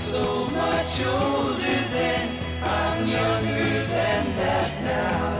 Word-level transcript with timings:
so 0.00 0.46
much 0.46 1.04
older. 1.04 1.70
I'm 2.62 3.08
younger 3.08 3.86
than 3.86 4.36
that 4.36 4.82
now. 4.82 5.30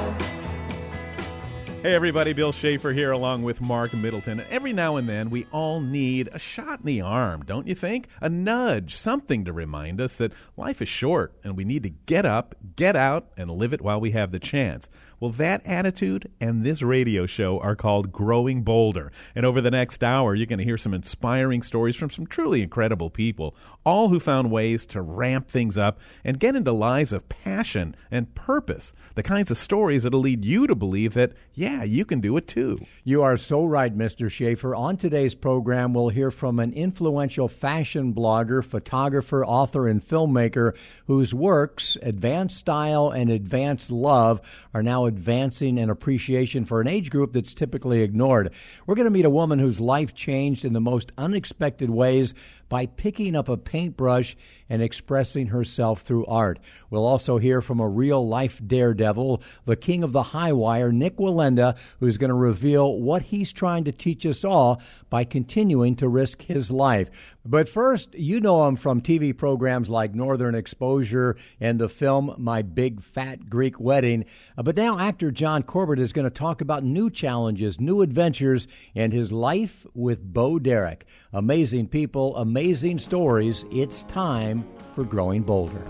Hey 1.82 1.94
everybody, 1.94 2.34
Bill 2.34 2.52
Schaefer 2.52 2.92
here 2.92 3.10
along 3.10 3.42
with 3.42 3.62
Mark 3.62 3.94
Middleton. 3.94 4.42
Every 4.50 4.74
now 4.74 4.96
and 4.96 5.08
then 5.08 5.30
we 5.30 5.46
all 5.50 5.80
need 5.80 6.28
a 6.32 6.38
shot 6.38 6.80
in 6.80 6.86
the 6.86 7.00
arm, 7.00 7.42
don't 7.46 7.66
you 7.66 7.74
think? 7.74 8.06
A 8.20 8.28
nudge, 8.28 8.94
something 8.96 9.46
to 9.46 9.52
remind 9.52 9.98
us 9.98 10.16
that 10.16 10.32
life 10.58 10.82
is 10.82 10.88
short 10.90 11.32
and 11.42 11.56
we 11.56 11.64
need 11.64 11.82
to 11.84 11.90
get 11.90 12.26
up, 12.26 12.54
get 12.76 12.96
out, 12.96 13.28
and 13.36 13.50
live 13.50 13.72
it 13.72 13.80
while 13.80 14.00
we 14.00 14.10
have 14.10 14.30
the 14.30 14.38
chance. 14.38 14.90
Well, 15.20 15.32
that 15.32 15.60
attitude 15.66 16.30
and 16.40 16.64
this 16.64 16.80
radio 16.80 17.26
show 17.26 17.60
are 17.60 17.76
called 17.76 18.10
Growing 18.10 18.62
Bolder. 18.62 19.12
And 19.34 19.44
over 19.44 19.60
the 19.60 19.70
next 19.70 20.02
hour, 20.02 20.34
you're 20.34 20.46
going 20.46 20.60
to 20.60 20.64
hear 20.64 20.78
some 20.78 20.94
inspiring 20.94 21.60
stories 21.62 21.94
from 21.94 22.08
some 22.08 22.26
truly 22.26 22.62
incredible 22.62 23.10
people, 23.10 23.54
all 23.84 24.08
who 24.08 24.18
found 24.18 24.50
ways 24.50 24.86
to 24.86 25.02
ramp 25.02 25.48
things 25.48 25.76
up 25.76 26.00
and 26.24 26.40
get 26.40 26.56
into 26.56 26.72
lives 26.72 27.12
of 27.12 27.28
passion 27.28 27.94
and 28.10 28.34
purpose. 28.34 28.94
The 29.14 29.22
kinds 29.22 29.50
of 29.50 29.58
stories 29.58 30.04
that'll 30.04 30.20
lead 30.20 30.42
you 30.42 30.66
to 30.66 30.74
believe 30.74 31.12
that, 31.12 31.34
yeah, 31.52 31.84
you 31.84 32.06
can 32.06 32.22
do 32.22 32.38
it 32.38 32.48
too. 32.48 32.78
You 33.04 33.22
are 33.22 33.36
so 33.36 33.66
right, 33.66 33.94
Mr. 33.94 34.30
Schaefer. 34.30 34.74
On 34.74 34.96
today's 34.96 35.34
program, 35.34 35.92
we'll 35.92 36.08
hear 36.08 36.30
from 36.30 36.58
an 36.58 36.72
influential 36.72 37.46
fashion 37.46 38.14
blogger, 38.14 38.64
photographer, 38.64 39.44
author, 39.44 39.86
and 39.86 40.02
filmmaker 40.02 40.74
whose 41.08 41.34
works, 41.34 41.98
Advanced 42.00 42.56
Style 42.56 43.10
and 43.10 43.28
Advanced 43.28 43.90
Love, 43.90 44.40
are 44.72 44.82
now 44.82 45.09
advancing 45.10 45.76
an 45.76 45.90
appreciation 45.90 46.64
for 46.64 46.80
an 46.80 46.86
age 46.86 47.10
group 47.10 47.32
that's 47.32 47.52
typically 47.52 48.02
ignored. 48.02 48.52
We're 48.86 48.94
going 48.94 49.06
to 49.06 49.10
meet 49.10 49.24
a 49.24 49.30
woman 49.30 49.58
whose 49.58 49.80
life 49.80 50.14
changed 50.14 50.64
in 50.64 50.72
the 50.72 50.80
most 50.80 51.10
unexpected 51.18 51.90
ways 51.90 52.32
by 52.70 52.86
picking 52.86 53.36
up 53.36 53.50
a 53.50 53.58
paintbrush 53.58 54.34
and 54.70 54.80
expressing 54.80 55.48
herself 55.48 56.00
through 56.02 56.24
art. 56.26 56.60
We'll 56.88 57.04
also 57.04 57.36
hear 57.36 57.60
from 57.60 57.80
a 57.80 57.88
real 57.88 58.26
life 58.26 58.60
daredevil, 58.64 59.42
the 59.66 59.76
king 59.76 60.02
of 60.02 60.12
the 60.12 60.22
high 60.22 60.52
wire, 60.52 60.92
Nick 60.92 61.18
Wallenda, 61.18 61.76
who's 61.98 62.16
going 62.16 62.28
to 62.28 62.34
reveal 62.34 62.94
what 62.94 63.22
he's 63.22 63.52
trying 63.52 63.84
to 63.84 63.92
teach 63.92 64.24
us 64.24 64.44
all 64.44 64.80
by 65.10 65.24
continuing 65.24 65.96
to 65.96 66.08
risk 66.08 66.42
his 66.42 66.70
life. 66.70 67.36
But 67.44 67.68
first, 67.68 68.14
you 68.14 68.40
know 68.40 68.66
him 68.68 68.76
from 68.76 69.00
TV 69.00 69.36
programs 69.36 69.90
like 69.90 70.14
Northern 70.14 70.54
Exposure 70.54 71.36
and 71.58 71.80
the 71.80 71.88
film 71.88 72.34
My 72.38 72.62
Big 72.62 73.02
Fat 73.02 73.50
Greek 73.50 73.80
Wedding. 73.80 74.24
Uh, 74.56 74.62
but 74.62 74.76
now 74.76 74.98
actor 74.98 75.32
John 75.32 75.64
Corbett 75.64 75.98
is 75.98 76.12
going 76.12 76.26
to 76.26 76.30
talk 76.30 76.60
about 76.60 76.84
new 76.84 77.10
challenges, 77.10 77.80
new 77.80 78.02
adventures, 78.02 78.68
and 78.94 79.12
his 79.12 79.32
life 79.32 79.84
with 79.94 80.22
Bo 80.22 80.60
Derek. 80.60 81.06
Amazing 81.32 81.88
people, 81.88 82.36
amazing 82.36 82.59
stories. 82.98 83.64
It's 83.72 84.02
time 84.02 84.68
for 84.94 85.02
Growing 85.02 85.42
Bolder. 85.42 85.82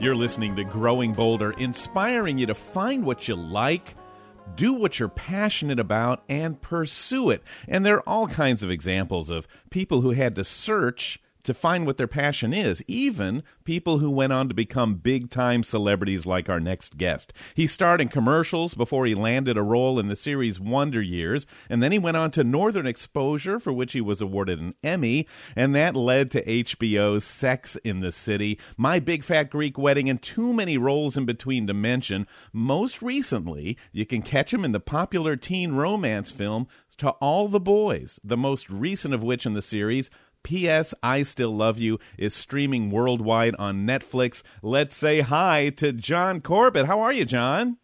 You're 0.00 0.16
listening 0.16 0.56
to 0.56 0.64
Growing 0.64 1.12
Bolder, 1.12 1.52
inspiring 1.52 2.38
you 2.38 2.46
to 2.46 2.54
find 2.56 3.04
what 3.04 3.28
you 3.28 3.36
like, 3.36 3.94
do 4.56 4.72
what 4.72 4.98
you're 4.98 5.08
passionate 5.08 5.78
about, 5.78 6.24
and 6.28 6.60
pursue 6.60 7.30
it. 7.30 7.44
And 7.68 7.86
there 7.86 7.98
are 7.98 8.08
all 8.08 8.26
kinds 8.26 8.64
of 8.64 8.72
examples 8.72 9.30
of 9.30 9.46
people 9.70 10.00
who 10.00 10.10
had 10.10 10.34
to 10.34 10.42
search 10.42 11.20
to 11.48 11.54
find 11.54 11.86
what 11.86 11.96
their 11.96 12.06
passion 12.06 12.52
is, 12.52 12.84
even 12.86 13.42
people 13.64 14.00
who 14.00 14.10
went 14.10 14.34
on 14.34 14.48
to 14.48 14.54
become 14.54 14.96
big 14.96 15.30
time 15.30 15.62
celebrities 15.62 16.26
like 16.26 16.50
our 16.50 16.60
next 16.60 16.98
guest. 16.98 17.32
He 17.54 17.66
starred 17.66 18.02
in 18.02 18.08
commercials 18.08 18.74
before 18.74 19.06
he 19.06 19.14
landed 19.14 19.56
a 19.56 19.62
role 19.62 19.98
in 19.98 20.08
the 20.08 20.14
series 20.14 20.60
Wonder 20.60 21.00
Years, 21.00 21.46
and 21.70 21.82
then 21.82 21.90
he 21.90 21.98
went 21.98 22.18
on 22.18 22.30
to 22.32 22.44
Northern 22.44 22.86
Exposure, 22.86 23.58
for 23.58 23.72
which 23.72 23.94
he 23.94 24.02
was 24.02 24.20
awarded 24.20 24.60
an 24.60 24.74
Emmy, 24.84 25.26
and 25.56 25.74
that 25.74 25.96
led 25.96 26.30
to 26.32 26.44
HBO's 26.44 27.24
Sex 27.24 27.76
in 27.76 28.00
the 28.00 28.12
City, 28.12 28.58
My 28.76 29.00
Big 29.00 29.24
Fat 29.24 29.48
Greek 29.48 29.78
Wedding, 29.78 30.10
and 30.10 30.20
too 30.20 30.52
many 30.52 30.76
roles 30.76 31.16
in 31.16 31.24
between 31.24 31.66
to 31.66 31.72
mention. 31.72 32.26
Most 32.52 33.00
recently, 33.00 33.78
you 33.90 34.04
can 34.04 34.20
catch 34.20 34.52
him 34.52 34.66
in 34.66 34.72
the 34.72 34.80
popular 34.80 35.34
teen 35.34 35.72
romance 35.72 36.30
film 36.30 36.68
To 36.98 37.08
All 37.12 37.48
the 37.48 37.58
Boys, 37.58 38.20
the 38.22 38.36
most 38.36 38.68
recent 38.68 39.14
of 39.14 39.22
which 39.22 39.46
in 39.46 39.54
the 39.54 39.62
series 39.62 40.10
P.S. 40.42 40.94
I 41.02 41.22
Still 41.22 41.54
Love 41.54 41.78
You 41.78 41.98
is 42.16 42.34
streaming 42.34 42.90
worldwide 42.90 43.54
on 43.56 43.86
Netflix. 43.86 44.42
Let's 44.62 44.96
say 44.96 45.20
hi 45.20 45.70
to 45.76 45.92
John 45.92 46.40
Corbett. 46.40 46.86
How 46.86 47.00
are 47.00 47.12
you, 47.12 47.24
John? 47.24 47.78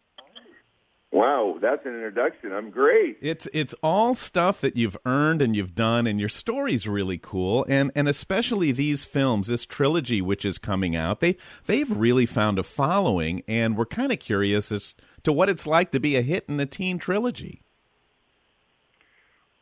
Wow, 1.15 1.59
that's 1.61 1.85
an 1.85 1.93
introduction. 1.93 2.51
I'm 2.51 2.71
great. 2.71 3.17
It's 3.21 3.47
it's 3.53 3.73
all 3.81 4.15
stuff 4.15 4.59
that 4.59 4.75
you've 4.75 4.97
earned 5.05 5.41
and 5.41 5.55
you've 5.55 5.73
done, 5.73 6.07
and 6.07 6.19
your 6.19 6.27
story's 6.27 6.89
really 6.89 7.17
cool. 7.17 7.65
And 7.69 7.89
and 7.95 8.09
especially 8.09 8.73
these 8.73 9.05
films, 9.05 9.47
this 9.47 9.65
trilogy 9.65 10.21
which 10.21 10.43
is 10.43 10.57
coming 10.57 10.93
out, 10.93 11.21
they 11.21 11.37
they've 11.67 11.89
really 11.89 12.25
found 12.25 12.59
a 12.59 12.63
following, 12.63 13.43
and 13.47 13.77
we're 13.77 13.85
kind 13.85 14.11
of 14.11 14.19
curious 14.19 14.73
as 14.73 14.93
to 15.23 15.31
what 15.31 15.47
it's 15.47 15.65
like 15.65 15.91
to 15.91 16.01
be 16.01 16.17
a 16.17 16.21
hit 16.21 16.43
in 16.49 16.57
the 16.57 16.65
teen 16.65 16.99
trilogy. 16.99 17.61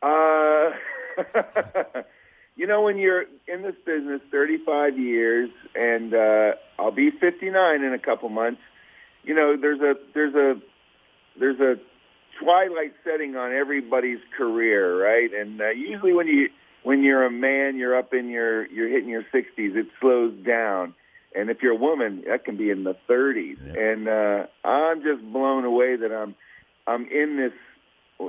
Uh, 0.02 0.72
you 2.56 2.68
know, 2.68 2.81
when 2.81 2.97
you're 2.97 3.25
in 3.47 3.64
this 3.64 3.75
business 3.86 4.22
35 4.31 4.97
years, 4.97 5.50
and 5.75 6.14
uh, 6.14 6.52
I'll 6.78 6.91
be 6.91 7.09
59 7.09 7.84
in 7.84 7.94
a 7.94 8.00
couple 8.00 8.30
months. 8.30 8.62
You 9.24 9.34
know, 9.34 9.56
there's 9.59 9.80
a 9.80 9.96
there's 10.14 10.36
a 10.36 10.59
there's 11.40 11.59
a 11.59 11.75
twilight 12.40 12.94
setting 13.03 13.36
on 13.36 13.53
everybody's 13.53 14.19
career, 14.38 15.02
right? 15.02 15.34
And 15.34 15.62
uh, 15.62 15.69
usually 15.69 16.13
when 16.13 16.28
you 16.28 16.50
when 16.84 17.02
you're 17.03 17.25
a 17.25 17.31
man, 17.31 17.78
you're 17.78 17.97
up 17.97 18.13
in 18.13 18.30
your 18.30 18.68
you're 18.68 18.90
hitting 18.90 19.09
your 19.09 19.24
60s. 19.34 19.44
It 19.58 19.88
slows 20.00 20.34
down, 20.46 20.94
and 21.36 21.50
if 21.50 21.63
you're 21.63 21.74
a 21.74 21.80
woman, 21.80 22.24
that 22.28 22.46
can 22.46 22.58
be 22.58 22.69
in 22.69 22.84
the 22.84 22.96
30s. 23.09 23.58
Yeah. 23.66 23.81
And 23.81 24.08
uh, 24.08 24.47
I'm 24.68 25.02
just 25.02 25.24
blown 25.31 25.66
away 25.66 25.96
that 25.96 26.12
I'm 26.12 26.36
I'm 26.86 27.08
in 27.08 27.38
this. 27.38 27.53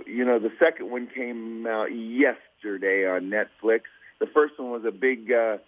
You 0.06 0.24
know, 0.24 0.38
the 0.38 0.52
second 0.58 0.90
one 0.90 1.08
came 1.14 1.66
out 1.66 1.94
yesterday 1.94 3.06
on 3.06 3.30
Netflix. 3.30 3.82
The 4.24 4.30
first 4.32 4.58
one 4.58 4.70
was 4.70 4.84
a 4.88 4.90
big 4.90 5.30
uh, 5.30 5.58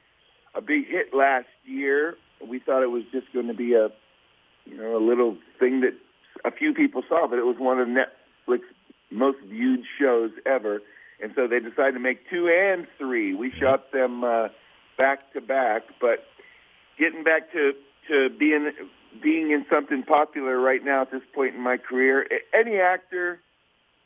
a 0.55 0.63
big 0.63 0.89
hit 0.89 1.13
last 1.13 1.53
year. 1.67 2.15
We 2.43 2.59
thought 2.59 2.83
it 2.83 2.91
was 2.91 3.03
just 3.13 3.31
going 3.35 3.49
to 3.49 3.55
be 3.55 3.75
a 3.75 3.91
you 4.65 4.79
know 4.79 4.97
a 4.97 5.03
little 5.05 5.37
thing 5.61 5.83
that 5.83 5.93
a 6.43 6.51
few 6.51 6.73
people 6.73 7.03
saw, 7.07 7.29
but 7.29 7.39
it 7.39 7.45
was 7.45 7.57
one 7.59 7.79
of 7.81 7.87
Netflix 7.87 8.61
most 9.11 9.37
viewed 9.47 9.81
shows 10.01 10.31
ever. 10.47 10.81
And 11.23 11.33
so 11.37 11.47
they 11.47 11.61
decided 11.61 11.93
to 11.93 12.01
make 12.01 12.31
two 12.31 12.49
and 12.49 12.87
three. 12.97 13.35
We 13.35 13.53
shot 13.61 13.93
them 13.93 14.25
uh, 14.25 14.49
back 14.97 15.35
to 15.35 15.43
back, 15.43 15.83
but 16.01 16.25
getting 16.99 17.25
back 17.25 17.53
to 17.53 17.73
to 18.09 18.31
being 18.39 18.73
being 19.23 19.51
in 19.51 19.67
something 19.71 20.03
popular 20.03 20.59
right 20.59 20.83
now 20.83 21.03
at 21.03 21.11
this 21.11 21.23
point 21.35 21.57
in 21.57 21.61
my 21.61 21.77
career, 21.77 22.27
any 22.55 22.79
actor 22.79 23.39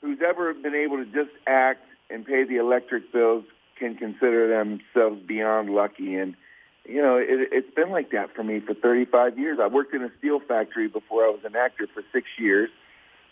who's 0.00 0.19
ever 0.28 0.53
been 0.55 0.75
able 0.75 0.97
to 0.97 1.05
just 1.05 1.37
act 1.47 1.84
and 2.10 2.27
pay 2.27 2.43
the 2.43 2.56
electric 2.56 3.12
bills 3.12 3.44
can 3.81 3.97
consider 3.97 4.47
themselves 4.47 5.21
beyond 5.27 5.71
lucky. 5.71 6.15
And 6.15 6.37
you 6.85 7.03
know, 7.03 7.17
it, 7.17 7.49
it's 7.53 7.75
been 7.75 7.91
like 7.91 8.13
that 8.13 8.35
for 8.35 8.45
me 8.45 8.61
for 8.61 8.75
35 8.75 9.39
years. 9.39 9.59
I 9.61 9.67
worked 9.67 9.95
in 9.95 10.03
a 10.03 10.11
steel 10.19 10.39
factory 10.39 10.87
before 10.87 11.25
I 11.25 11.31
was 11.31 11.41
an 11.45 11.57
actor 11.57 11.89
for 11.93 12.03
six 12.13 12.29
years, 12.39 12.71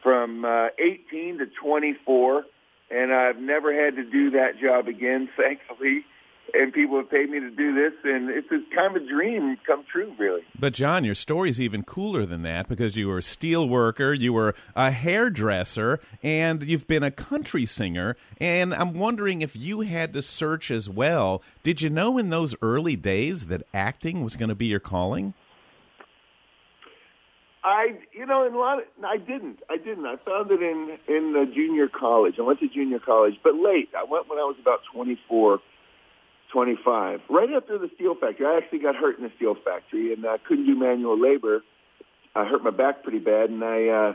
from 0.02 0.44
uh, 0.44 0.68
18 0.78 1.38
to 1.38 1.46
24, 1.46 2.44
and 2.90 3.12
I've 3.12 3.38
never 3.38 3.72
had 3.72 3.96
to 3.96 4.04
do 4.04 4.30
that 4.30 4.58
job 4.60 4.88
again, 4.88 5.28
thankfully. 5.36 6.04
And 6.54 6.72
people 6.72 6.96
have 6.96 7.10
paid 7.10 7.28
me 7.30 7.40
to 7.40 7.50
do 7.50 7.74
this, 7.74 7.92
and 8.04 8.30
it's 8.30 8.48
a 8.50 8.60
kind 8.74 8.96
of 8.96 9.02
a 9.02 9.06
dream 9.06 9.56
come 9.66 9.84
true, 9.90 10.14
really. 10.18 10.42
But 10.58 10.72
John, 10.72 11.04
your 11.04 11.14
story 11.14 11.50
is 11.50 11.60
even 11.60 11.82
cooler 11.82 12.24
than 12.24 12.42
that 12.42 12.68
because 12.68 12.96
you 12.96 13.08
were 13.08 13.18
a 13.18 13.22
steel 13.22 13.68
worker, 13.68 14.14
you 14.14 14.32
were 14.32 14.54
a 14.74 14.90
hairdresser, 14.90 16.00
and 16.22 16.62
you've 16.62 16.86
been 16.86 17.02
a 17.02 17.10
country 17.10 17.66
singer. 17.66 18.16
And 18.40 18.74
I'm 18.74 18.94
wondering 18.94 19.42
if 19.42 19.56
you 19.56 19.82
had 19.82 20.14
to 20.14 20.22
search 20.22 20.70
as 20.70 20.88
well. 20.88 21.42
Did 21.62 21.82
you 21.82 21.90
know 21.90 22.16
in 22.16 22.30
those 22.30 22.54
early 22.62 22.96
days 22.96 23.46
that 23.46 23.62
acting 23.74 24.24
was 24.24 24.34
going 24.34 24.48
to 24.48 24.54
be 24.54 24.66
your 24.66 24.80
calling? 24.80 25.34
I, 27.64 27.98
you 28.12 28.24
know, 28.24 28.46
in 28.46 28.54
a 28.54 28.58
lot 28.58 28.78
of, 28.78 28.84
I 29.04 29.18
didn't. 29.18 29.60
I 29.68 29.76
didn't. 29.76 30.06
I 30.06 30.16
found 30.24 30.50
it 30.50 30.62
in 30.62 30.96
in 31.06 31.52
junior 31.54 31.88
college. 31.88 32.36
I 32.38 32.42
went 32.42 32.60
to 32.60 32.68
junior 32.68 32.98
college, 32.98 33.34
but 33.44 33.54
late. 33.56 33.90
I 33.94 34.04
went 34.04 34.28
when 34.28 34.38
I 34.38 34.44
was 34.44 34.56
about 34.58 34.80
24, 34.94 35.58
25. 36.52 37.20
Right 37.28 37.48
after 37.56 37.78
the 37.78 37.90
steel 37.94 38.14
factory, 38.14 38.46
I 38.46 38.56
actually 38.58 38.80
got 38.80 38.96
hurt 38.96 39.18
in 39.18 39.24
the 39.24 39.32
steel 39.36 39.54
factory 39.54 40.12
and 40.12 40.24
I 40.26 40.38
couldn't 40.38 40.66
do 40.66 40.78
manual 40.78 41.20
labor. 41.20 41.62
I 42.34 42.44
hurt 42.44 42.62
my 42.62 42.70
back 42.70 43.02
pretty 43.02 43.18
bad, 43.18 43.50
and 43.50 43.64
I, 43.64 43.88
uh, 43.88 44.12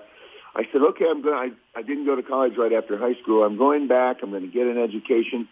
I 0.55 0.63
said, 0.71 0.81
okay, 0.81 1.05
I'm 1.09 1.21
going. 1.21 1.35
I, 1.75 1.79
I 1.79 1.81
didn't 1.81 2.05
go 2.05 2.15
to 2.15 2.23
college 2.23 2.53
right 2.57 2.71
after 2.71 2.97
high 2.97 3.19
school. 3.21 3.43
I'm 3.43 3.57
going 3.57 3.87
back. 3.87 4.17
I'm 4.21 4.29
going 4.29 4.43
to 4.43 4.51
get 4.51 4.67
an 4.67 4.77
education, 4.77 5.47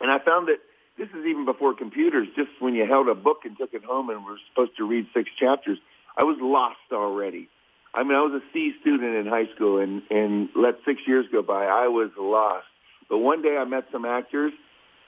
and 0.00 0.10
I 0.10 0.18
found 0.18 0.48
that 0.48 0.58
this 0.98 1.08
is 1.10 1.24
even 1.26 1.44
before 1.44 1.74
computers. 1.74 2.26
Just 2.36 2.50
when 2.58 2.74
you 2.74 2.84
held 2.84 3.08
a 3.08 3.14
book 3.14 3.38
and 3.44 3.56
took 3.56 3.72
it 3.72 3.84
home 3.84 4.10
and 4.10 4.24
were 4.24 4.38
supposed 4.50 4.76
to 4.76 4.84
read 4.84 5.06
six 5.14 5.30
chapters, 5.38 5.78
I 6.16 6.24
was 6.24 6.36
lost 6.40 6.92
already. 6.92 7.48
I 7.94 8.02
mean, 8.02 8.16
I 8.16 8.20
was 8.20 8.42
a 8.42 8.44
C 8.52 8.72
student 8.80 9.14
in 9.14 9.26
high 9.26 9.46
school, 9.54 9.78
and 9.80 10.02
and 10.10 10.48
let 10.54 10.74
six 10.84 11.00
years 11.06 11.26
go 11.30 11.42
by, 11.42 11.64
I 11.64 11.86
was 11.86 12.10
lost. 12.18 12.66
But 13.08 13.18
one 13.18 13.40
day 13.40 13.56
I 13.56 13.64
met 13.64 13.84
some 13.90 14.04
actors, 14.04 14.52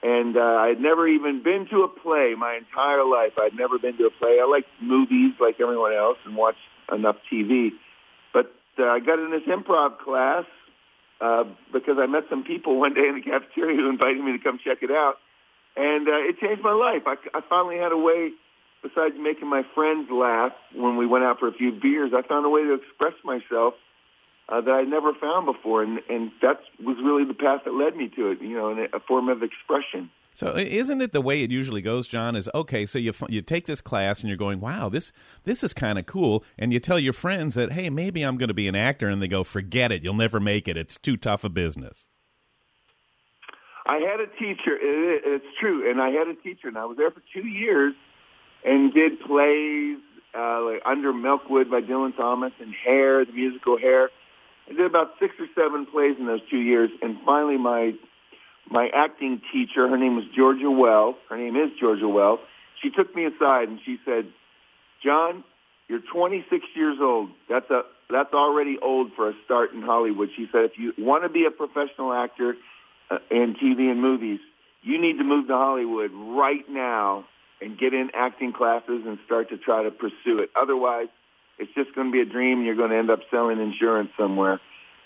and 0.02 0.36
uh, 0.36 0.40
I 0.40 0.68
had 0.68 0.80
never 0.80 1.06
even 1.06 1.42
been 1.42 1.66
to 1.70 1.82
a 1.82 1.88
play 1.88 2.34
my 2.36 2.56
entire 2.56 3.04
life. 3.04 3.32
I'd 3.38 3.54
never 3.54 3.78
been 3.78 3.96
to 3.98 4.06
a 4.06 4.10
play. 4.10 4.38
I 4.40 4.46
like 4.46 4.64
movies 4.80 5.34
like 5.38 5.60
everyone 5.60 5.92
else 5.92 6.16
and 6.24 6.36
watch 6.36 6.56
enough 6.90 7.16
TV. 7.30 7.70
But 8.32 8.52
uh, 8.78 8.84
I 8.84 9.00
got 9.00 9.18
in 9.18 9.30
this 9.30 9.42
improv 9.42 9.98
class 9.98 10.44
uh, 11.20 11.44
because 11.72 11.96
I 11.98 12.06
met 12.06 12.24
some 12.30 12.44
people 12.44 12.80
one 12.80 12.94
day 12.94 13.06
in 13.08 13.16
the 13.16 13.22
cafeteria 13.22 13.76
who 13.76 13.90
invited 13.90 14.24
me 14.24 14.32
to 14.32 14.42
come 14.42 14.58
check 14.64 14.78
it 14.82 14.90
out, 14.90 15.16
and 15.76 16.08
uh, 16.08 16.28
it 16.28 16.40
changed 16.40 16.62
my 16.62 16.72
life. 16.72 17.02
I, 17.06 17.16
I 17.36 17.42
finally 17.46 17.76
had 17.76 17.92
a 17.92 17.98
way, 17.98 18.32
besides 18.82 19.14
making 19.20 19.48
my 19.48 19.62
friends 19.74 20.08
laugh 20.10 20.52
when 20.74 20.96
we 20.96 21.06
went 21.06 21.24
out 21.24 21.38
for 21.38 21.48
a 21.48 21.52
few 21.52 21.72
beers, 21.72 22.12
I 22.16 22.26
found 22.26 22.46
a 22.46 22.48
way 22.48 22.62
to 22.62 22.74
express 22.74 23.12
myself 23.22 23.74
uh, 24.50 24.60
that 24.60 24.70
I'd 24.70 24.88
never 24.88 25.14
found 25.14 25.46
before, 25.46 25.82
and 25.82 26.00
and 26.08 26.30
that 26.42 26.60
was 26.84 26.96
really 27.02 27.24
the 27.24 27.34
path 27.34 27.60
that 27.64 27.74
led 27.74 27.96
me 27.96 28.10
to 28.16 28.30
it. 28.30 28.40
You 28.40 28.56
know, 28.56 28.70
in 28.70 28.88
a 28.92 29.00
form 29.00 29.28
of 29.28 29.42
expression. 29.42 30.10
So 30.32 30.56
isn't 30.56 31.02
it 31.02 31.12
the 31.12 31.20
way 31.20 31.42
it 31.42 31.50
usually 31.50 31.82
goes, 31.82 32.06
John? 32.06 32.36
Is 32.36 32.48
okay. 32.54 32.86
So 32.86 32.98
you 32.98 33.12
you 33.28 33.42
take 33.42 33.66
this 33.66 33.80
class 33.80 34.20
and 34.20 34.28
you're 34.28 34.36
going, 34.36 34.60
wow, 34.60 34.88
this 34.88 35.12
this 35.44 35.62
is 35.62 35.72
kind 35.72 35.98
of 35.98 36.06
cool, 36.06 36.44
and 36.58 36.72
you 36.72 36.80
tell 36.80 36.98
your 36.98 37.12
friends 37.12 37.54
that, 37.56 37.72
hey, 37.72 37.90
maybe 37.90 38.22
I'm 38.22 38.36
going 38.36 38.48
to 38.48 38.54
be 38.54 38.68
an 38.68 38.76
actor, 38.76 39.08
and 39.08 39.20
they 39.20 39.28
go, 39.28 39.44
forget 39.44 39.92
it, 39.92 40.02
you'll 40.02 40.14
never 40.14 40.40
make 40.40 40.68
it. 40.68 40.76
It's 40.76 40.98
too 40.98 41.16
tough 41.16 41.44
a 41.44 41.48
business. 41.48 42.06
I 43.86 43.96
had 43.96 44.20
a 44.20 44.26
teacher. 44.38 44.76
It, 44.80 45.22
it's 45.24 45.44
true, 45.60 45.90
and 45.90 46.00
I 46.00 46.10
had 46.10 46.28
a 46.28 46.34
teacher, 46.34 46.68
and 46.68 46.78
I 46.78 46.84
was 46.84 46.96
there 46.96 47.10
for 47.10 47.22
two 47.34 47.46
years, 47.46 47.94
and 48.64 48.94
did 48.94 49.20
plays 49.20 49.98
uh, 50.36 50.62
like 50.62 50.82
Under 50.86 51.12
Milkwood 51.12 51.70
by 51.70 51.80
Dylan 51.80 52.16
Thomas 52.16 52.52
and 52.60 52.72
Hair, 52.72 53.24
the 53.24 53.32
musical 53.32 53.78
Hair. 53.78 54.10
I 54.70 54.74
did 54.74 54.86
about 54.86 55.14
six 55.18 55.34
or 55.40 55.46
seven 55.54 55.86
plays 55.86 56.16
in 56.18 56.26
those 56.26 56.40
two 56.48 56.60
years, 56.60 56.90
and 57.02 57.16
finally 57.26 57.58
my 57.58 57.92
my 58.70 58.88
acting 58.94 59.40
teacher, 59.52 59.88
her 59.88 59.98
name 59.98 60.14
was 60.14 60.24
Georgia 60.34 60.70
Well. 60.70 61.16
Her 61.28 61.36
name 61.36 61.56
is 61.56 61.70
Georgia 61.80 62.08
Well. 62.08 62.38
She 62.80 62.90
took 62.90 63.14
me 63.16 63.24
aside 63.24 63.68
and 63.68 63.80
she 63.84 63.98
said, 64.04 64.26
"John, 65.02 65.42
you're 65.88 66.00
26 66.00 66.64
years 66.76 66.98
old. 67.00 67.30
That's 67.48 67.68
a 67.70 67.82
that's 68.10 68.32
already 68.32 68.78
old 68.80 69.12
for 69.16 69.30
a 69.30 69.34
start 69.44 69.72
in 69.72 69.82
Hollywood." 69.82 70.30
She 70.36 70.48
said, 70.52 70.66
"If 70.66 70.78
you 70.78 70.94
want 70.98 71.24
to 71.24 71.28
be 71.28 71.46
a 71.46 71.50
professional 71.50 72.12
actor 72.12 72.56
uh, 73.10 73.18
in 73.30 73.56
TV 73.56 73.90
and 73.90 74.00
movies, 74.00 74.38
you 74.82 75.00
need 75.00 75.18
to 75.18 75.24
move 75.24 75.48
to 75.48 75.54
Hollywood 75.54 76.12
right 76.12 76.68
now 76.68 77.24
and 77.60 77.76
get 77.76 77.92
in 77.92 78.10
acting 78.14 78.52
classes 78.52 79.02
and 79.04 79.18
start 79.26 79.50
to 79.50 79.58
try 79.58 79.82
to 79.82 79.90
pursue 79.90 80.38
it. 80.38 80.50
Otherwise, 80.54 81.08
it's 81.60 81.72
just 81.74 81.94
going 81.94 82.08
to 82.08 82.12
be 82.12 82.20
a 82.20 82.24
dream. 82.24 82.58
and 82.58 82.66
You're 82.66 82.76
going 82.76 82.90
to 82.90 82.96
end 82.96 83.10
up 83.10 83.20
selling 83.30 83.60
insurance 83.60 84.10
somewhere." 84.18 84.60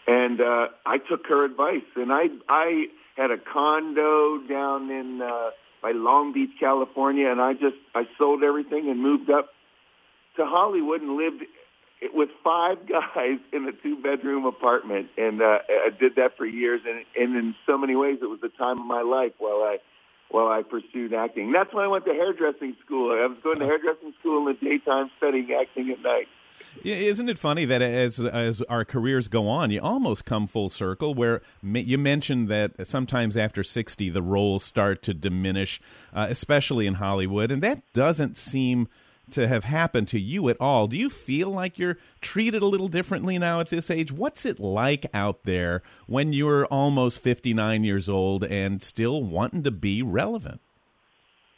And 0.06 0.40
uh, 0.40 0.68
I 0.84 0.98
took 0.98 1.26
her 1.28 1.44
advice, 1.44 1.88
and 1.96 2.12
I 2.12 2.28
I 2.48 2.86
had 3.16 3.30
a 3.30 3.38
condo 3.38 4.38
down 4.46 4.90
in 4.90 5.22
uh, 5.22 5.50
by 5.82 5.92
Long 5.92 6.32
Beach, 6.32 6.50
California, 6.58 7.30
and 7.30 7.40
I 7.40 7.52
just 7.54 7.76
I 7.94 8.04
sold 8.18 8.42
everything 8.42 8.88
and 8.88 9.00
moved 9.00 9.30
up 9.30 9.50
to 10.36 10.46
Hollywood 10.46 11.00
and 11.00 11.16
lived 11.16 11.44
with 12.12 12.28
five 12.42 12.78
guys 12.88 13.38
in 13.52 13.66
a 13.68 13.72
two 13.72 13.96
bedroom 14.02 14.44
apartment, 14.44 15.08
and 15.16 15.42
uh, 15.42 15.58
I 15.68 15.90
did 15.98 16.16
that 16.16 16.36
for 16.36 16.46
years. 16.46 16.80
And, 16.86 17.04
and 17.16 17.36
in 17.36 17.54
so 17.66 17.78
many 17.78 17.96
ways, 17.96 18.18
it 18.22 18.26
was 18.26 18.40
the 18.40 18.48
time 18.50 18.80
of 18.80 18.86
my 18.86 19.02
life 19.02 19.32
while 19.38 19.62
I 19.62 19.78
while 20.30 20.48
I 20.48 20.62
pursued 20.62 21.14
acting. 21.14 21.52
That's 21.52 21.72
when 21.72 21.84
I 21.84 21.88
went 21.88 22.06
to 22.06 22.12
hairdressing 22.12 22.76
school. 22.84 23.12
I 23.12 23.26
was 23.26 23.38
going 23.42 23.60
to 23.60 23.66
hairdressing 23.66 24.14
school 24.20 24.48
in 24.48 24.56
the 24.56 24.68
daytime, 24.68 25.10
studying 25.18 25.52
acting 25.52 25.90
at 25.90 26.02
night. 26.02 26.26
Isn't 26.82 27.28
it 27.28 27.38
funny 27.38 27.64
that 27.64 27.80
as 27.80 28.18
as 28.20 28.60
our 28.62 28.84
careers 28.84 29.28
go 29.28 29.48
on, 29.48 29.70
you 29.70 29.80
almost 29.80 30.24
come 30.24 30.46
full 30.46 30.68
circle? 30.68 31.14
Where 31.14 31.40
you 31.62 31.96
mentioned 31.98 32.48
that 32.48 32.86
sometimes 32.86 33.36
after 33.36 33.62
sixty, 33.62 34.10
the 34.10 34.22
roles 34.22 34.64
start 34.64 35.02
to 35.04 35.14
diminish, 35.14 35.80
uh, 36.12 36.26
especially 36.28 36.86
in 36.86 36.94
Hollywood, 36.94 37.50
and 37.50 37.62
that 37.62 37.82
doesn't 37.92 38.36
seem 38.36 38.88
to 39.30 39.48
have 39.48 39.64
happened 39.64 40.08
to 40.08 40.20
you 40.20 40.50
at 40.50 40.60
all. 40.60 40.86
Do 40.86 40.98
you 40.98 41.08
feel 41.08 41.48
like 41.48 41.78
you're 41.78 41.96
treated 42.20 42.62
a 42.62 42.66
little 42.66 42.88
differently 42.88 43.38
now 43.38 43.60
at 43.60 43.70
this 43.70 43.90
age? 43.90 44.12
What's 44.12 44.44
it 44.44 44.60
like 44.60 45.06
out 45.14 45.44
there 45.44 45.82
when 46.06 46.34
you're 46.34 46.66
almost 46.66 47.22
fifty 47.22 47.54
nine 47.54 47.84
years 47.84 48.08
old 48.08 48.44
and 48.44 48.82
still 48.82 49.22
wanting 49.22 49.62
to 49.62 49.70
be 49.70 50.02
relevant? 50.02 50.60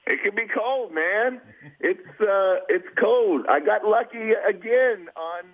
It 0.06 0.22
can 0.22 0.34
be 0.36 0.46
cold, 0.46 0.94
man. 0.94 1.40
It's 1.80 2.20
uh, 2.20 2.62
it's 2.68 2.86
cold. 2.98 3.46
I 3.48 3.58
got 3.60 3.84
lucky 3.84 4.32
again 4.48 5.08
on 5.16 5.44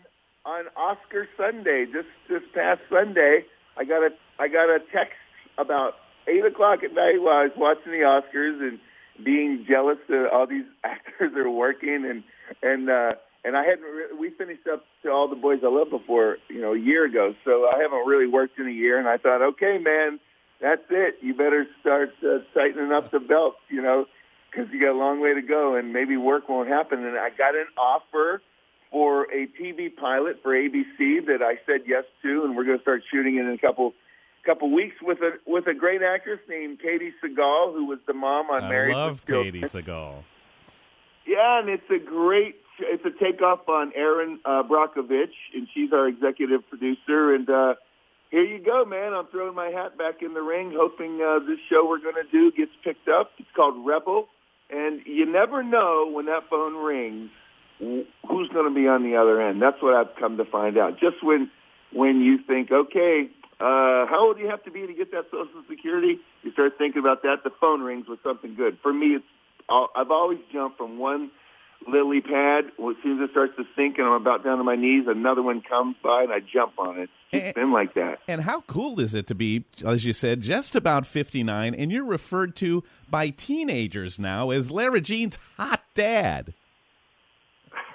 on 0.44 0.64
Oscar 0.76 1.26
Sunday. 1.38 1.87
This 1.90 2.04
this 2.28 2.43
past 2.54 2.81
Sunday, 2.90 3.46
I 3.78 3.84
got 3.84 4.02
a 4.02 4.10
I 4.38 4.49
got 4.49 4.69
a 4.69 4.81
text 4.93 5.16
about 5.56 5.94
eight 6.28 6.44
o'clock 6.44 6.82
at 6.84 6.93
night 6.93 7.22
while 7.22 7.37
I 7.37 7.43
was 7.44 7.52
watching 7.56 7.93
the 7.93 8.04
Oscars 8.04 8.60
and 8.60 8.78
being 9.25 9.64
jealous 9.66 9.99
that 10.08 10.28
all 10.31 10.46
these 10.46 10.66
actors 10.84 11.32
are 11.34 11.50
working 11.50 12.05
and 12.05 12.22
and 12.62 12.90
uh, 12.90 13.12
and 13.44 13.56
I 13.56 13.64
hadn't. 13.64 13.84
Re- 13.84 14.19
we 14.20 14.31
finished 14.31 14.66
up 14.70 14.84
to 15.02 15.10
all 15.10 15.28
the 15.28 15.37
boys 15.37 15.60
I 15.64 15.69
love 15.69 15.88
before 15.88 16.37
you 16.50 16.60
know 16.60 16.75
a 16.75 16.78
year 16.78 17.06
ago, 17.06 17.34
so 17.46 17.70
I 17.75 17.81
haven't 17.81 18.06
really 18.06 18.26
worked 18.26 18.58
in 18.58 18.69
a 18.69 18.72
year. 18.72 18.98
And 18.98 19.08
I 19.08 19.16
thought, 19.16 19.40
okay, 19.40 19.78
man, 19.78 20.20
that's 20.60 20.84
it. 20.90 21.16
You 21.22 21.32
better 21.32 21.66
start 21.81 22.10
uh, 22.22 22.40
tightening 22.52 22.93
up 22.93 23.10
the 23.10 23.19
belt. 23.19 23.55
You 23.70 23.81
know 23.81 24.06
because 24.52 24.70
you 24.72 24.81
got 24.81 24.93
a 24.93 24.99
long 24.99 25.20
way 25.20 25.34
to 25.34 25.43
go 25.43 25.76
and 25.76 25.93
maybe 25.93 26.16
work 26.16 26.49
won't 26.49 26.69
happen. 26.69 27.04
And 27.04 27.16
I 27.16 27.31
got 27.31 27.54
an 27.54 27.66
offer 27.78 28.43
for 28.90 29.22
a 29.32 29.49
TV 29.60 29.94
pilot 29.94 30.40
for 30.43 30.52
ABC 30.52 31.26
that 31.26 31.40
I 31.43 31.54
said 31.66 31.82
yes 31.87 32.04
to, 32.22 32.44
and 32.44 32.56
we're 32.56 32.64
going 32.64 32.78
to 32.78 32.82
start 32.82 33.02
shooting 33.10 33.37
it 33.37 33.40
in 33.40 33.52
a 33.52 33.58
couple 33.58 33.94
couple 34.44 34.72
weeks 34.72 34.96
with 35.00 35.19
a 35.20 35.38
with 35.46 35.66
a 35.69 35.75
great 35.75 36.02
actress 36.02 36.40
named 36.49 36.81
Katey 36.81 37.12
Sagal, 37.22 37.75
who 37.75 37.87
was 37.87 38.00
the 38.06 38.12
mom 38.12 38.50
on 38.50 38.69
Mary's. 38.69 38.94
I 38.94 38.96
Married 38.96 38.96
love 38.96 39.26
Katie 39.26 39.60
Katey 39.60 39.84
Sagal. 39.84 40.25
Yeah, 41.26 41.60
and 41.60 41.69
it's 41.69 41.88
a 41.90 41.98
great 41.98 42.56
it's 42.81 43.05
a 43.05 43.25
takeoff 43.25 43.69
on 43.69 43.93
Erin 43.94 44.40
uh, 44.44 44.62
Brockovich, 44.64 45.34
and 45.55 45.69
she's 45.72 45.93
our 45.93 46.08
executive 46.08 46.69
producer. 46.69 47.34
And 47.34 47.48
uh, 47.48 47.75
here 48.31 48.44
you 48.44 48.58
go, 48.58 48.84
man. 48.84 49.14
I'm 49.14 49.26
throwing 49.28 49.55
my 49.55 49.69
hat 49.69 49.96
back 49.96 50.22
in 50.22 50.34
the 50.34 50.43
ring, 50.43 50.72
hoping 50.76 51.22
uh, 51.22 51.38
this 51.46 51.58
show 51.70 51.87
we're 51.88 52.00
going 52.00 52.16
to 52.16 52.31
do 52.31 52.50
gets 52.50 52.72
picked 52.82 53.08
up. 53.08 53.31
It's 53.38 53.48
called 53.55 53.87
Rebel. 53.87 54.28
And 54.72 55.02
you 55.04 55.30
never 55.30 55.62
know 55.62 56.10
when 56.10 56.26
that 56.26 56.48
phone 56.48 56.76
rings 56.76 57.30
who's 57.78 58.48
going 58.48 58.69
to 58.69 58.74
be 58.74 58.88
on 58.88 59.02
the 59.02 59.16
other 59.16 59.40
end. 59.40 59.60
That's 59.60 59.80
what 59.82 59.94
I've 59.94 60.16
come 60.19 60.38
to 60.38 60.44
find 60.44 60.78
out. 60.78 60.98
Just 60.98 61.22
when 61.22 61.50
when 61.92 62.22
you 62.22 62.38
think, 62.46 62.72
okay, 62.72 63.28
uh, 63.60 64.06
how 64.06 64.26
old 64.26 64.36
do 64.36 64.42
you 64.42 64.48
have 64.48 64.64
to 64.64 64.70
be 64.70 64.86
to 64.86 64.94
get 64.94 65.10
that 65.12 65.26
Social 65.30 65.62
Security? 65.69 66.19
You 66.43 66.52
start 66.52 66.79
thinking 66.79 67.00
about 67.00 67.22
that. 67.22 67.44
The 67.44 67.50
phone 67.60 67.82
rings 67.82 68.06
with 68.08 68.20
something 68.22 68.55
good. 68.55 68.79
For 68.82 68.93
me, 68.93 69.17
it's 69.17 69.24
I've 69.69 70.10
always 70.10 70.38
jumped 70.52 70.79
from 70.79 70.98
one 70.98 71.31
lily 71.89 72.20
pad. 72.20 72.65
Well, 72.79 72.91
as 72.91 72.96
soon 73.03 73.22
as 73.22 73.29
it 73.29 73.32
starts 73.32 73.55
to 73.56 73.65
sink 73.77 73.98
and 73.98 74.06
I'm 74.06 74.20
about 74.20 74.44
down 74.44 74.58
to 74.58 74.65
my 74.65 74.77
knees, 74.77 75.05
another 75.08 75.43
one 75.43 75.62
comes 75.62 75.96
by 76.03 76.22
and 76.24 76.32
I 76.32 76.41
jump 76.41 76.79
on 76.79 76.98
it. 76.98 77.10
It's 77.32 77.46
and, 77.46 77.55
been 77.55 77.72
like 77.72 77.94
that. 77.94 78.19
And 78.29 78.43
how 78.43 78.62
cool 78.62 79.01
is 79.01 79.15
it 79.15 79.27
to 79.29 79.34
be, 79.34 79.65
as 79.84 80.05
you 80.05 80.12
said, 80.12 80.43
just 80.43 80.77
about 80.77 81.06
59, 81.06 81.74
and 81.74 81.91
you're 81.91 82.05
referred 82.05 82.56
to 82.56 82.84
by 83.08 83.31
teenagers 83.31 84.19
now 84.19 84.51
as 84.51 84.70
Lara 84.70 85.01
Jean's 85.01 85.39
hot 85.56 85.82
dad? 85.94 86.55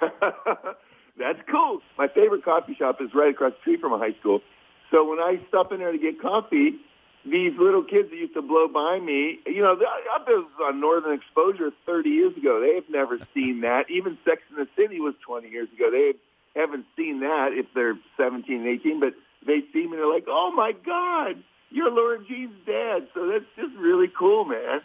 That's 0.00 1.40
cool. 1.50 1.80
My 1.96 2.08
favorite 2.08 2.44
coffee 2.44 2.74
shop 2.78 2.98
is 3.00 3.10
right 3.14 3.30
across 3.30 3.52
the 3.52 3.60
street 3.60 3.80
from 3.80 3.92
a 3.92 3.98
high 3.98 4.18
school. 4.20 4.40
So 4.90 5.08
when 5.08 5.18
I 5.18 5.40
stop 5.48 5.72
in 5.72 5.80
there 5.80 5.92
to 5.92 5.98
get 5.98 6.20
coffee, 6.20 6.78
these 7.30 7.52
little 7.58 7.82
kids 7.82 8.10
that 8.10 8.16
used 8.16 8.34
to 8.34 8.42
blow 8.42 8.68
by 8.68 8.98
me, 8.98 9.40
you 9.46 9.62
know, 9.62 9.76
I 9.78 10.18
was 10.30 10.46
on 10.62 10.80
Northern 10.80 11.14
Exposure 11.14 11.70
30 11.86 12.10
years 12.10 12.36
ago. 12.36 12.60
They've 12.60 12.88
never 12.90 13.18
seen 13.34 13.62
that. 13.62 13.90
Even 13.90 14.18
Sex 14.24 14.42
in 14.50 14.56
the 14.56 14.68
City 14.76 15.00
was 15.00 15.14
20 15.26 15.48
years 15.48 15.68
ago. 15.72 15.90
They 15.90 16.14
haven't 16.58 16.86
seen 16.96 17.20
that 17.20 17.50
if 17.52 17.66
they're 17.74 17.98
17 18.16 18.54
and 18.54 18.66
18, 18.66 19.00
but 19.00 19.14
they 19.46 19.60
see 19.72 19.86
me 19.86 19.92
and 19.92 19.92
they're 19.94 20.12
like, 20.12 20.26
oh 20.28 20.52
my 20.54 20.72
God, 20.72 21.42
you're 21.70 21.90
Lara 21.90 22.18
Jean's 22.26 22.58
dad. 22.66 23.08
So 23.14 23.28
that's 23.28 23.44
just 23.56 23.74
really 23.76 24.08
cool, 24.08 24.44
man. 24.44 24.80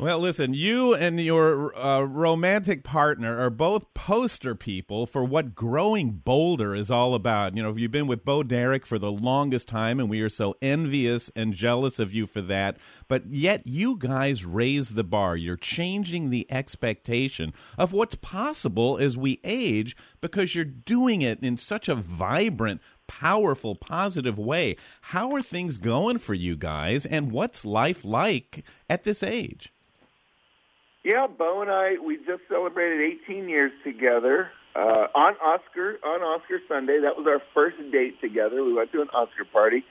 Well, 0.00 0.20
listen, 0.20 0.54
you 0.54 0.94
and 0.94 1.20
your 1.20 1.78
uh, 1.78 2.00
romantic 2.00 2.84
partner 2.84 3.38
are 3.38 3.50
both 3.50 3.92
poster 3.92 4.54
people 4.54 5.04
for 5.04 5.22
what 5.22 5.54
growing 5.54 6.12
bolder 6.12 6.74
is 6.74 6.90
all 6.90 7.14
about. 7.14 7.54
You 7.54 7.62
know, 7.62 7.76
you've 7.76 7.90
been 7.90 8.06
with 8.06 8.24
Bo 8.24 8.42
Derek 8.42 8.86
for 8.86 8.98
the 8.98 9.12
longest 9.12 9.68
time, 9.68 10.00
and 10.00 10.08
we 10.08 10.22
are 10.22 10.30
so 10.30 10.54
envious 10.62 11.30
and 11.36 11.52
jealous 11.52 11.98
of 11.98 12.14
you 12.14 12.26
for 12.26 12.40
that. 12.40 12.78
But 13.08 13.30
yet, 13.30 13.66
you 13.66 13.98
guys 13.98 14.46
raise 14.46 14.94
the 14.94 15.04
bar. 15.04 15.36
You're 15.36 15.58
changing 15.58 16.30
the 16.30 16.50
expectation 16.50 17.52
of 17.76 17.92
what's 17.92 18.14
possible 18.14 18.96
as 18.96 19.18
we 19.18 19.38
age 19.44 19.94
because 20.22 20.54
you're 20.54 20.64
doing 20.64 21.20
it 21.20 21.42
in 21.42 21.58
such 21.58 21.90
a 21.90 21.94
vibrant, 21.94 22.80
powerful, 23.06 23.74
positive 23.74 24.38
way. 24.38 24.76
How 25.02 25.30
are 25.32 25.42
things 25.42 25.76
going 25.76 26.16
for 26.16 26.32
you 26.32 26.56
guys, 26.56 27.04
and 27.04 27.30
what's 27.30 27.66
life 27.66 28.02
like 28.02 28.64
at 28.88 29.04
this 29.04 29.22
age? 29.22 29.70
Yeah, 31.02 31.26
Bo 31.26 31.62
and 31.62 31.70
I, 31.70 31.94
we 32.04 32.18
just 32.18 32.42
celebrated 32.48 33.18
18 33.24 33.48
years 33.48 33.72
together, 33.84 34.50
uh, 34.76 35.06
on 35.14 35.34
Oscar 35.42 35.98
on 36.04 36.22
Oscar 36.22 36.60
Sunday. 36.68 37.00
That 37.00 37.16
was 37.16 37.26
our 37.26 37.42
first 37.54 37.76
date 37.90 38.20
together. 38.20 38.62
We 38.62 38.72
went 38.72 38.92
to 38.92 39.02
an 39.02 39.08
Oscar 39.08 39.44
party, 39.44 39.82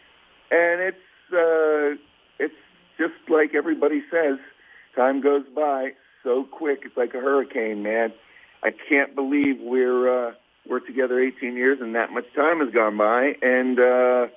and 0.51 0.81
it's 0.81 0.97
uh, 1.33 1.99
it's 2.39 2.55
just 2.97 3.29
like 3.29 3.53
everybody 3.55 4.03
says. 4.11 4.37
Time 4.95 5.21
goes 5.21 5.43
by 5.55 5.91
so 6.23 6.43
quick. 6.43 6.79
It's 6.83 6.97
like 6.97 7.13
a 7.13 7.19
hurricane, 7.19 7.83
man. 7.83 8.11
I 8.63 8.71
can't 8.89 9.15
believe 9.15 9.57
we're 9.61 10.29
uh, 10.29 10.33
we're 10.67 10.79
together 10.79 11.19
18 11.19 11.55
years 11.55 11.79
and 11.81 11.95
that 11.95 12.11
much 12.11 12.25
time 12.35 12.59
has 12.59 12.73
gone 12.73 12.97
by. 12.97 13.33
And 13.41 13.79
uh, 13.79 14.27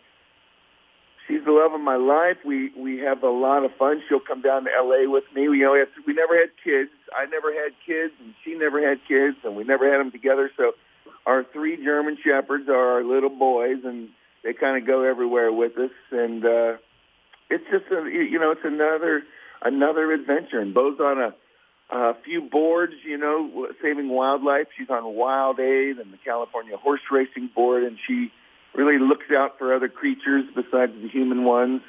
she's 1.26 1.44
the 1.44 1.52
love 1.52 1.72
of 1.72 1.80
my 1.80 1.96
life. 1.96 2.38
We 2.44 2.70
we 2.76 2.98
have 2.98 3.22
a 3.22 3.30
lot 3.30 3.64
of 3.64 3.72
fun. 3.78 4.02
She'll 4.08 4.20
come 4.20 4.42
down 4.42 4.64
to 4.64 4.70
L.A. 4.70 5.08
with 5.08 5.24
me. 5.34 5.48
We, 5.48 5.58
you 5.58 5.64
know, 5.64 5.72
we, 5.72 5.78
have, 5.80 5.88
we 6.06 6.14
never 6.14 6.38
had 6.38 6.50
kids. 6.62 6.90
I 7.14 7.26
never 7.26 7.52
had 7.52 7.72
kids, 7.86 8.12
and 8.20 8.34
she 8.44 8.54
never 8.54 8.86
had 8.86 8.98
kids, 9.06 9.36
and 9.44 9.56
we 9.56 9.64
never 9.64 9.90
had 9.90 10.00
them 10.00 10.10
together. 10.10 10.50
So 10.56 10.72
our 11.26 11.44
three 11.52 11.82
German 11.82 12.18
shepherds 12.24 12.68
are 12.68 12.96
our 12.96 13.04
little 13.04 13.30
boys, 13.30 13.84
and 13.84 14.08
they 14.44 14.52
kind 14.52 14.80
of 14.80 14.86
go 14.86 15.04
everywhere 15.04 15.52
with 15.52 15.76
us. 15.78 15.90
And 16.10 16.44
uh, 16.44 16.76
it's 17.50 17.64
just 17.70 17.84
a 17.92 18.08
you 18.10 18.38
know, 18.38 18.52
it's 18.52 18.64
another 18.64 19.22
another 19.62 20.12
adventure. 20.12 20.60
And 20.60 20.74
Bo's 20.74 20.98
on 21.00 21.18
a 21.20 21.34
a 21.92 22.14
few 22.24 22.40
boards, 22.40 22.94
you 23.04 23.18
know, 23.18 23.68
saving 23.82 24.08
wildlife. 24.08 24.68
She's 24.78 24.88
on 24.88 25.04
Wild 25.14 25.60
Aid 25.60 25.98
and 25.98 26.10
the 26.10 26.16
California 26.24 26.76
Horse 26.76 27.02
Racing 27.10 27.50
Board, 27.54 27.84
and 27.84 27.98
she 28.06 28.32
really 28.74 28.98
looks 28.98 29.26
out 29.36 29.58
for 29.58 29.74
other 29.74 29.88
creatures 29.88 30.44
besides 30.54 30.92
the 31.00 31.08
human 31.08 31.44
ones. 31.44 31.82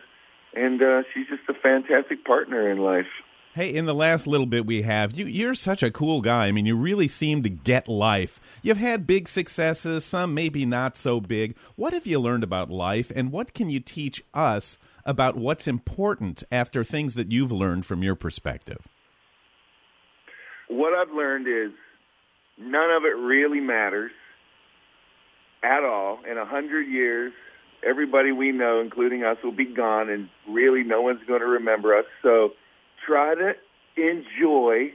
And 0.55 0.81
uh, 0.81 1.03
she's 1.13 1.27
just 1.27 1.41
a 1.49 1.53
fantastic 1.53 2.25
partner 2.25 2.69
in 2.69 2.79
life. 2.79 3.07
Hey, 3.55 3.73
in 3.73 3.85
the 3.85 3.93
last 3.93 4.25
little 4.25 4.47
bit 4.47 4.65
we 4.65 4.81
have, 4.81 5.13
you, 5.13 5.25
you're 5.25 5.55
such 5.55 5.83
a 5.83 5.91
cool 5.91 6.21
guy. 6.21 6.47
I 6.47 6.51
mean, 6.51 6.65
you 6.65 6.75
really 6.75 7.07
seem 7.07 7.43
to 7.43 7.49
get 7.49 7.87
life. 7.87 8.39
You've 8.63 8.77
had 8.77 9.05
big 9.05 9.27
successes, 9.27 10.03
some 10.03 10.33
maybe 10.33 10.65
not 10.65 10.97
so 10.97 11.19
big. 11.19 11.55
What 11.75 11.93
have 11.93 12.07
you 12.07 12.19
learned 12.19 12.43
about 12.43 12.71
life, 12.71 13.11
and 13.15 13.31
what 13.31 13.53
can 13.53 13.69
you 13.69 13.79
teach 13.79 14.23
us 14.33 14.79
about 15.05 15.35
what's 15.37 15.67
important 15.67 16.43
after 16.51 16.83
things 16.83 17.13
that 17.13 17.31
you've 17.31 17.51
learned 17.51 17.85
from 17.85 18.01
your 18.01 18.15
perspective? 18.15 18.87
what 20.77 20.93
I've 20.93 21.13
learned 21.13 21.47
is 21.47 21.71
none 22.57 22.89
of 22.91 23.03
it 23.03 23.15
really 23.17 23.59
matters 23.59 24.11
at 25.63 25.84
all. 25.84 26.20
In 26.29 26.38
a 26.38 26.46
hundred 26.46 26.88
years, 26.88 27.34
everybody 27.88 28.32
we 28.32 28.51
know, 28.51 28.79
including 28.79 29.24
us, 29.24 29.38
will 29.43 29.55
be 29.55 29.65
gone, 29.65 30.10
and 30.10 30.29
really 30.50 30.84
no 30.84 31.01
one's 31.01 31.22
going 31.27 31.41
to 31.41 31.48
remember 31.48 31.98
us. 31.98 32.05
So 32.22 32.50
try 33.05 33.36
to 33.36 33.53
enjoy 33.98 34.91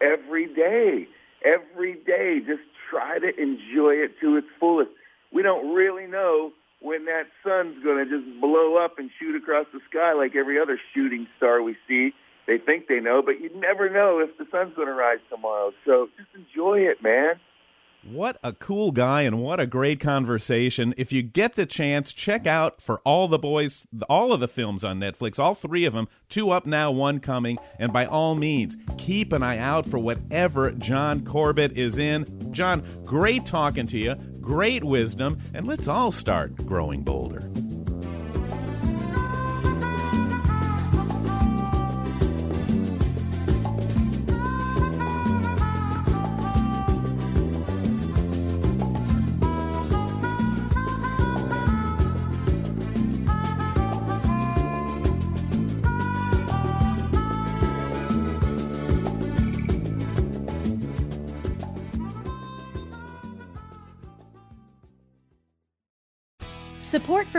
every 0.00 0.46
day. 0.46 1.08
Every 1.44 1.94
day, 1.94 2.40
just 2.46 2.62
try 2.90 3.18
to 3.18 3.28
enjoy 3.40 3.94
it 3.96 4.12
to 4.20 4.36
its 4.36 4.46
fullest. 4.58 4.90
We 5.32 5.42
don't 5.42 5.74
really 5.74 6.06
know 6.06 6.52
when 6.80 7.04
that 7.06 7.24
sun's 7.42 7.82
going 7.82 8.04
to 8.04 8.10
just 8.10 8.40
blow 8.40 8.76
up 8.76 8.98
and 8.98 9.10
shoot 9.18 9.36
across 9.36 9.66
the 9.72 9.80
sky 9.90 10.12
like 10.12 10.36
every 10.36 10.60
other 10.60 10.78
shooting 10.94 11.26
star 11.36 11.62
we 11.62 11.76
see 11.88 12.12
they 12.46 12.58
think 12.58 12.88
they 12.88 13.00
know, 13.00 13.22
but 13.24 13.40
you 13.40 13.50
never 13.58 13.88
know 13.88 14.20
if 14.20 14.36
the 14.36 14.46
sun's 14.50 14.74
going 14.74 14.88
to 14.88 14.94
rise 14.94 15.20
tomorrow. 15.30 15.72
So 15.86 16.08
just 16.16 16.28
enjoy 16.34 16.80
it, 16.80 17.02
man. 17.02 17.40
What 18.06 18.38
a 18.42 18.52
cool 18.52 18.92
guy 18.92 19.22
and 19.22 19.40
what 19.40 19.58
a 19.58 19.66
great 19.66 19.98
conversation. 19.98 20.92
If 20.98 21.10
you 21.10 21.22
get 21.22 21.54
the 21.54 21.64
chance, 21.64 22.12
check 22.12 22.46
out 22.46 22.82
for 22.82 23.00
all 23.00 23.28
the 23.28 23.38
boys, 23.38 23.86
all 24.10 24.32
of 24.32 24.40
the 24.40 24.48
films 24.48 24.84
on 24.84 25.00
Netflix, 25.00 25.38
all 25.38 25.54
three 25.54 25.86
of 25.86 25.94
them, 25.94 26.08
two 26.28 26.50
up 26.50 26.66
now, 26.66 26.90
one 26.90 27.18
coming. 27.18 27.56
And 27.78 27.94
by 27.94 28.04
all 28.04 28.34
means, 28.34 28.76
keep 28.98 29.32
an 29.32 29.42
eye 29.42 29.58
out 29.58 29.86
for 29.86 29.98
whatever 29.98 30.70
John 30.72 31.24
Corbett 31.24 31.78
is 31.78 31.96
in. 31.96 32.52
John, 32.52 32.84
great 33.04 33.46
talking 33.46 33.86
to 33.86 33.98
you, 33.98 34.14
great 34.40 34.84
wisdom, 34.84 35.40
and 35.54 35.66
let's 35.66 35.88
all 35.88 36.12
start 36.12 36.54
growing 36.66 37.04
bolder. 37.04 37.50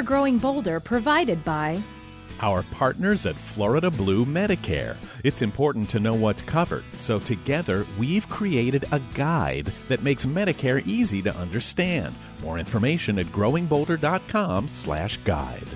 Growing 0.05 0.38
Bolder 0.38 0.79
provided 0.79 1.43
by 1.43 1.81
our 2.41 2.63
partners 2.63 3.25
at 3.25 3.35
Florida 3.35 3.89
Blue 3.89 4.25
Medicare. 4.25 4.97
It's 5.24 5.41
important 5.41 5.89
to 5.89 6.00
know 6.00 6.13
what's 6.13 6.41
covered, 6.41 6.83
so 6.97 7.19
together 7.19 7.85
we've 7.97 8.27
created 8.29 8.85
a 8.91 9.01
guide 9.13 9.65
that 9.88 10.03
makes 10.03 10.25
Medicare 10.25 10.85
easy 10.85 11.21
to 11.24 11.35
understand. 11.35 12.13
More 12.41 12.59
information 12.59 13.17
at 13.19 13.25
growingbolder.com/guide. 13.27 15.67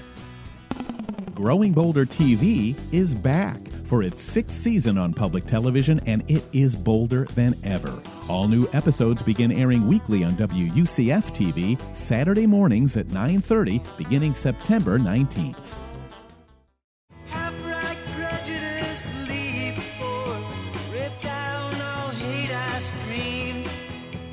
Growing 1.39 1.71
Bolder 1.71 2.05
TV 2.05 2.77
is 2.91 3.15
back 3.15 3.65
for 3.85 4.03
its 4.03 4.21
sixth 4.21 4.59
season 4.59 4.97
on 4.97 5.13
public 5.13 5.45
television, 5.45 5.97
and 6.05 6.21
it 6.29 6.43
is 6.51 6.75
bolder 6.75 7.23
than 7.33 7.55
ever. 7.63 8.03
All 8.27 8.49
new 8.49 8.67
episodes 8.73 9.23
begin 9.23 9.53
airing 9.53 9.87
weekly 9.87 10.25
on 10.25 10.31
WUCF 10.31 11.33
TV 11.33 11.79
Saturday 11.95 12.45
mornings 12.45 12.97
at 12.97 13.07
9:30 13.07 13.81
beginning 13.97 14.35
September 14.35 14.99
19th. 14.99 15.88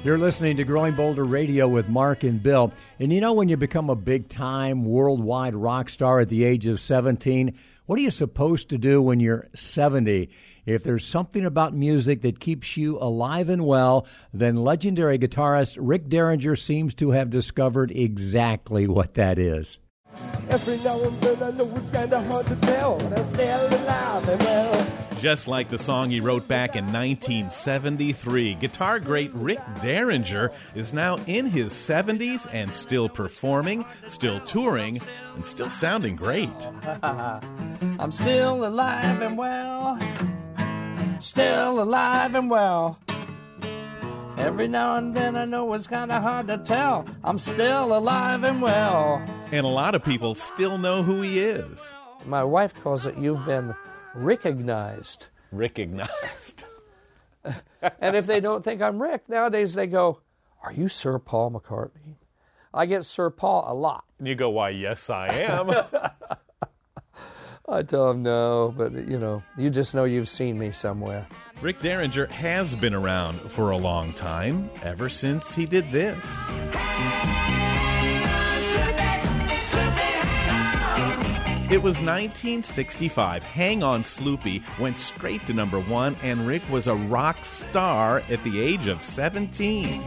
You're 0.06 0.18
listening 0.18 0.56
to 0.58 0.64
Growing 0.64 0.94
Bolder 0.94 1.24
Radio 1.24 1.66
with 1.66 1.88
Mark 1.88 2.22
and 2.22 2.40
Bill. 2.40 2.72
And 3.00 3.12
you 3.12 3.20
know, 3.20 3.32
when 3.32 3.48
you 3.48 3.56
become 3.56 3.90
a 3.90 3.96
big 3.96 4.28
time 4.28 4.84
worldwide 4.84 5.56
rock 5.56 5.88
star 5.88 6.20
at 6.20 6.28
the 6.28 6.44
age 6.44 6.64
of 6.66 6.80
17, 6.80 7.58
what 7.86 7.98
are 7.98 8.02
you 8.02 8.12
supposed 8.12 8.68
to 8.68 8.78
do 8.78 9.02
when 9.02 9.18
you're 9.18 9.48
70? 9.56 10.30
If 10.64 10.84
there's 10.84 11.04
something 11.04 11.44
about 11.44 11.74
music 11.74 12.22
that 12.22 12.38
keeps 12.38 12.76
you 12.76 13.00
alive 13.00 13.48
and 13.48 13.66
well, 13.66 14.06
then 14.32 14.54
legendary 14.54 15.18
guitarist 15.18 15.76
Rick 15.80 16.08
Derringer 16.08 16.54
seems 16.54 16.94
to 16.94 17.10
have 17.10 17.28
discovered 17.28 17.90
exactly 17.90 18.86
what 18.86 19.14
that 19.14 19.40
is. 19.40 19.80
Every 20.48 20.78
now 20.78 21.00
and 21.02 21.20
then 21.20 21.42
I 21.42 21.50
know 21.50 21.72
it's 21.76 21.90
kind 21.90 22.12
of 22.12 22.24
hard 22.26 22.46
to 22.46 22.56
tell, 22.56 22.98
but 22.98 23.18
I'm 23.18 23.24
still 23.26 23.66
alive 23.66 24.28
and 24.28 24.40
well. 24.40 24.86
Just 25.20 25.48
like 25.48 25.68
the 25.70 25.78
song 25.78 26.10
he 26.10 26.20
wrote 26.20 26.46
back 26.46 26.76
in 26.76 26.84
1973, 26.92 28.54
guitar 28.54 29.00
great 29.00 29.32
Rick 29.32 29.60
Derringer 29.80 30.52
is 30.74 30.92
now 30.92 31.16
in 31.26 31.46
his 31.46 31.72
70s 31.72 32.46
and 32.52 32.72
still 32.72 33.08
performing, 33.08 33.84
still 34.06 34.40
touring, 34.40 35.00
and 35.34 35.44
still 35.44 35.70
sounding 35.70 36.16
great. 36.16 36.68
I'm 37.02 38.12
still 38.12 38.66
alive 38.66 39.22
and 39.22 39.38
well. 39.38 39.98
Still 41.20 41.82
alive 41.82 42.34
and 42.34 42.50
well. 42.50 42.98
Every 44.36 44.68
now 44.68 44.96
and 44.96 45.14
then 45.14 45.34
I 45.34 45.46
know 45.46 45.72
it's 45.72 45.86
kind 45.86 46.12
of 46.12 46.22
hard 46.22 46.46
to 46.48 46.58
tell. 46.58 47.06
I'm 47.24 47.38
still 47.38 47.96
alive 47.96 48.44
and 48.44 48.60
well. 48.60 49.22
And 49.50 49.64
a 49.64 49.68
lot 49.68 49.94
of 49.94 50.04
people 50.04 50.34
still 50.34 50.76
know 50.76 51.02
who 51.02 51.22
he 51.22 51.40
is. 51.40 51.94
My 52.26 52.44
wife 52.44 52.74
calls 52.82 53.06
it 53.06 53.16
you've 53.16 53.44
been 53.46 53.74
recognized. 54.14 55.26
Recognized. 55.52 56.64
and 58.00 58.16
if 58.16 58.26
they 58.26 58.40
don't 58.40 58.62
think 58.62 58.82
I'm 58.82 59.00
Rick, 59.00 59.28
nowadays 59.28 59.74
they 59.74 59.86
go, 59.86 60.20
Are 60.62 60.72
you 60.72 60.88
Sir 60.88 61.18
Paul 61.18 61.52
McCartney? 61.52 62.16
I 62.74 62.84
get 62.86 63.04
Sir 63.04 63.30
Paul 63.30 63.64
a 63.66 63.74
lot. 63.74 64.04
And 64.18 64.28
you 64.28 64.34
go, 64.34 64.50
Why, 64.50 64.70
yes, 64.70 65.08
I 65.08 65.28
am. 65.28 65.70
I 67.68 67.82
tell 67.82 68.08
them 68.08 68.22
no, 68.22 68.72
but 68.76 68.92
you 68.92 69.18
know, 69.18 69.42
you 69.56 69.70
just 69.70 69.94
know 69.94 70.04
you've 70.04 70.28
seen 70.28 70.58
me 70.58 70.70
somewhere. 70.70 71.26
Rick 71.60 71.80
Derringer 71.80 72.26
has 72.26 72.76
been 72.76 72.94
around 72.94 73.50
for 73.50 73.70
a 73.70 73.76
long 73.76 74.12
time, 74.12 74.70
ever 74.82 75.08
since 75.08 75.54
he 75.54 75.64
did 75.64 75.90
this. 75.90 76.24
It 81.68 81.82
was 81.82 82.00
1965. 82.00 83.42
Hang 83.42 83.82
On 83.82 84.04
Sloopy 84.04 84.62
went 84.78 84.98
straight 84.98 85.44
to 85.48 85.52
number 85.52 85.80
one, 85.80 86.14
and 86.22 86.46
Rick 86.46 86.62
was 86.70 86.86
a 86.86 86.94
rock 86.94 87.44
star 87.44 88.22
at 88.28 88.44
the 88.44 88.60
age 88.60 88.86
of 88.86 89.02
17. 89.02 90.04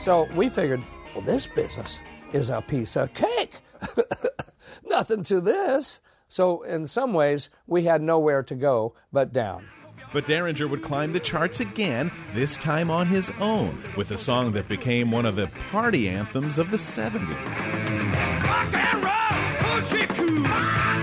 So 0.00 0.26
we 0.34 0.48
figured, 0.48 0.82
well, 1.14 1.22
this 1.22 1.46
business 1.46 2.00
is 2.32 2.48
a 2.48 2.62
piece 2.62 2.96
of 2.96 3.12
cake. 3.12 3.58
Nothing 4.84 5.22
to 5.24 5.40
this. 5.40 6.00
So, 6.28 6.62
in 6.62 6.86
some 6.86 7.12
ways, 7.12 7.48
we 7.66 7.84
had 7.84 8.02
nowhere 8.02 8.42
to 8.44 8.54
go 8.54 8.94
but 9.12 9.32
down. 9.32 9.68
But 10.12 10.26
Derringer 10.26 10.66
would 10.66 10.82
climb 10.82 11.12
the 11.12 11.20
charts 11.20 11.60
again, 11.60 12.10
this 12.34 12.56
time 12.56 12.90
on 12.90 13.06
his 13.06 13.30
own, 13.38 13.82
with 13.96 14.10
a 14.10 14.18
song 14.18 14.52
that 14.52 14.68
became 14.68 15.10
one 15.10 15.26
of 15.26 15.36
the 15.36 15.46
party 15.70 16.08
anthems 16.08 16.58
of 16.58 16.70
the 16.70 16.76
70s. 16.76 17.28
Rock 18.44 18.74
and 18.74 19.04
roll, 19.04 20.99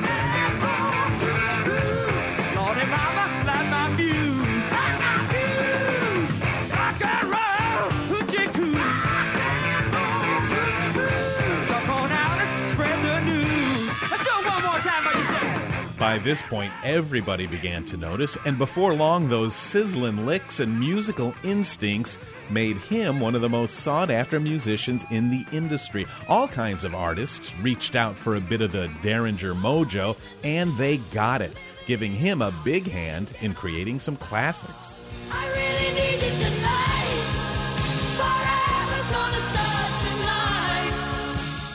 By 16.17 16.23
this 16.23 16.41
point, 16.41 16.73
everybody 16.83 17.45
began 17.45 17.85
to 17.85 17.95
notice, 17.95 18.39
and 18.43 18.57
before 18.57 18.95
long, 18.95 19.29
those 19.29 19.53
sizzling 19.53 20.25
licks 20.25 20.59
and 20.59 20.79
musical 20.79 21.35
instincts 21.43 22.17
made 22.49 22.77
him 22.77 23.19
one 23.19 23.35
of 23.35 23.41
the 23.41 23.49
most 23.49 23.75
sought 23.75 24.09
after 24.09 24.39
musicians 24.39 25.05
in 25.11 25.29
the 25.29 25.45
industry. 25.55 26.07
All 26.27 26.47
kinds 26.47 26.83
of 26.83 26.95
artists 26.95 27.53
reached 27.61 27.95
out 27.95 28.17
for 28.17 28.35
a 28.35 28.41
bit 28.41 28.63
of 28.63 28.71
the 28.71 28.91
Derringer 29.03 29.53
mojo, 29.53 30.17
and 30.43 30.75
they 30.75 30.97
got 31.13 31.43
it, 31.43 31.55
giving 31.85 32.13
him 32.13 32.41
a 32.41 32.53
big 32.65 32.87
hand 32.87 33.33
in 33.41 33.53
creating 33.53 33.99
some 33.99 34.17
classics. 34.17 35.03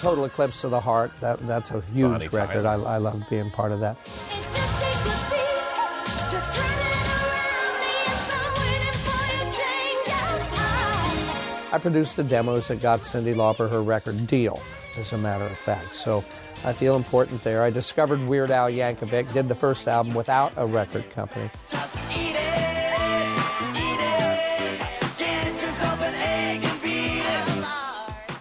Total 0.02 0.24
Eclipse 0.24 0.64
of 0.64 0.72
the 0.72 0.80
Heart. 0.80 1.12
That, 1.20 1.38
that's 1.46 1.70
a 1.70 1.80
huge 1.80 2.10
Bonnie 2.10 2.26
record. 2.28 2.66
I, 2.66 2.72
I 2.74 2.96
love 2.96 3.24
being 3.30 3.52
part 3.52 3.70
of 3.70 3.78
that. 3.80 3.96
It 3.96 4.08
just 4.52 4.80
takes 4.80 5.06
a 5.06 5.30
beat 5.30 5.62
to 6.26 6.40
turn 6.52 6.72
it 6.72 6.98
around. 6.98 7.78
Yes, 7.92 8.30
I'm 8.34 8.50
waiting 8.58 8.98
for 9.06 9.22
your 9.30 9.46
change 9.54 10.08
of 10.10 10.58
mind. 10.58 11.72
I 11.72 11.78
produced 11.80 12.16
the 12.16 12.24
demos 12.24 12.66
that 12.66 12.82
got 12.82 13.02
Cyndi 13.02 13.32
Lauper 13.36 13.70
her 13.70 13.80
record 13.80 14.26
deal, 14.26 14.60
as 14.98 15.12
a 15.12 15.18
matter 15.18 15.44
of 15.44 15.56
fact. 15.56 15.94
So 15.94 16.24
I 16.64 16.72
feel 16.72 16.96
important 16.96 17.44
there. 17.44 17.62
I 17.62 17.70
discovered 17.70 18.26
Weird 18.26 18.50
Al 18.50 18.70
Yankovic, 18.70 19.32
did 19.32 19.48
the 19.48 19.54
first 19.54 19.86
album 19.86 20.14
without 20.14 20.52
a 20.56 20.66
record 20.66 21.08
company. 21.10 21.48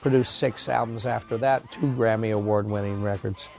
Produced 0.02 0.38
six 0.38 0.68
albums 0.68 1.06
after 1.06 1.38
that, 1.38 1.72
two 1.72 1.82
Grammy 1.82 2.34
Award 2.34 2.68
winning 2.68 3.04
records. 3.04 3.50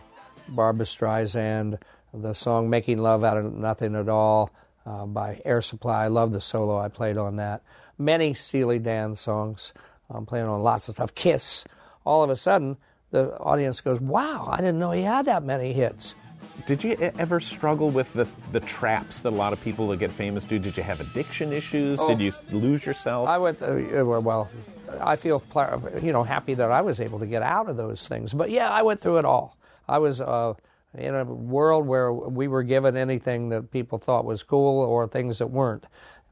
Barbra 0.49 0.84
Streisand, 0.84 1.78
the 2.12 2.34
song 2.34 2.68
Making 2.68 2.99
Love 2.99 3.22
Out 3.22 3.37
of 3.37 3.54
Nothing 3.54 3.94
at 3.94 4.08
All 4.08 4.50
uh, 4.84 5.06
by 5.06 5.40
Air 5.44 5.62
Supply. 5.62 6.04
I 6.04 6.08
love 6.08 6.32
the 6.32 6.40
solo 6.40 6.78
I 6.78 6.88
played 6.88 7.16
on 7.16 7.37
that. 7.37 7.62
Many 7.96 8.34
Steely 8.34 8.80
Dan 8.80 9.14
songs. 9.14 9.72
I'm 10.11 10.26
playing 10.26 10.46
on 10.46 10.61
lots 10.62 10.88
of 10.88 10.96
stuff. 10.96 11.14
Kiss. 11.14 11.64
All 12.04 12.25
of 12.25 12.30
a 12.30 12.37
sudden, 12.37 12.76
the 13.12 13.37
audience 13.38 13.80
goes, 13.80 14.00
Wow, 14.00 14.49
I 14.50 14.56
didn't 14.56 14.80
know 14.80 14.90
he 14.90 15.02
had 15.02 15.26
that 15.26 15.44
many 15.44 15.72
hits. 15.72 16.16
Did 16.66 16.84
you 16.84 16.96
ever 17.18 17.40
struggle 17.40 17.90
with 17.90 18.12
the, 18.12 18.26
the 18.52 18.61
traps 18.61 19.22
that 19.22 19.30
a 19.30 19.37
lot 19.37 19.52
of 19.52 19.61
people 19.62 19.88
that 19.88 19.99
get 19.99 20.11
famous 20.11 20.44
do? 20.44 20.58
Did 20.58 20.76
you 20.76 20.82
have 20.82 21.00
addiction 21.00 21.52
issues? 21.52 21.99
Did 22.00 22.20
you 22.20 22.32
lose 22.50 22.84
yourself? 22.84 23.28
I 23.28 23.38
went, 23.38 23.62
uh, 23.62 23.75
well, 24.04 24.49
I 25.00 25.16
feel, 25.16 25.42
you 26.02 26.12
know, 26.12 26.22
happy 26.22 26.54
that 26.54 26.70
I 26.70 26.80
was 26.80 27.00
able 27.00 27.18
to 27.18 27.26
get 27.26 27.42
out 27.42 27.68
of 27.68 27.76
those 27.76 28.08
things. 28.08 28.32
But 28.32 28.50
yeah, 28.50 28.70
I 28.70 28.82
went 28.82 29.00
through 29.00 29.18
it 29.18 29.25
all. 29.25 29.56
I 29.88 29.99
was 29.99 30.20
uh, 30.20 30.54
in 30.96 31.14
a 31.14 31.25
world 31.25 31.87
where 31.87 32.12
we 32.12 32.49
were 32.49 32.62
given 32.62 32.96
anything 32.96 33.49
that 33.50 33.70
people 33.70 33.99
thought 33.99 34.25
was 34.25 34.42
cool 34.42 34.82
or 34.82 35.06
things 35.06 35.38
that 35.38 35.49
weren't. 35.49 35.87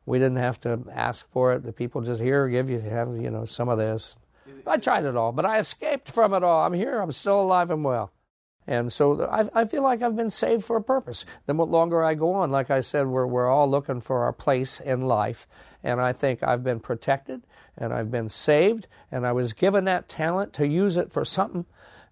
We 0.07 0.19
didn't 0.19 0.39
have 0.39 0.61
to 0.63 0.85
ask 0.93 1.31
for 1.31 1.53
it. 1.53 1.63
The 1.63 1.73
people 1.73 2.01
just 2.01 2.21
here 2.21 2.49
give 2.49 2.69
you 2.69 2.81
have 2.81 3.17
you 3.17 3.31
know 3.31 3.45
some 3.45 3.69
of 3.69 3.79
this. 3.79 4.17
I 4.67 4.79
tried 4.79 5.05
it 5.05 5.17
all, 5.17 5.33
but 5.33 5.47
I 5.47 5.59
escaped 5.59 6.11
from 6.11 6.35
it 6.35 6.43
all. 6.43 6.65
I'm 6.65 6.73
here. 6.73 7.01
I'm 7.01 7.13
still 7.13 7.41
alive 7.41 7.71
and 7.71 7.85
well. 7.85 8.11
And 8.71 8.93
so 8.93 9.25
I, 9.25 9.49
I 9.53 9.65
feel 9.65 9.83
like 9.83 10.01
I've 10.01 10.15
been 10.15 10.31
saved 10.31 10.65
for 10.65 10.77
a 10.77 10.83
purpose. 10.83 11.25
The 11.47 11.55
longer 11.55 12.05
I 12.05 12.15
go 12.15 12.35
on, 12.35 12.53
like 12.53 12.71
I 12.71 12.83
said, 12.83 13.09
we're, 13.09 13.27
we're 13.27 13.51
all 13.51 13.69
looking 13.69 14.01
for 14.01 14.23
our 14.23 14.33
place 14.33 14.79
in 14.79 15.01
life. 15.01 15.49
And 15.83 16.01
I 16.01 16.13
think 16.13 16.45
I've 16.45 16.63
been 16.63 16.79
protected 16.79 17.43
and 17.77 17.93
I've 17.93 18.13
been 18.13 18.29
saved 18.29 18.87
and 19.11 19.27
I 19.27 19.33
was 19.33 19.55
given 19.55 19.87
that 19.87 20.09
talent 20.09 20.53
to 20.53 20.69
use 20.69 20.97
it 20.97 21.13
for 21.13 21.25
something. 21.25 21.67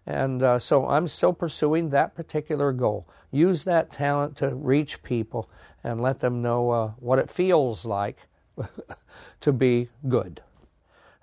And 0.04 0.42
uh, 0.42 0.59
so 0.59 0.88
I'm 0.88 1.06
still 1.06 1.32
pursuing 1.32 1.90
that 1.90 2.16
particular 2.16 2.72
goal. 2.72 3.09
Use 3.30 3.62
that 3.62 3.92
talent 3.92 4.37
to 4.38 4.52
reach 4.52 5.04
people 5.04 5.48
and 5.85 6.00
let 6.00 6.18
them 6.18 6.42
know 6.42 6.70
uh, 6.70 6.88
what 6.98 7.20
it 7.20 7.30
feels 7.30 7.85
like 7.85 8.26
to 9.40 9.52
be 9.52 9.90
good. 10.09 10.42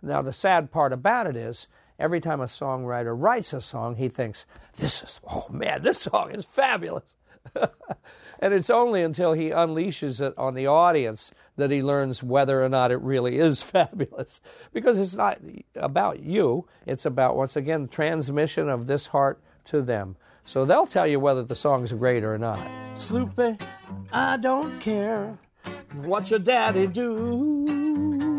Now, 0.01 0.21
the 0.21 0.31
sad 0.31 0.71
part 0.71 0.93
about 0.93 1.27
it 1.27 1.35
is, 1.35 1.67
every 1.99 2.19
time 2.19 2.41
a 2.41 2.45
songwriter 2.45 3.15
writes 3.17 3.53
a 3.53 3.61
song, 3.61 3.95
he 3.95 4.07
thinks, 4.07 4.45
This 4.77 5.03
is, 5.03 5.19
oh 5.27 5.47
man, 5.49 5.81
this 5.83 5.99
song 6.01 6.31
is 6.31 6.45
fabulous. 6.45 7.15
and 8.39 8.53
it's 8.53 8.69
only 8.69 9.01
until 9.01 9.33
he 9.33 9.49
unleashes 9.49 10.19
it 10.25 10.33
on 10.37 10.55
the 10.55 10.67
audience 10.67 11.31
that 11.57 11.71
he 11.71 11.81
learns 11.81 12.23
whether 12.23 12.63
or 12.63 12.69
not 12.69 12.91
it 12.91 13.01
really 13.01 13.37
is 13.37 13.61
fabulous. 13.61 14.41
Because 14.73 14.99
it's 14.99 15.15
not 15.15 15.39
about 15.75 16.19
you, 16.19 16.67
it's 16.85 17.05
about, 17.05 17.35
once 17.35 17.55
again, 17.55 17.87
transmission 17.87 18.69
of 18.69 18.87
this 18.87 19.07
heart 19.07 19.41
to 19.65 19.81
them. 19.81 20.15
So 20.45 20.63
they'll 20.63 20.85
tell 20.85 21.07
you 21.07 21.19
whether 21.19 21.43
the 21.43 21.55
song's 21.55 21.91
great 21.91 22.23
or 22.23 22.37
not. 22.37 22.59
Sloopy, 22.93 23.59
I 24.11 24.37
don't 24.37 24.79
care 24.79 25.37
what 25.93 26.29
your 26.29 26.39
daddy 26.39 26.87
do. 26.87 28.34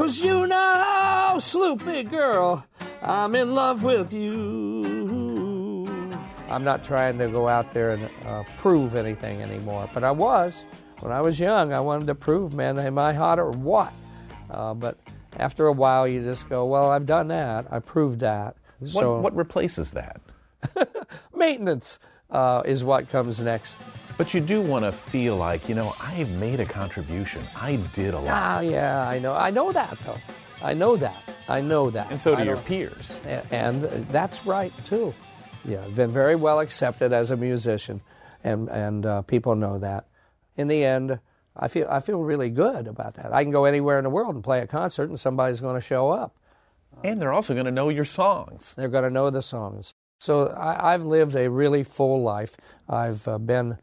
Cause 0.00 0.18
you 0.18 0.46
know, 0.46 1.34
Sloopy 1.36 2.08
girl, 2.08 2.64
I'm 3.02 3.34
in 3.34 3.54
love 3.54 3.84
with 3.84 4.14
you. 4.14 5.84
I'm 6.48 6.64
not 6.64 6.82
trying 6.82 7.18
to 7.18 7.28
go 7.28 7.48
out 7.48 7.74
there 7.74 7.90
and 7.90 8.08
uh, 8.24 8.44
prove 8.56 8.94
anything 8.94 9.42
anymore, 9.42 9.90
but 9.92 10.02
I 10.02 10.10
was. 10.10 10.64
When 11.00 11.12
I 11.12 11.20
was 11.20 11.38
young, 11.38 11.74
I 11.74 11.80
wanted 11.80 12.06
to 12.06 12.14
prove, 12.14 12.54
man, 12.54 12.78
am 12.78 12.96
I 12.96 13.12
hot 13.12 13.38
or 13.38 13.50
what? 13.50 13.92
Uh, 14.48 14.72
but 14.72 14.96
after 15.36 15.66
a 15.66 15.72
while, 15.72 16.08
you 16.08 16.22
just 16.22 16.48
go, 16.48 16.64
well, 16.64 16.90
I've 16.90 17.04
done 17.04 17.28
that. 17.28 17.70
I 17.70 17.78
proved 17.80 18.20
that. 18.20 18.56
what, 18.78 18.90
so 18.92 19.20
what 19.20 19.36
replaces 19.36 19.90
that? 19.90 20.18
maintenance 21.36 21.98
uh, 22.30 22.62
is 22.64 22.82
what 22.82 23.10
comes 23.10 23.38
next. 23.38 23.76
But 24.20 24.34
you 24.34 24.42
do 24.42 24.60
want 24.60 24.84
to 24.84 24.92
feel 24.92 25.36
like, 25.36 25.66
you 25.66 25.74
know, 25.74 25.96
I've 25.98 26.30
made 26.32 26.60
a 26.60 26.66
contribution. 26.66 27.42
I 27.56 27.76
did 27.94 28.12
a 28.12 28.18
lot. 28.18 28.28
Ah, 28.28 28.60
yeah, 28.60 29.08
I 29.08 29.18
know. 29.18 29.32
I 29.32 29.48
know 29.48 29.72
that, 29.72 29.98
though. 30.00 30.18
I 30.62 30.74
know 30.74 30.98
that. 30.98 31.16
I 31.48 31.62
know 31.62 31.88
that. 31.88 32.10
And 32.10 32.20
so 32.20 32.36
do 32.36 32.44
your 32.44 32.58
peers. 32.58 33.10
And 33.50 33.84
that's 34.12 34.44
right 34.44 34.74
too. 34.84 35.14
Yeah, 35.64 35.82
I've 35.82 35.96
been 35.96 36.10
very 36.10 36.36
well 36.36 36.60
accepted 36.60 37.14
as 37.14 37.30
a 37.30 37.36
musician, 37.38 38.02
and 38.44 38.68
and 38.68 39.06
uh, 39.06 39.22
people 39.22 39.54
know 39.54 39.78
that. 39.78 40.04
In 40.54 40.68
the 40.68 40.84
end, 40.84 41.18
I 41.56 41.68
feel 41.68 41.86
I 41.88 42.00
feel 42.00 42.20
really 42.20 42.50
good 42.50 42.88
about 42.88 43.14
that. 43.14 43.32
I 43.32 43.42
can 43.42 43.52
go 43.52 43.64
anywhere 43.64 43.96
in 43.96 44.04
the 44.04 44.10
world 44.10 44.34
and 44.34 44.44
play 44.44 44.60
a 44.60 44.66
concert, 44.66 45.08
and 45.08 45.18
somebody's 45.18 45.60
going 45.60 45.76
to 45.76 45.80
show 45.80 46.10
up. 46.10 46.36
And 47.02 47.22
they're 47.22 47.32
also 47.32 47.54
going 47.54 47.64
to 47.64 47.72
know 47.72 47.88
your 47.88 48.04
songs. 48.04 48.74
They're 48.76 48.88
going 48.88 49.04
to 49.04 49.10
know 49.10 49.30
the 49.30 49.40
songs. 49.40 49.94
So 50.18 50.48
I, 50.48 50.92
I've 50.92 51.06
lived 51.06 51.34
a 51.36 51.48
really 51.48 51.84
full 51.84 52.22
life. 52.22 52.58
I've 52.86 53.26
uh, 53.26 53.38
been 53.38 53.78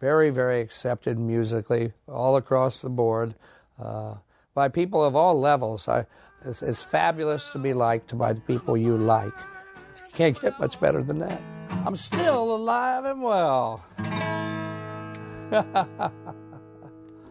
very, 0.00 0.30
very 0.30 0.60
accepted 0.60 1.18
musically 1.18 1.92
all 2.06 2.36
across 2.36 2.80
the 2.80 2.88
board 2.88 3.34
uh, 3.82 4.14
by 4.54 4.68
people 4.68 5.04
of 5.04 5.16
all 5.16 5.38
levels. 5.38 5.88
I, 5.88 6.06
it's, 6.44 6.62
it's 6.62 6.82
fabulous 6.82 7.50
to 7.50 7.58
be 7.58 7.74
liked 7.74 8.16
by 8.16 8.32
the 8.32 8.40
people 8.40 8.76
you 8.76 8.96
like. 8.96 9.36
You 9.96 10.12
can't 10.12 10.40
get 10.40 10.58
much 10.60 10.80
better 10.80 11.02
than 11.02 11.18
that. 11.18 11.40
I'm 11.84 11.96
still 11.96 12.54
alive 12.54 13.04
and 13.04 13.22
well. 13.22 13.84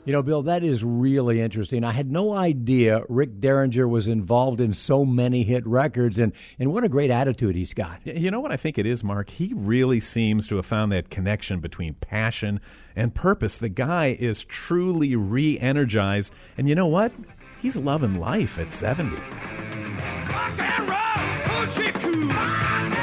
You 0.07 0.13
know, 0.13 0.23
Bill, 0.23 0.41
that 0.43 0.63
is 0.63 0.85
really 0.85 1.41
interesting. 1.41 1.83
I 1.83 1.91
had 1.91 2.09
no 2.09 2.33
idea 2.33 3.01
Rick 3.09 3.41
Derringer 3.41 3.89
was 3.89 4.07
involved 4.07 4.61
in 4.61 4.73
so 4.73 5.03
many 5.03 5.43
hit 5.43 5.67
records, 5.67 6.17
and, 6.17 6.31
and 6.57 6.71
what 6.71 6.85
a 6.85 6.87
great 6.87 7.11
attitude 7.11 7.57
he's 7.57 7.73
got. 7.73 7.99
You 8.07 8.31
know 8.31 8.39
what 8.39 8.53
I 8.53 8.55
think 8.55 8.77
it 8.77 8.85
is, 8.85 9.03
Mark? 9.03 9.29
He 9.29 9.51
really 9.53 9.99
seems 9.99 10.47
to 10.47 10.55
have 10.55 10.65
found 10.65 10.93
that 10.93 11.09
connection 11.09 11.59
between 11.59 11.95
passion 11.95 12.61
and 12.95 13.13
purpose. 13.13 13.57
The 13.57 13.67
guy 13.67 14.15
is 14.17 14.45
truly 14.45 15.17
re 15.17 15.59
energized. 15.59 16.31
And 16.57 16.69
you 16.69 16.75
know 16.75 16.87
what? 16.87 17.11
He's 17.61 17.75
loving 17.75 18.17
life 18.17 18.57
at 18.59 18.73
70. 18.73 19.13
Rock 19.13 20.57
and 20.57 20.89
roll, 20.89 21.67
hoochie 21.67 22.96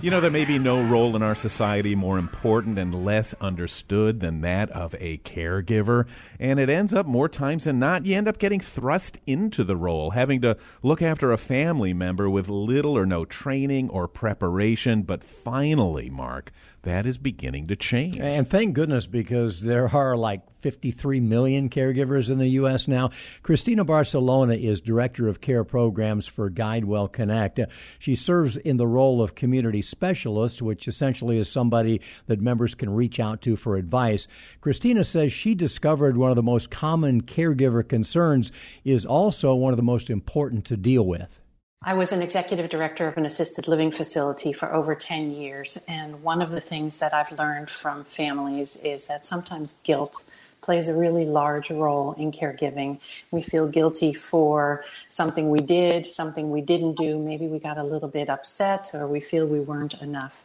you 0.00 0.12
know, 0.12 0.20
there 0.20 0.30
may 0.30 0.44
be 0.44 0.60
no 0.60 0.80
role 0.80 1.16
in 1.16 1.22
our 1.22 1.34
society 1.34 1.96
more 1.96 2.18
important 2.18 2.78
and 2.78 3.04
less 3.04 3.34
understood 3.40 4.20
than 4.20 4.42
that 4.42 4.70
of 4.70 4.94
a 5.00 5.18
caregiver. 5.18 6.06
And 6.38 6.60
it 6.60 6.70
ends 6.70 6.94
up 6.94 7.04
more 7.04 7.28
times 7.28 7.64
than 7.64 7.80
not, 7.80 8.06
you 8.06 8.16
end 8.16 8.28
up 8.28 8.38
getting 8.38 8.60
thrust 8.60 9.18
into 9.26 9.64
the 9.64 9.76
role, 9.76 10.10
having 10.10 10.40
to 10.42 10.56
look 10.84 11.02
after 11.02 11.32
a 11.32 11.38
family 11.38 11.92
member 11.92 12.30
with 12.30 12.48
little 12.48 12.96
or 12.96 13.06
no 13.06 13.24
training 13.24 13.90
or 13.90 14.06
preparation. 14.06 15.02
But 15.02 15.24
finally, 15.24 16.08
Mark, 16.10 16.52
that 16.82 17.04
is 17.04 17.18
beginning 17.18 17.66
to 17.66 17.74
change. 17.74 18.18
And 18.18 18.48
thank 18.48 18.74
goodness 18.74 19.08
because 19.08 19.62
there 19.62 19.88
are 19.88 20.16
like 20.16 20.57
53 20.60 21.20
million 21.20 21.68
caregivers 21.68 22.30
in 22.30 22.38
the 22.38 22.48
U.S. 22.48 22.88
now. 22.88 23.10
Christina 23.42 23.84
Barcelona 23.84 24.54
is 24.54 24.80
Director 24.80 25.28
of 25.28 25.40
Care 25.40 25.64
Programs 25.64 26.26
for 26.26 26.50
GuideWell 26.50 27.12
Connect. 27.12 27.58
Uh, 27.58 27.66
She 27.98 28.14
serves 28.14 28.56
in 28.56 28.76
the 28.76 28.86
role 28.86 29.22
of 29.22 29.34
community 29.34 29.82
specialist, 29.82 30.60
which 30.62 30.88
essentially 30.88 31.38
is 31.38 31.48
somebody 31.48 32.00
that 32.26 32.40
members 32.40 32.74
can 32.74 32.90
reach 32.90 33.20
out 33.20 33.40
to 33.42 33.56
for 33.56 33.76
advice. 33.76 34.26
Christina 34.60 35.04
says 35.04 35.32
she 35.32 35.54
discovered 35.54 36.16
one 36.16 36.30
of 36.30 36.36
the 36.36 36.42
most 36.42 36.70
common 36.70 37.22
caregiver 37.22 37.86
concerns 37.86 38.52
is 38.84 39.04
also 39.06 39.54
one 39.54 39.72
of 39.72 39.76
the 39.76 39.82
most 39.82 40.10
important 40.10 40.64
to 40.66 40.76
deal 40.76 41.06
with. 41.06 41.40
I 41.82 41.94
was 41.94 42.12
an 42.12 42.22
executive 42.22 42.70
director 42.70 43.06
of 43.06 43.16
an 43.16 43.24
assisted 43.24 43.68
living 43.68 43.92
facility 43.92 44.52
for 44.52 44.74
over 44.74 44.96
10 44.96 45.30
years, 45.30 45.78
and 45.86 46.24
one 46.24 46.42
of 46.42 46.50
the 46.50 46.60
things 46.60 46.98
that 46.98 47.14
I've 47.14 47.30
learned 47.38 47.70
from 47.70 48.04
families 48.04 48.76
is 48.84 49.06
that 49.06 49.24
sometimes 49.24 49.80
guilt 49.82 50.24
plays 50.68 50.90
a 50.90 50.94
really 50.94 51.24
large 51.24 51.70
role 51.70 52.12
in 52.18 52.30
caregiving. 52.30 53.00
We 53.30 53.40
feel 53.40 53.66
guilty 53.66 54.12
for 54.12 54.84
something 55.08 55.48
we 55.48 55.60
did, 55.60 56.04
something 56.04 56.50
we 56.50 56.60
didn't 56.60 56.98
do, 56.98 57.18
maybe 57.18 57.46
we 57.46 57.58
got 57.58 57.78
a 57.78 57.82
little 57.82 58.10
bit 58.10 58.28
upset, 58.28 58.90
or 58.92 59.08
we 59.08 59.20
feel 59.20 59.46
we 59.46 59.60
weren't 59.60 59.94
enough. 60.02 60.44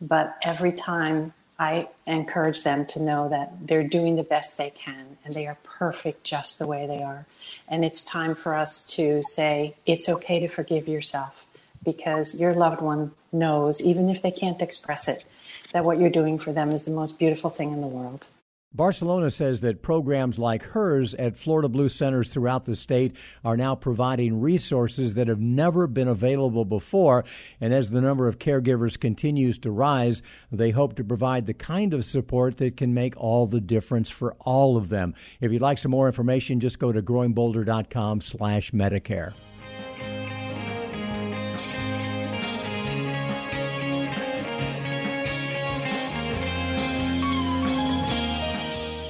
But 0.00 0.36
every 0.44 0.70
time 0.70 1.32
I 1.58 1.88
encourage 2.06 2.62
them 2.62 2.86
to 2.86 3.02
know 3.02 3.28
that 3.30 3.66
they're 3.66 3.82
doing 3.82 4.14
the 4.14 4.22
best 4.22 4.58
they 4.58 4.70
can 4.70 5.18
and 5.24 5.34
they 5.34 5.48
are 5.48 5.58
perfect 5.64 6.22
just 6.22 6.60
the 6.60 6.68
way 6.68 6.86
they 6.86 7.02
are. 7.02 7.26
And 7.66 7.84
it's 7.84 8.04
time 8.04 8.36
for 8.36 8.54
us 8.54 8.86
to 8.94 9.24
say, 9.24 9.74
it's 9.86 10.08
okay 10.08 10.38
to 10.38 10.46
forgive 10.46 10.86
yourself 10.86 11.46
because 11.82 12.40
your 12.40 12.54
loved 12.54 12.80
one 12.80 13.10
knows, 13.32 13.82
even 13.82 14.08
if 14.08 14.22
they 14.22 14.30
can't 14.30 14.62
express 14.62 15.08
it, 15.08 15.24
that 15.72 15.84
what 15.84 15.98
you're 15.98 16.10
doing 16.10 16.38
for 16.38 16.52
them 16.52 16.70
is 16.70 16.84
the 16.84 16.92
most 16.92 17.18
beautiful 17.18 17.50
thing 17.50 17.72
in 17.72 17.80
the 17.80 17.88
world. 17.88 18.28
Barcelona 18.74 19.30
says 19.30 19.60
that 19.60 19.82
programs 19.82 20.38
like 20.38 20.64
hers 20.64 21.14
at 21.14 21.36
Florida 21.36 21.68
Blue 21.68 21.88
Centers 21.88 22.30
throughout 22.30 22.64
the 22.64 22.74
state 22.74 23.16
are 23.44 23.56
now 23.56 23.76
providing 23.76 24.40
resources 24.40 25.14
that 25.14 25.28
have 25.28 25.40
never 25.40 25.86
been 25.86 26.08
available 26.08 26.64
before. 26.64 27.24
And 27.60 27.72
as 27.72 27.90
the 27.90 28.00
number 28.00 28.26
of 28.26 28.40
caregivers 28.40 28.98
continues 28.98 29.58
to 29.60 29.70
rise, 29.70 30.22
they 30.50 30.70
hope 30.70 30.96
to 30.96 31.04
provide 31.04 31.46
the 31.46 31.54
kind 31.54 31.94
of 31.94 32.04
support 32.04 32.56
that 32.56 32.76
can 32.76 32.92
make 32.94 33.16
all 33.16 33.46
the 33.46 33.60
difference 33.60 34.10
for 34.10 34.34
all 34.40 34.76
of 34.76 34.88
them. 34.88 35.14
If 35.40 35.52
you'd 35.52 35.62
like 35.62 35.78
some 35.78 35.92
more 35.92 36.06
information, 36.06 36.58
just 36.58 36.80
go 36.80 36.90
to 36.90 37.00
growingbolder.com 37.00 38.22
slash 38.22 38.72
Medicare. 38.72 39.34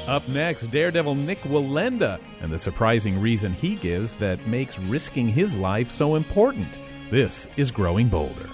Up 0.06 0.28
next, 0.28 0.70
Daredevil 0.70 1.14
Nick 1.14 1.40
Wallenda 1.44 2.20
and 2.42 2.52
the 2.52 2.58
surprising 2.58 3.18
reason 3.18 3.54
he 3.54 3.76
gives 3.76 4.18
that 4.18 4.46
makes 4.46 4.78
risking 4.78 5.28
his 5.28 5.56
life 5.56 5.90
so 5.90 6.16
important. 6.16 6.78
This 7.10 7.48
is 7.56 7.70
Growing 7.70 8.10
Bolder. 8.10 8.50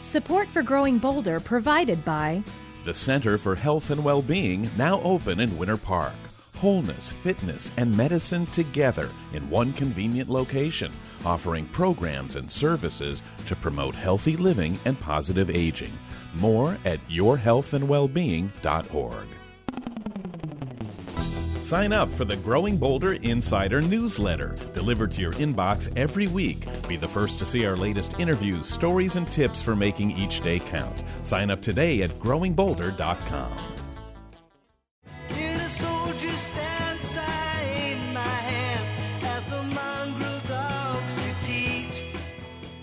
Support 0.00 0.48
for 0.48 0.64
Growing 0.64 0.98
Bolder 0.98 1.38
provided 1.38 2.04
by 2.04 2.42
The 2.84 2.94
Center 2.94 3.38
for 3.38 3.54
Health 3.54 3.90
and 3.90 4.02
Well-Being, 4.02 4.68
now 4.76 5.00
open 5.02 5.38
in 5.38 5.56
Winter 5.56 5.76
Park. 5.76 6.14
Wholeness, 6.56 7.10
fitness, 7.10 7.70
and 7.76 7.96
medicine 7.96 8.46
together 8.46 9.08
in 9.34 9.48
one 9.50 9.72
convenient 9.74 10.28
location, 10.28 10.90
offering 11.24 11.66
programs 11.66 12.34
and 12.34 12.50
services 12.50 13.22
to 13.46 13.54
promote 13.54 13.94
healthy 13.94 14.36
living 14.36 14.80
and 14.84 14.98
positive 14.98 15.48
aging. 15.48 15.92
More 16.34 16.76
at 16.84 16.98
yourhealthandwellbeing.org. 17.08 19.28
Sign 21.64 21.94
up 21.94 22.12
for 22.12 22.26
the 22.26 22.36
Growing 22.36 22.76
Bolder 22.76 23.14
Insider 23.14 23.80
newsletter, 23.80 24.54
delivered 24.74 25.12
to 25.12 25.22
your 25.22 25.32
inbox 25.32 25.90
every 25.96 26.26
week. 26.26 26.66
Be 26.86 26.98
the 26.98 27.08
first 27.08 27.38
to 27.38 27.46
see 27.46 27.64
our 27.64 27.74
latest 27.74 28.20
interviews, 28.20 28.68
stories, 28.68 29.16
and 29.16 29.26
tips 29.26 29.62
for 29.62 29.74
making 29.74 30.10
each 30.10 30.42
day 30.42 30.58
count. 30.58 31.02
Sign 31.22 31.50
up 31.50 31.62
today 31.62 32.02
at 32.02 32.10
growingbolder.com. 32.18 33.56
Hear 35.30 35.54
the 35.54 35.68
soldiers 35.70 36.34
stand 36.34 37.00
side 37.00 38.12
my 38.12 38.20
hand 38.20 39.24
at 39.24 39.48
the 39.48 39.62
mongrel 39.62 40.40
dogs 40.40 41.24
you 41.24 41.32
teach. 41.44 42.02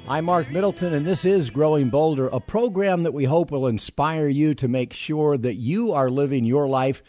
I'm 0.07 0.25
Mark 0.25 0.49
Middleton, 0.49 0.95
and 0.95 1.05
this 1.05 1.23
is 1.23 1.51
Growing 1.51 1.91
Bolder, 1.91 2.29
a 2.29 2.39
program 2.39 3.03
that 3.03 3.13
we 3.13 3.25
hope 3.25 3.51
will 3.51 3.67
inspire 3.67 4.27
you 4.27 4.55
to 4.55 4.67
make 4.67 4.93
sure 4.93 5.37
that 5.37 5.57
you 5.57 5.91
are 5.91 6.09
living 6.09 6.45
your 6.45 6.67
life 6.67 7.03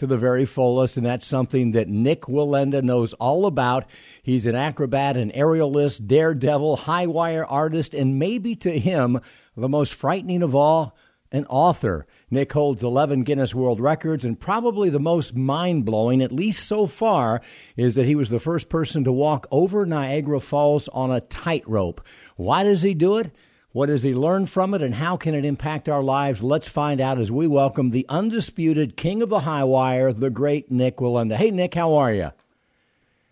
to 0.00 0.06
the 0.06 0.16
very 0.16 0.46
fullest, 0.46 0.96
and 0.96 1.04
that's 1.04 1.26
something 1.26 1.72
that 1.72 1.86
Nick 1.86 2.22
Wallenda 2.22 2.82
knows 2.82 3.12
all 3.14 3.44
about. 3.44 3.84
He's 4.22 4.46
an 4.46 4.54
acrobat, 4.54 5.18
an 5.18 5.30
aerialist, 5.32 6.06
daredevil, 6.06 6.76
high 6.76 7.06
wire 7.06 7.44
artist, 7.44 7.92
and 7.92 8.18
maybe 8.18 8.56
to 8.56 8.78
him, 8.78 9.20
the 9.58 9.68
most 9.68 9.92
frightening 9.92 10.42
of 10.42 10.54
all, 10.54 10.96
an 11.32 11.44
author. 11.50 12.06
Nick 12.30 12.50
holds 12.50 12.82
11 12.82 13.24
Guinness 13.24 13.54
World 13.54 13.78
Records, 13.78 14.24
and 14.24 14.40
probably 14.40 14.88
the 14.88 14.98
most 14.98 15.34
mind 15.34 15.84
blowing, 15.84 16.22
at 16.22 16.32
least 16.32 16.66
so 16.66 16.86
far, 16.86 17.42
is 17.76 17.94
that 17.94 18.06
he 18.06 18.14
was 18.14 18.30
the 18.30 18.40
first 18.40 18.70
person 18.70 19.04
to 19.04 19.12
walk 19.12 19.46
over 19.50 19.84
Niagara 19.84 20.40
Falls 20.40 20.88
on 20.88 21.10
a 21.10 21.20
tightrope. 21.20 22.00
Why 22.36 22.64
does 22.64 22.80
he 22.80 22.94
do 22.94 23.18
it? 23.18 23.32
What 23.72 23.86
does 23.86 24.02
he 24.02 24.14
learn 24.14 24.46
from 24.46 24.74
it, 24.74 24.82
and 24.82 24.96
how 24.96 25.16
can 25.16 25.32
it 25.34 25.44
impact 25.44 25.88
our 25.88 26.02
lives? 26.02 26.42
Let's 26.42 26.68
find 26.68 27.00
out 27.00 27.18
as 27.18 27.30
we 27.30 27.46
welcome 27.46 27.90
the 27.90 28.04
undisputed 28.08 28.96
king 28.96 29.22
of 29.22 29.28
the 29.28 29.40
high 29.40 29.62
wire, 29.62 30.12
the 30.12 30.30
great 30.30 30.72
Nick 30.72 30.96
Wallenda. 30.96 31.36
Hey, 31.36 31.52
Nick, 31.52 31.74
how 31.74 31.94
are 31.94 32.12
you? 32.12 32.32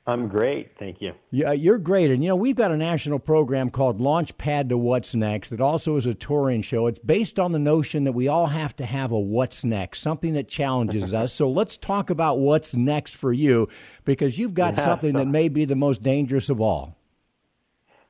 I'm 0.06 0.28
great, 0.28 0.70
thank 0.78 1.02
you. 1.02 1.12
Yeah, 1.30 1.52
you're 1.52 1.76
great. 1.76 2.10
And 2.10 2.22
you 2.22 2.30
know, 2.30 2.36
we've 2.36 2.56
got 2.56 2.70
a 2.70 2.76
national 2.78 3.18
program 3.18 3.68
called 3.68 4.00
Launchpad 4.00 4.70
to 4.70 4.78
What's 4.78 5.14
Next 5.14 5.50
that 5.50 5.60
also 5.60 5.96
is 5.96 6.06
a 6.06 6.14
touring 6.14 6.62
show. 6.62 6.86
It's 6.86 6.98
based 6.98 7.38
on 7.38 7.52
the 7.52 7.58
notion 7.58 8.04
that 8.04 8.12
we 8.12 8.26
all 8.26 8.46
have 8.46 8.74
to 8.76 8.86
have 8.86 9.12
a 9.12 9.18
what's 9.18 9.64
next, 9.64 10.00
something 10.00 10.32
that 10.32 10.48
challenges 10.48 11.12
us. 11.12 11.34
So 11.34 11.50
let's 11.50 11.76
talk 11.76 12.08
about 12.08 12.38
what's 12.38 12.74
next 12.74 13.16
for 13.16 13.34
you 13.34 13.68
because 14.06 14.38
you've 14.38 14.54
got 14.54 14.76
Yeah, 14.76 14.84
something 14.84 15.12
that 15.14 15.26
may 15.26 15.48
be 15.48 15.66
the 15.66 15.76
most 15.76 16.02
dangerous 16.02 16.48
of 16.48 16.58
all. 16.58 16.97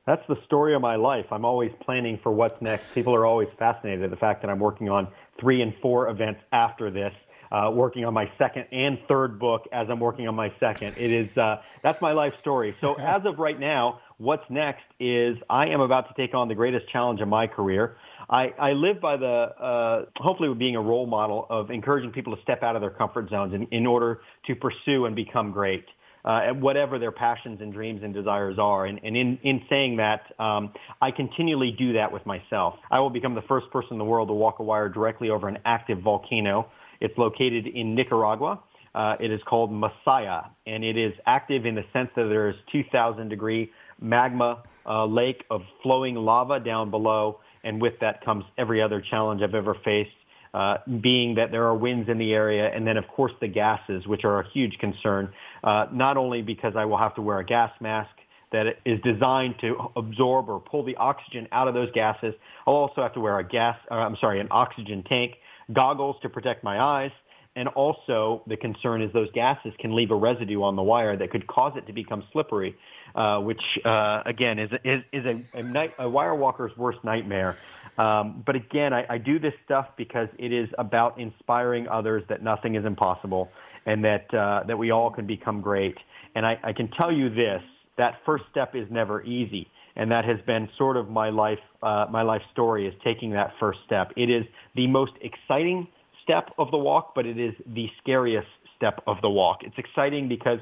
That's 0.09 0.25
the 0.27 0.43
story 0.43 0.73
of 0.73 0.81
my 0.81 0.95
life. 0.95 1.27
I'm 1.29 1.45
always 1.45 1.71
planning 1.81 2.19
for 2.23 2.31
what's 2.31 2.59
next. 2.63 2.85
People 2.95 3.13
are 3.13 3.27
always 3.27 3.47
fascinated 3.59 4.03
at 4.03 4.09
the 4.09 4.15
fact 4.15 4.41
that 4.41 4.49
I'm 4.49 4.57
working 4.57 4.89
on 4.89 5.07
three 5.39 5.61
and 5.61 5.71
four 5.83 6.09
events 6.09 6.41
after 6.51 6.89
this. 6.89 7.13
Uh, 7.51 7.69
working 7.71 8.05
on 8.05 8.13
my 8.13 8.31
second 8.37 8.65
and 8.71 8.99
third 9.07 9.39
book 9.39 9.67
as 9.71 9.87
I'm 9.87 9.99
working 9.99 10.27
on 10.27 10.33
my 10.33 10.51
second. 10.59 10.95
It 10.97 11.11
is 11.11 11.37
uh, 11.37 11.61
that's 11.83 11.99
my 12.01 12.11
life 12.11 12.33
story. 12.41 12.75
So 12.81 12.95
as 12.95 13.23
of 13.25 13.37
right 13.37 13.59
now, 13.59 14.01
what's 14.17 14.47
next 14.49 14.83
is 14.99 15.37
I 15.47 15.67
am 15.67 15.81
about 15.81 16.07
to 16.07 16.13
take 16.15 16.33
on 16.33 16.47
the 16.47 16.55
greatest 16.55 16.87
challenge 16.89 17.21
of 17.21 17.27
my 17.27 17.45
career. 17.45 17.97
I, 18.29 18.53
I 18.59 18.73
live 18.73 18.99
by 18.99 19.17
the 19.17 19.27
uh, 19.27 20.05
hopefully 20.17 20.53
being 20.55 20.75
a 20.75 20.81
role 20.81 21.05
model 21.05 21.45
of 21.51 21.69
encouraging 21.69 22.11
people 22.11 22.35
to 22.35 22.41
step 22.41 22.63
out 22.63 22.75
of 22.75 22.81
their 22.81 22.91
comfort 22.91 23.29
zones 23.29 23.53
in, 23.53 23.67
in 23.67 23.85
order 23.85 24.21
to 24.47 24.55
pursue 24.55 25.05
and 25.05 25.15
become 25.15 25.51
great. 25.51 25.85
Uh, 26.25 26.41
at 26.47 26.55
whatever 26.59 26.99
their 26.99 27.13
passions 27.13 27.61
and 27.61 27.71
dreams 27.71 28.01
and 28.03 28.13
desires 28.13 28.59
are. 28.59 28.85
And, 28.85 28.99
and 29.03 29.15
in, 29.15 29.39
in 29.41 29.61
saying 29.69 29.95
that, 29.97 30.23
um, 30.37 30.73
I 31.01 31.11
continually 31.11 31.71
do 31.71 31.93
that 31.93 32.11
with 32.11 32.25
myself. 32.25 32.75
I 32.91 32.99
will 32.99 33.09
become 33.09 33.35
the 33.35 33.41
first 33.43 33.71
person 33.71 33.93
in 33.93 33.99
the 33.99 34.03
world 34.03 34.27
to 34.27 34.33
walk 34.33 34.59
a 34.59 34.63
wire 34.63 34.89
directly 34.89 35.29
over 35.29 35.47
an 35.47 35.59
active 35.63 35.99
volcano. 35.99 36.69
It's 36.99 37.17
located 37.17 37.67
in 37.67 37.95
Nicaragua. 37.95 38.59
Uh, 38.93 39.15
it 39.19 39.31
is 39.31 39.39
called 39.45 39.71
Masaya, 39.71 40.49
and 40.65 40.83
it 40.83 40.97
is 40.97 41.13
active 41.25 41.65
in 41.65 41.75
the 41.75 41.85
sense 41.93 42.09
that 42.15 42.25
there 42.25 42.49
is 42.49 42.55
2,000 42.71 43.29
degree 43.29 43.71
magma 44.01 44.63
uh, 44.85 45.05
lake 45.05 45.45
of 45.49 45.61
flowing 45.83 46.15
lava 46.15 46.59
down 46.59 46.89
below, 46.89 47.39
and 47.63 47.81
with 47.81 47.93
that 48.01 48.23
comes 48.25 48.43
every 48.57 48.81
other 48.81 49.01
challenge 49.01 49.41
I've 49.41 49.55
ever 49.55 49.75
faced 49.85 50.11
uh, 50.53 50.77
being 51.01 51.35
that 51.35 51.51
there 51.51 51.65
are 51.65 51.75
winds 51.75 52.09
in 52.09 52.17
the 52.17 52.33
area, 52.33 52.73
and 52.73 52.85
then 52.85 52.97
of 52.97 53.07
course 53.07 53.31
the 53.39 53.47
gases, 53.47 54.07
which 54.07 54.23
are 54.23 54.39
a 54.39 54.49
huge 54.49 54.77
concern. 54.79 55.31
Uh, 55.63 55.87
not 55.91 56.17
only 56.17 56.41
because 56.41 56.75
I 56.75 56.85
will 56.85 56.97
have 56.97 57.15
to 57.15 57.21
wear 57.21 57.39
a 57.39 57.45
gas 57.45 57.71
mask 57.79 58.09
that 58.51 58.79
is 58.85 58.99
designed 59.01 59.55
to 59.61 59.91
absorb 59.95 60.49
or 60.49 60.59
pull 60.59 60.83
the 60.83 60.95
oxygen 60.95 61.47
out 61.51 61.67
of 61.67 61.73
those 61.73 61.91
gases. 61.91 62.33
I'll 62.65 62.73
also 62.73 63.01
have 63.03 63.13
to 63.13 63.19
wear 63.19 63.37
a 63.37 63.43
gas, 63.43 63.77
uh, 63.91 63.95
I'm 63.95 64.17
sorry, 64.17 64.39
an 64.39 64.47
oxygen 64.49 65.03
tank, 65.03 65.35
goggles 65.71 66.15
to 66.23 66.29
protect 66.29 66.63
my 66.63 66.79
eyes, 66.79 67.11
and 67.55 67.67
also 67.69 68.41
the 68.47 68.57
concern 68.57 69.01
is 69.01 69.13
those 69.13 69.31
gases 69.33 69.73
can 69.77 69.95
leave 69.95 70.09
a 70.11 70.15
residue 70.15 70.63
on 70.63 70.75
the 70.75 70.81
wire 70.81 71.15
that 71.17 71.29
could 71.29 71.45
cause 71.45 71.73
it 71.75 71.85
to 71.87 71.93
become 71.93 72.23
slippery. 72.31 72.75
Uh, 73.15 73.39
which 73.39 73.79
uh, 73.85 74.21
again 74.27 74.59
is 74.59 74.69
is, 74.83 75.01
is 75.11 75.25
a, 75.25 75.43
a, 75.57 75.63
night, 75.63 75.95
a 75.97 76.07
wire 76.07 76.35
walker's 76.35 76.71
worst 76.77 77.03
nightmare. 77.03 77.57
Um, 77.99 78.43
but 78.45 78.55
again, 78.55 78.93
I, 78.93 79.05
I 79.09 79.17
do 79.17 79.39
this 79.39 79.53
stuff 79.65 79.87
because 79.97 80.29
it 80.39 80.53
is 80.53 80.69
about 80.77 81.19
inspiring 81.19 81.87
others 81.89 82.23
that 82.29 82.41
nothing 82.41 82.75
is 82.75 82.85
impossible 82.85 83.49
and 83.85 84.03
that 84.05 84.33
uh, 84.33 84.63
that 84.67 84.77
we 84.77 84.89
all 84.91 85.11
can 85.11 85.27
become 85.27 85.59
great. 85.59 85.97
And 86.33 86.45
I, 86.45 86.57
I 86.63 86.71
can 86.71 86.87
tell 86.91 87.11
you 87.11 87.29
this: 87.29 87.61
that 87.97 88.15
first 88.25 88.45
step 88.51 88.73
is 88.73 88.87
never 88.89 89.21
easy, 89.23 89.67
and 89.97 90.09
that 90.11 90.23
has 90.23 90.39
been 90.47 90.69
sort 90.77 90.95
of 90.95 91.09
my 91.09 91.29
life 91.29 91.59
uh, 91.83 92.05
my 92.09 92.21
life 92.21 92.41
story 92.53 92.87
is 92.87 92.93
taking 93.03 93.31
that 93.31 93.51
first 93.59 93.79
step. 93.85 94.13
It 94.15 94.29
is 94.29 94.45
the 94.75 94.87
most 94.87 95.13
exciting 95.19 95.85
step 96.23 96.51
of 96.57 96.71
the 96.71 96.77
walk, 96.77 97.13
but 97.15 97.25
it 97.25 97.37
is 97.37 97.53
the 97.65 97.89
scariest 98.01 98.47
step 98.77 99.03
of 99.07 99.21
the 99.21 99.29
walk. 99.29 99.63
It's 99.63 99.77
exciting 99.77 100.29
because 100.29 100.59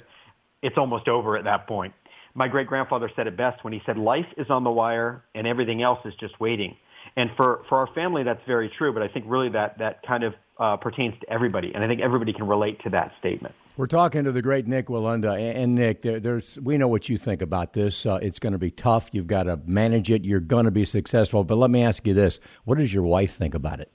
it's 0.63 0.77
almost 0.77 1.07
over 1.07 1.37
at 1.37 1.43
that 1.43 1.67
point. 1.67 1.93
My 2.33 2.47
great 2.47 2.65
grandfather 2.65 3.11
said 3.15 3.27
it 3.27 3.37
best 3.37 3.63
when 3.63 3.73
he 3.73 3.81
said, 3.85 3.95
"Life 3.95 4.25
is 4.37 4.49
on 4.49 4.63
the 4.63 4.71
wire, 4.71 5.23
and 5.35 5.45
everything 5.45 5.83
else 5.83 5.99
is 6.03 6.15
just 6.15 6.39
waiting." 6.39 6.75
And 7.17 7.31
for, 7.35 7.63
for 7.67 7.79
our 7.79 7.87
family, 7.95 8.21
that's 8.23 8.45
very 8.45 8.71
true, 8.77 8.93
but 8.93 9.01
I 9.01 9.07
think 9.07 9.25
really 9.27 9.49
that, 9.49 9.79
that 9.79 10.03
kind 10.07 10.23
of 10.23 10.35
uh, 10.59 10.77
pertains 10.77 11.19
to 11.19 11.29
everybody, 11.29 11.73
and 11.73 11.83
I 11.83 11.87
think 11.87 11.99
everybody 11.99 12.31
can 12.31 12.47
relate 12.47 12.79
to 12.83 12.91
that 12.91 13.11
statement. 13.19 13.55
We're 13.75 13.87
talking 13.87 14.23
to 14.23 14.31
the 14.31 14.41
great 14.41 14.67
Nick 14.67 14.87
Wallenda, 14.87 15.35
and 15.35 15.75
Nick, 15.75 16.03
there, 16.03 16.19
there's 16.19 16.59
we 16.59 16.77
know 16.77 16.87
what 16.87 17.09
you 17.09 17.17
think 17.17 17.41
about 17.41 17.73
this. 17.73 18.05
Uh, 18.05 18.19
it's 18.21 18.39
going 18.39 18.53
to 18.53 18.59
be 18.59 18.71
tough. 18.71 19.09
You've 19.11 19.27
got 19.27 19.43
to 19.43 19.59
manage 19.65 20.09
it. 20.09 20.25
You're 20.25 20.39
going 20.39 20.65
to 20.65 20.71
be 20.71 20.85
successful. 20.85 21.43
But 21.43 21.57
let 21.57 21.69
me 21.69 21.83
ask 21.83 22.05
you 22.07 22.15
this: 22.15 22.39
What 22.65 22.79
does 22.79 22.91
your 22.91 23.03
wife 23.03 23.35
think 23.35 23.53
about 23.53 23.79
it? 23.79 23.91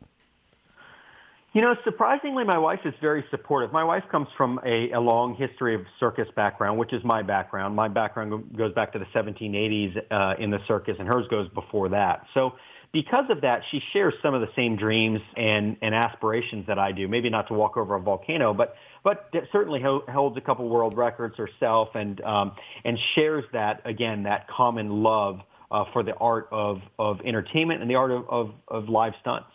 You 1.52 1.60
know, 1.60 1.74
surprisingly, 1.84 2.44
my 2.44 2.58
wife 2.58 2.80
is 2.84 2.94
very 3.00 3.24
supportive. 3.30 3.72
My 3.72 3.84
wife 3.84 4.04
comes 4.10 4.28
from 4.36 4.58
a, 4.64 4.90
a 4.92 5.00
long 5.00 5.34
history 5.34 5.74
of 5.74 5.82
circus 6.00 6.28
background, 6.34 6.78
which 6.78 6.92
is 6.92 7.02
my 7.04 7.22
background. 7.22 7.76
My 7.76 7.88
background 7.88 8.56
goes 8.56 8.72
back 8.72 8.92
to 8.94 8.98
the 8.98 9.04
1780s 9.06 10.00
uh, 10.10 10.34
in 10.38 10.50
the 10.50 10.60
circus, 10.66 10.96
and 10.98 11.06
hers 11.06 11.26
goes 11.28 11.48
before 11.50 11.90
that. 11.90 12.24
So 12.34 12.52
because 12.92 13.30
of 13.30 13.40
that, 13.40 13.62
she 13.70 13.82
shares 13.92 14.14
some 14.22 14.34
of 14.34 14.42
the 14.42 14.50
same 14.54 14.76
dreams 14.76 15.20
and, 15.36 15.76
and 15.80 15.94
aspirations 15.94 16.66
that 16.66 16.78
I 16.78 16.92
do. 16.92 17.08
Maybe 17.08 17.30
not 17.30 17.48
to 17.48 17.54
walk 17.54 17.76
over 17.76 17.94
a 17.94 18.00
volcano, 18.00 18.52
but 18.54 18.76
but 19.04 19.34
certainly 19.50 19.80
holds 19.82 20.36
a 20.36 20.40
couple 20.40 20.68
world 20.68 20.96
records 20.96 21.36
herself, 21.36 21.88
and 21.94 22.20
um, 22.20 22.52
and 22.84 22.98
shares 23.14 23.44
that 23.52 23.82
again 23.84 24.24
that 24.24 24.46
common 24.46 25.02
love 25.02 25.40
uh, 25.70 25.84
for 25.92 26.02
the 26.02 26.14
art 26.16 26.48
of 26.52 26.82
of 26.98 27.20
entertainment 27.24 27.80
and 27.80 27.90
the 27.90 27.96
art 27.96 28.10
of 28.12 28.28
of, 28.28 28.52
of 28.68 28.88
live 28.88 29.14
stunts. 29.20 29.48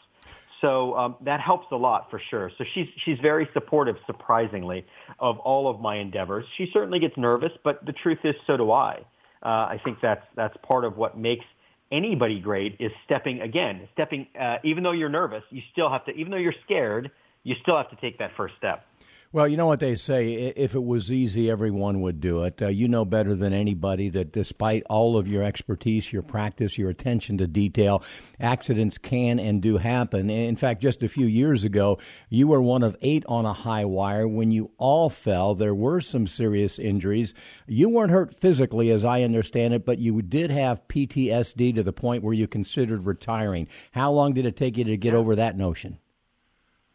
So 0.59 0.97
um, 0.97 1.15
that 1.21 1.39
helps 1.39 1.67
a 1.71 1.75
lot 1.75 2.09
for 2.09 2.19
sure. 2.29 2.51
So 2.57 2.65
she's 2.73 2.87
she's 3.05 3.19
very 3.19 3.47
supportive, 3.53 3.97
surprisingly, 4.07 4.85
of 5.19 5.37
all 5.39 5.69
of 5.69 5.79
my 5.79 5.97
endeavors. 5.97 6.45
She 6.57 6.69
certainly 6.73 6.99
gets 6.99 7.15
nervous, 7.15 7.51
but 7.63 7.85
the 7.85 7.93
truth 7.93 8.19
is, 8.23 8.35
so 8.47 8.57
do 8.57 8.71
I. 8.71 9.05
Uh, 9.43 9.47
I 9.47 9.79
think 9.83 9.99
that's 10.01 10.25
that's 10.35 10.57
part 10.63 10.83
of 10.83 10.97
what 10.97 11.17
makes 11.17 11.45
anybody 11.91 12.39
great 12.39 12.75
is 12.79 12.91
stepping 13.05 13.41
again, 13.41 13.87
stepping. 13.93 14.27
Uh, 14.39 14.57
even 14.63 14.83
though 14.83 14.91
you're 14.91 15.09
nervous, 15.09 15.43
you 15.49 15.61
still 15.71 15.89
have 15.89 16.05
to. 16.05 16.15
Even 16.15 16.31
though 16.31 16.37
you're 16.37 16.55
scared, 16.63 17.11
you 17.43 17.55
still 17.61 17.77
have 17.77 17.89
to 17.89 17.95
take 17.97 18.17
that 18.19 18.31
first 18.35 18.55
step. 18.57 18.85
Well, 19.33 19.49
you 19.49 19.57
know 19.57 19.67
what 19.67 19.81
they 19.81 19.95
say 19.95 20.53
if 20.55 20.73
it 20.73 20.83
was 20.83 21.11
easy, 21.11 21.51
everyone 21.51 21.99
would 21.99 22.21
do 22.21 22.43
it. 22.43 22.61
Uh, 22.61 22.69
you 22.69 22.87
know 22.87 23.03
better 23.03 23.35
than 23.35 23.51
anybody 23.51 24.07
that 24.09 24.31
despite 24.31 24.83
all 24.89 25.17
of 25.17 25.27
your 25.27 25.43
expertise, 25.43 26.13
your 26.13 26.21
practice, 26.21 26.77
your 26.77 26.89
attention 26.89 27.37
to 27.39 27.45
detail, 27.45 28.01
accidents 28.39 28.97
can 28.97 29.37
and 29.37 29.61
do 29.61 29.77
happen. 29.77 30.29
In 30.29 30.55
fact, 30.55 30.81
just 30.81 31.03
a 31.03 31.09
few 31.09 31.25
years 31.25 31.65
ago, 31.65 31.99
you 32.29 32.47
were 32.47 32.61
one 32.61 32.83
of 32.83 32.95
eight 33.01 33.25
on 33.27 33.45
a 33.45 33.51
high 33.51 33.83
wire. 33.83 34.29
When 34.29 34.51
you 34.51 34.71
all 34.77 35.09
fell, 35.09 35.55
there 35.55 35.75
were 35.75 35.99
some 35.99 36.25
serious 36.25 36.79
injuries. 36.79 37.33
You 37.67 37.89
weren't 37.89 38.11
hurt 38.11 38.33
physically, 38.33 38.91
as 38.91 39.03
I 39.03 39.23
understand 39.23 39.73
it, 39.73 39.85
but 39.85 39.99
you 39.99 40.21
did 40.21 40.51
have 40.51 40.87
PTSD 40.87 41.75
to 41.75 41.83
the 41.83 41.91
point 41.91 42.23
where 42.23 42.33
you 42.33 42.47
considered 42.47 43.05
retiring. 43.05 43.67
How 43.91 44.09
long 44.09 44.31
did 44.33 44.45
it 44.45 44.55
take 44.55 44.77
you 44.77 44.85
to 44.85 44.95
get 44.95 45.13
over 45.13 45.35
that 45.35 45.57
notion? 45.57 45.99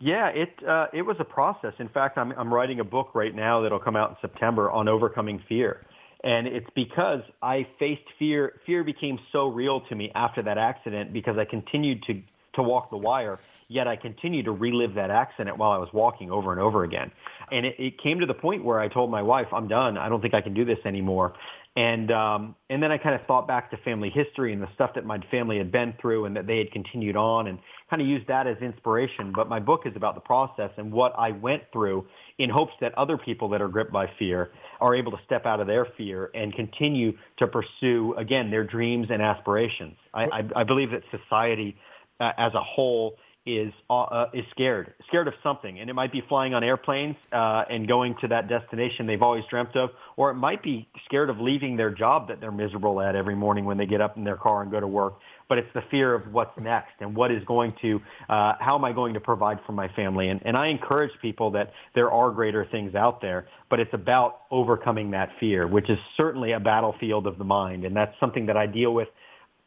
Yeah, 0.05 0.31
it 0.31 0.51
uh, 0.67 0.89
it 0.93 1.03
was 1.03 1.15
a 1.21 1.25
process. 1.25 1.75
In 1.79 1.89
fact, 1.89 2.19
I'm 2.19 2.33
I'm 2.33 2.53
writing 2.53 2.81
a 2.81 2.85
book 2.85 3.15
right 3.15 3.33
now 3.33 3.61
that'll 3.61 3.79
come 3.79 3.95
out 3.95 4.11
in 4.11 4.17
September 4.21 4.69
on 4.69 4.89
overcoming 4.89 5.41
fear, 5.49 5.87
and 6.25 6.49
it's 6.49 6.67
because 6.75 7.21
I 7.41 7.69
faced 7.79 8.03
fear. 8.19 8.55
Fear 8.67 8.83
became 8.83 9.21
so 9.31 9.47
real 9.47 9.81
to 9.83 9.95
me 9.95 10.11
after 10.17 10.43
that 10.43 10.59
accident 10.59 11.13
because 11.13 11.39
I 11.39 11.45
continued 11.45 12.03
to 12.09 12.21
to 12.55 12.65
walk 12.65 12.91
the 12.91 12.97
wire. 12.97 13.39
Yet 13.69 13.87
I 13.87 13.95
continued 13.95 14.47
to 14.47 14.51
relive 14.51 14.95
that 14.95 15.13
accident 15.13 15.57
while 15.57 15.71
I 15.71 15.79
was 15.79 15.89
walking 15.93 16.33
over 16.33 16.51
and 16.51 16.61
over 16.61 16.83
again. 16.83 17.13
And 17.53 17.65
it, 17.65 17.77
it 17.79 17.99
came 18.03 18.19
to 18.19 18.27
the 18.27 18.35
point 18.35 18.65
where 18.65 18.81
I 18.81 18.89
told 18.89 19.09
my 19.09 19.23
wife, 19.23 19.47
"I'm 19.53 19.69
done. 19.69 19.97
I 19.97 20.09
don't 20.09 20.21
think 20.21 20.35
I 20.35 20.41
can 20.41 20.53
do 20.53 20.65
this 20.65 20.81
anymore." 20.85 21.35
And 21.75 22.11
um, 22.13 22.55
and 22.69 22.83
then 22.83 22.93
I 22.93 22.99
kind 22.99 23.15
of 23.15 23.27
thought 23.27 23.49
back 23.49 23.71
to 23.71 23.79
family 23.79 24.11
history 24.11 24.53
and 24.53 24.61
the 24.61 24.69
stuff 24.75 24.91
that 24.95 25.07
my 25.07 25.19
family 25.31 25.57
had 25.57 25.73
been 25.73 25.95
through 25.99 26.27
and 26.27 26.37
that 26.37 26.47
they 26.47 26.59
had 26.59 26.71
continued 26.71 27.17
on 27.17 27.47
and 27.47 27.59
kind 27.89 28.03
of 28.03 28.07
used 28.07 28.27
that 28.29 28.47
as 28.47 28.59
inspiration. 28.59 29.33
But 29.35 29.49
my 29.49 29.59
book 29.59 29.87
is 29.87 29.97
about 29.97 30.15
the 30.15 30.21
process 30.21 30.71
and 30.77 30.93
what 30.93 31.15
I 31.17 31.31
went 31.31 31.63
through 31.73 32.07
in 32.37 32.51
hopes 32.51 32.75
that 32.83 32.95
other 32.99 33.17
people 33.17 33.49
that 33.51 33.63
are 33.63 33.69
gripped 33.69 33.93
by 33.93 34.07
fear 34.19 34.53
are 34.83 34.95
able 34.95 35.13
to 35.13 35.19
step 35.25 35.47
out 35.47 35.61
of 35.61 35.67
their 35.67 35.87
fear 35.97 36.31
and 36.35 36.55
continue 36.55 37.17
to 37.39 37.47
pursue, 37.47 38.15
again, 38.19 38.51
their 38.51 38.65
dreams 38.65 39.07
and 39.11 39.23
aspirations. 39.23 39.97
I, 40.13 40.25
I, 40.25 40.49
I 40.57 40.65
believe 40.65 40.91
that 40.91 41.05
society 41.11 41.79
uh, 42.21 42.33
as 42.37 42.53
a 42.53 42.63
whole 42.63 43.17
is 43.45 43.73
uh, 43.91 44.27
is 44.33 44.45
scared, 44.53 44.95
scared 45.09 45.27
of 45.27 45.35
something, 45.43 45.81
and 45.81 45.91
it 45.91 45.95
might 45.95 46.13
be 46.13 46.23
flying 46.29 46.55
on 46.55 46.63
airplanes 46.63 47.17
uh, 47.33 47.65
and 47.69 47.89
going 47.89 48.15
to 48.21 48.29
that 48.29 48.49
destination 48.49 49.07
they've 49.07 49.23
always 49.23 49.45
dreamt 49.51 49.75
of, 49.75 49.91
or 50.17 50.31
it 50.31 50.35
might 50.35 50.63
be 50.63 50.89
scared 51.07 51.29
of 51.29 51.41
leaving 51.41 51.77
their 51.77 51.91
job 51.91 52.29
that 52.29 52.41
they're 52.41 52.53
miserable 52.53 53.01
at 53.01 53.17
every 53.17 53.35
morning 53.35 53.65
when 53.65 53.77
they 53.77 53.87
get 53.87 54.01
up 54.01 54.17
in 54.17 54.23
their 54.23 54.37
car 54.37 54.63
and 54.63 54.71
go 54.71 54.79
to 54.79 54.87
work. 54.87 55.15
But 55.49 55.59
it's 55.59 55.69
the 55.75 55.83
fear 55.91 56.15
of 56.15 56.33
what's 56.33 56.57
next 56.59 56.93
and 57.01 57.15
what 57.15 57.31
is 57.31 57.45
going 57.45 57.75
to, 57.83 58.01
uh, 58.29 58.55
how 58.59 58.77
am 58.77 58.85
I 58.85 58.93
going 58.93 59.13
to 59.15 59.21
provide 59.21 59.59
for 59.67 59.73
my 59.73 59.89
family? 59.89 60.29
And, 60.29 60.41
and 60.47 60.57
I 60.57 60.69
encourage 60.69 61.11
people 61.21 61.51
that 61.51 61.73
there 61.95 62.11
are 62.11 62.31
greater 62.31 62.65
things 62.65 62.95
out 62.95 63.21
there, 63.21 63.49
but 63.69 63.81
it's 63.81 63.93
about 63.93 64.43
overcoming 64.51 65.11
that 65.11 65.31
fear, 65.41 65.67
which 65.67 65.91
is 65.91 65.99
certainly 66.17 66.53
a 66.53 66.61
battlefield 66.61 67.27
of 67.27 67.37
the 67.39 67.45
mind, 67.45 67.85
and 67.85 67.95
that's 67.95 68.19
something 68.21 68.47
that 68.47 68.57
I 68.57 68.67
deal 68.67 68.95
with 68.95 69.09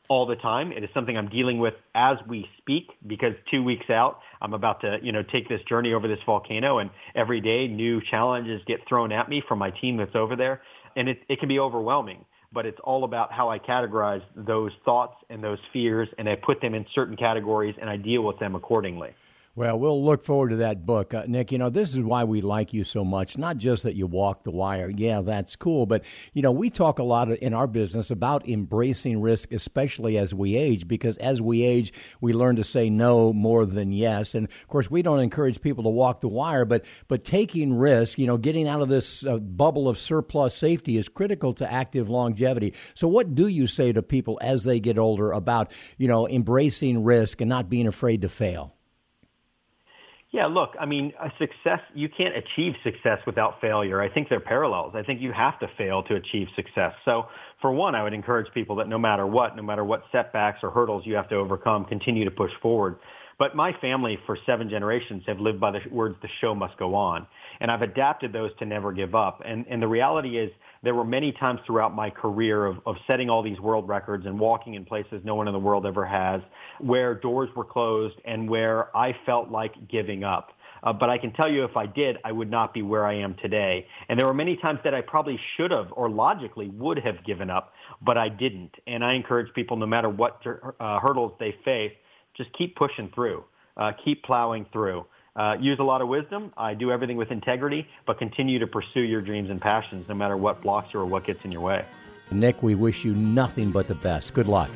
all 0.08 0.26
the 0.26 0.36
time. 0.36 0.72
It 0.72 0.84
is 0.84 0.90
something 0.94 1.18
I'm 1.18 1.30
dealing 1.30 1.60
with 1.60 1.74
as 1.94 2.18
we 2.28 2.50
speak 2.58 2.92
because 3.06 3.34
two 3.50 3.64
weeks 3.64 3.90
out, 3.90 4.20
I'm 4.42 4.54
about 4.54 4.82
to, 4.82 5.00
you 5.02 5.12
know, 5.12 5.24
take 5.24 5.50
this 5.50 5.62
journey 5.64 5.94
over 5.94 6.08
this 6.08 6.20
volcano 6.26 6.80
and 6.80 6.90
every 7.16 7.42
day 7.42 7.68
new 7.68 8.02
challenges 8.02 8.62
get 8.66 8.88
thrown 8.88 9.12
at 9.12 9.30
me 9.30 9.42
from 9.48 9.60
my 9.60 9.72
team 9.72 9.98
that's 9.98 10.16
over 10.16 10.36
there. 10.36 10.62
And 10.96 11.10
it, 11.10 11.22
it 11.28 11.40
can 11.40 11.50
be 11.50 11.60
overwhelming, 11.60 12.26
but 12.54 12.66
it's 12.66 12.80
all 12.84 13.04
about 13.04 13.32
how 13.32 13.50
I 13.50 13.60
categorize 13.60 14.24
those 14.36 14.72
thoughts 14.86 15.16
and 15.30 15.44
those 15.44 15.60
fears 15.74 16.08
and 16.18 16.30
I 16.30 16.36
put 16.36 16.62
them 16.62 16.74
in 16.74 16.86
certain 16.94 17.18
categories 17.18 17.76
and 17.80 17.90
I 17.90 17.98
deal 17.98 18.24
with 18.24 18.40
them 18.40 18.56
accordingly. 18.56 19.14
Well, 19.58 19.80
we'll 19.80 20.04
look 20.04 20.26
forward 20.26 20.50
to 20.50 20.58
that 20.58 20.86
book. 20.86 21.14
Uh, 21.14 21.24
Nick, 21.28 21.54
you 21.54 21.58
know, 21.58 21.70
this 21.70 21.94
is 21.94 22.00
why 22.00 22.26
we 22.26 22.42
like 22.42 22.74
you 22.74 22.84
so 22.84 23.06
much. 23.06 23.38
Not 23.38 23.56
just 23.56 23.84
that 23.84 23.96
you 23.96 24.06
walk 24.06 24.44
the 24.44 24.52
wire. 24.52 24.90
Yeah, 24.90 25.22
that's 25.22 25.56
cool. 25.56 25.86
But, 25.86 26.04
you 26.34 26.42
know, 26.42 26.52
we 26.52 26.70
talk 26.70 27.00
a 27.00 27.04
lot 27.04 27.30
in 27.30 27.54
our 27.54 27.66
business 27.66 28.12
about 28.12 28.50
embracing 28.50 29.22
risk, 29.22 29.54
especially 29.54 30.18
as 30.18 30.34
we 30.34 30.58
age, 30.58 30.90
because 30.90 31.16
as 31.20 31.42
we 31.42 31.64
age, 31.64 31.94
we 32.20 32.34
learn 32.34 32.58
to 32.58 32.66
say 32.66 32.90
no 32.90 33.32
more 33.32 33.66
than 33.66 33.94
yes. 33.94 34.36
And, 34.36 34.50
of 34.50 34.68
course, 34.68 34.92
we 34.92 35.02
don't 35.02 35.22
encourage 35.22 35.62
people 35.62 35.86
to 35.86 35.90
walk 35.90 36.20
the 36.20 36.28
wire, 36.28 36.66
but, 36.66 36.84
but 37.08 37.24
taking 37.24 37.74
risk, 37.74 38.20
you 38.20 38.28
know, 38.28 38.38
getting 38.38 38.68
out 38.68 38.82
of 38.82 38.90
this 38.90 39.26
uh, 39.26 39.38
bubble 39.38 39.88
of 39.88 39.98
surplus 39.98 40.54
safety 40.54 40.98
is 40.98 41.08
critical 41.08 41.54
to 41.54 41.72
active 41.72 42.10
longevity. 42.10 42.74
So, 42.94 43.08
what 43.08 43.36
do 43.36 43.48
you 43.48 43.68
say 43.68 43.94
to 43.94 44.04
people 44.04 44.38
as 44.42 44.66
they 44.66 44.82
get 44.82 44.98
older 44.98 45.32
about, 45.32 45.72
you 45.98 46.10
know, 46.10 46.28
embracing 46.28 47.06
risk 47.06 47.40
and 47.40 47.48
not 47.48 47.70
being 47.70 47.88
afraid 47.88 48.24
to 48.24 48.28
fail? 48.28 48.76
Yeah, 50.36 50.48
look, 50.48 50.76
I 50.78 50.86
mean, 50.86 51.14
a 51.18 51.32
success, 51.40 51.80
you 51.94 52.10
can't 52.10 52.36
achieve 52.36 52.74
success 52.84 53.20
without 53.26 53.62
failure. 53.62 54.02
I 54.02 54.10
think 54.10 54.28
they're 54.28 54.42
parallels. 54.42 54.94
I 54.94 55.02
think 55.02 55.22
you 55.22 55.32
have 55.32 55.58
to 55.60 55.68
fail 55.78 56.04
to 56.04 56.16
achieve 56.16 56.50
success. 56.58 56.92
So, 57.06 57.28
for 57.62 57.72
one, 57.72 57.96
I 57.96 58.04
would 58.04 58.12
encourage 58.12 58.54
people 58.54 58.76
that 58.76 58.90
no 58.90 58.98
matter 58.98 59.26
what, 59.26 59.56
no 59.56 59.64
matter 59.64 59.86
what 59.86 60.04
setbacks 60.12 60.60
or 60.62 60.72
hurdles 60.72 61.04
you 61.06 61.16
have 61.16 61.30
to 61.30 61.36
overcome, 61.36 61.86
continue 61.86 62.26
to 62.26 62.32
push 62.32 62.52
forward. 62.62 62.98
But 63.40 63.56
my 63.56 63.72
family 63.80 64.20
for 64.26 64.38
seven 64.46 64.70
generations 64.70 65.24
have 65.26 65.40
lived 65.40 65.62
by 65.62 65.72
the 65.72 65.80
words, 65.90 66.18
the 66.22 66.28
show 66.42 66.54
must 66.54 66.78
go 66.78 66.96
on. 66.96 67.26
And 67.62 67.72
I've 67.72 67.82
adapted 67.82 68.34
those 68.34 68.52
to 68.60 68.66
never 68.66 68.92
give 68.92 69.16
up. 69.16 69.42
And, 69.46 69.66
and 69.70 69.82
the 69.82 69.88
reality 69.88 70.38
is 70.38 70.52
there 70.86 70.94
were 70.94 71.04
many 71.04 71.32
times 71.32 71.60
throughout 71.66 71.96
my 71.96 72.12
career 72.12 72.68
of, 72.68 72.78
of 72.86 72.96
setting 73.08 73.28
all 73.28 73.42
these 73.42 73.60
world 73.60 73.88
records 73.88 74.28
and 74.28 74.40
walking 74.40 74.76
in 74.76 74.86
places 74.86 75.20
no 75.24 75.34
one 75.34 75.48
in 75.48 75.54
the 75.54 75.60
world 75.60 75.86
ever 75.86 76.06
has, 76.06 76.42
where 76.80 77.16
doors 77.16 77.50
were 77.56 77.66
closed 77.66 78.16
and 78.24 78.48
where 78.48 78.96
I 78.96 79.16
felt 79.26 79.50
like 79.50 79.88
giving 79.90 80.24
up. 80.24 80.52
Uh, 80.84 80.94
but 80.94 81.10
I 81.10 81.18
can 81.18 81.34
tell 81.34 81.52
you 81.52 81.64
if 81.64 81.76
I 81.76 81.88
did, 81.88 82.18
I 82.24 82.32
would 82.32 82.52
not 82.52 82.72
be 82.72 82.84
where 82.84 83.04
I 83.04 83.16
am 83.16 83.36
today. 83.42 83.88
And 84.08 84.20
there 84.20 84.28
were 84.28 84.34
many 84.36 84.56
times 84.58 84.80
that 84.84 84.94
I 84.94 85.02
probably 85.02 85.40
should 85.58 85.72
have 85.72 85.88
or 85.92 86.08
logically 86.08 86.68
would 86.70 87.00
have 87.00 87.26
given 87.26 87.50
up, 87.50 87.74
but 88.04 88.16
I 88.20 88.30
didn't. 88.30 88.76
And 88.86 89.04
I 89.04 89.14
encourage 89.14 89.52
people, 89.56 89.78
no 89.78 89.88
matter 89.88 90.10
what 90.10 90.44
uh, 90.80 91.00
hurdles 91.00 91.34
they 91.40 91.56
face, 91.66 91.94
just 92.38 92.54
keep 92.54 92.76
pushing 92.76 93.10
through, 93.16 93.44
uh, 93.78 93.94
keep 94.04 94.24
plowing 94.24 94.68
through. 94.72 95.06
Uh, 95.36 95.58
use 95.60 95.80
a 95.80 95.84
lot 95.84 96.02
of 96.02 96.08
wisdom. 96.08 96.54
I 96.56 96.74
do 96.74 96.92
everything 96.92 97.18
with 97.18 97.30
integrity, 97.30 97.88
but 98.06 98.18
continue 98.18 98.58
to 98.60 98.68
pursue 98.68 99.02
your 99.02 99.22
dreams 99.22 99.50
and 99.50 99.60
passions 99.60 100.08
no 100.08 100.16
matter 100.16 100.38
what 100.38 100.62
blocks 100.62 100.94
you 100.94 101.00
or 101.02 101.06
what 101.06 101.26
gets 101.26 101.44
in 101.44 101.52
your 101.52 101.62
way. 101.62 101.84
Nick, 102.32 102.64
we 102.64 102.74
wish 102.74 103.04
you 103.04 103.14
nothing 103.14 103.72
but 103.72 103.88
the 103.88 103.96
best. 103.96 104.34
Good 104.34 104.48
luck. 104.48 104.70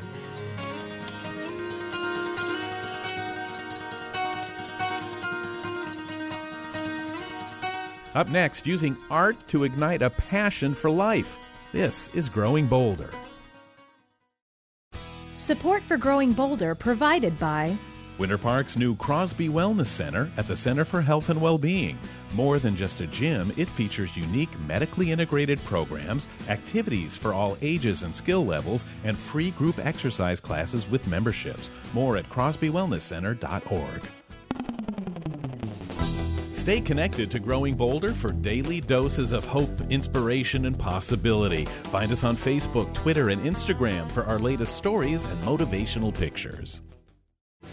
Up 8.14 8.28
next, 8.28 8.66
using 8.66 8.96
art 9.10 9.36
to 9.48 9.64
ignite 9.64 10.02
a 10.02 10.10
passion 10.10 10.74
for 10.74 10.90
life. 10.90 11.38
This 11.72 12.12
is 12.14 12.28
Growing 12.28 12.66
Bolder. 12.66 13.10
Support 15.36 15.82
for 15.84 15.96
Growing 15.96 16.32
Bolder 16.32 16.74
provided 16.74 17.38
by 17.38 17.76
Winter 18.20 18.36
Park's 18.36 18.76
new 18.76 18.94
Crosby 18.96 19.48
Wellness 19.48 19.86
Center 19.86 20.30
at 20.36 20.46
the 20.46 20.54
Center 20.54 20.84
for 20.84 21.00
Health 21.00 21.30
and 21.30 21.40
Well-Being. 21.40 21.98
More 22.34 22.58
than 22.58 22.76
just 22.76 23.00
a 23.00 23.06
gym, 23.06 23.50
it 23.56 23.66
features 23.66 24.14
unique 24.14 24.50
medically 24.68 25.10
integrated 25.10 25.58
programs, 25.64 26.28
activities 26.50 27.16
for 27.16 27.32
all 27.32 27.56
ages 27.62 28.02
and 28.02 28.14
skill 28.14 28.44
levels, 28.44 28.84
and 29.04 29.16
free 29.16 29.52
group 29.52 29.78
exercise 29.78 30.38
classes 30.38 30.86
with 30.90 31.06
memberships. 31.06 31.70
More 31.94 32.18
at 32.18 32.28
crosbywellnesscenter.org. 32.28 34.02
Stay 36.52 36.82
connected 36.82 37.30
to 37.30 37.38
Growing 37.38 37.74
Bolder 37.74 38.12
for 38.12 38.32
daily 38.32 38.82
doses 38.82 39.32
of 39.32 39.46
hope, 39.46 39.80
inspiration, 39.88 40.66
and 40.66 40.78
possibility. 40.78 41.64
Find 41.64 42.12
us 42.12 42.22
on 42.22 42.36
Facebook, 42.36 42.92
Twitter, 42.92 43.30
and 43.30 43.40
Instagram 43.44 44.10
for 44.10 44.24
our 44.24 44.38
latest 44.38 44.76
stories 44.76 45.24
and 45.24 45.40
motivational 45.40 46.12
pictures. 46.12 46.82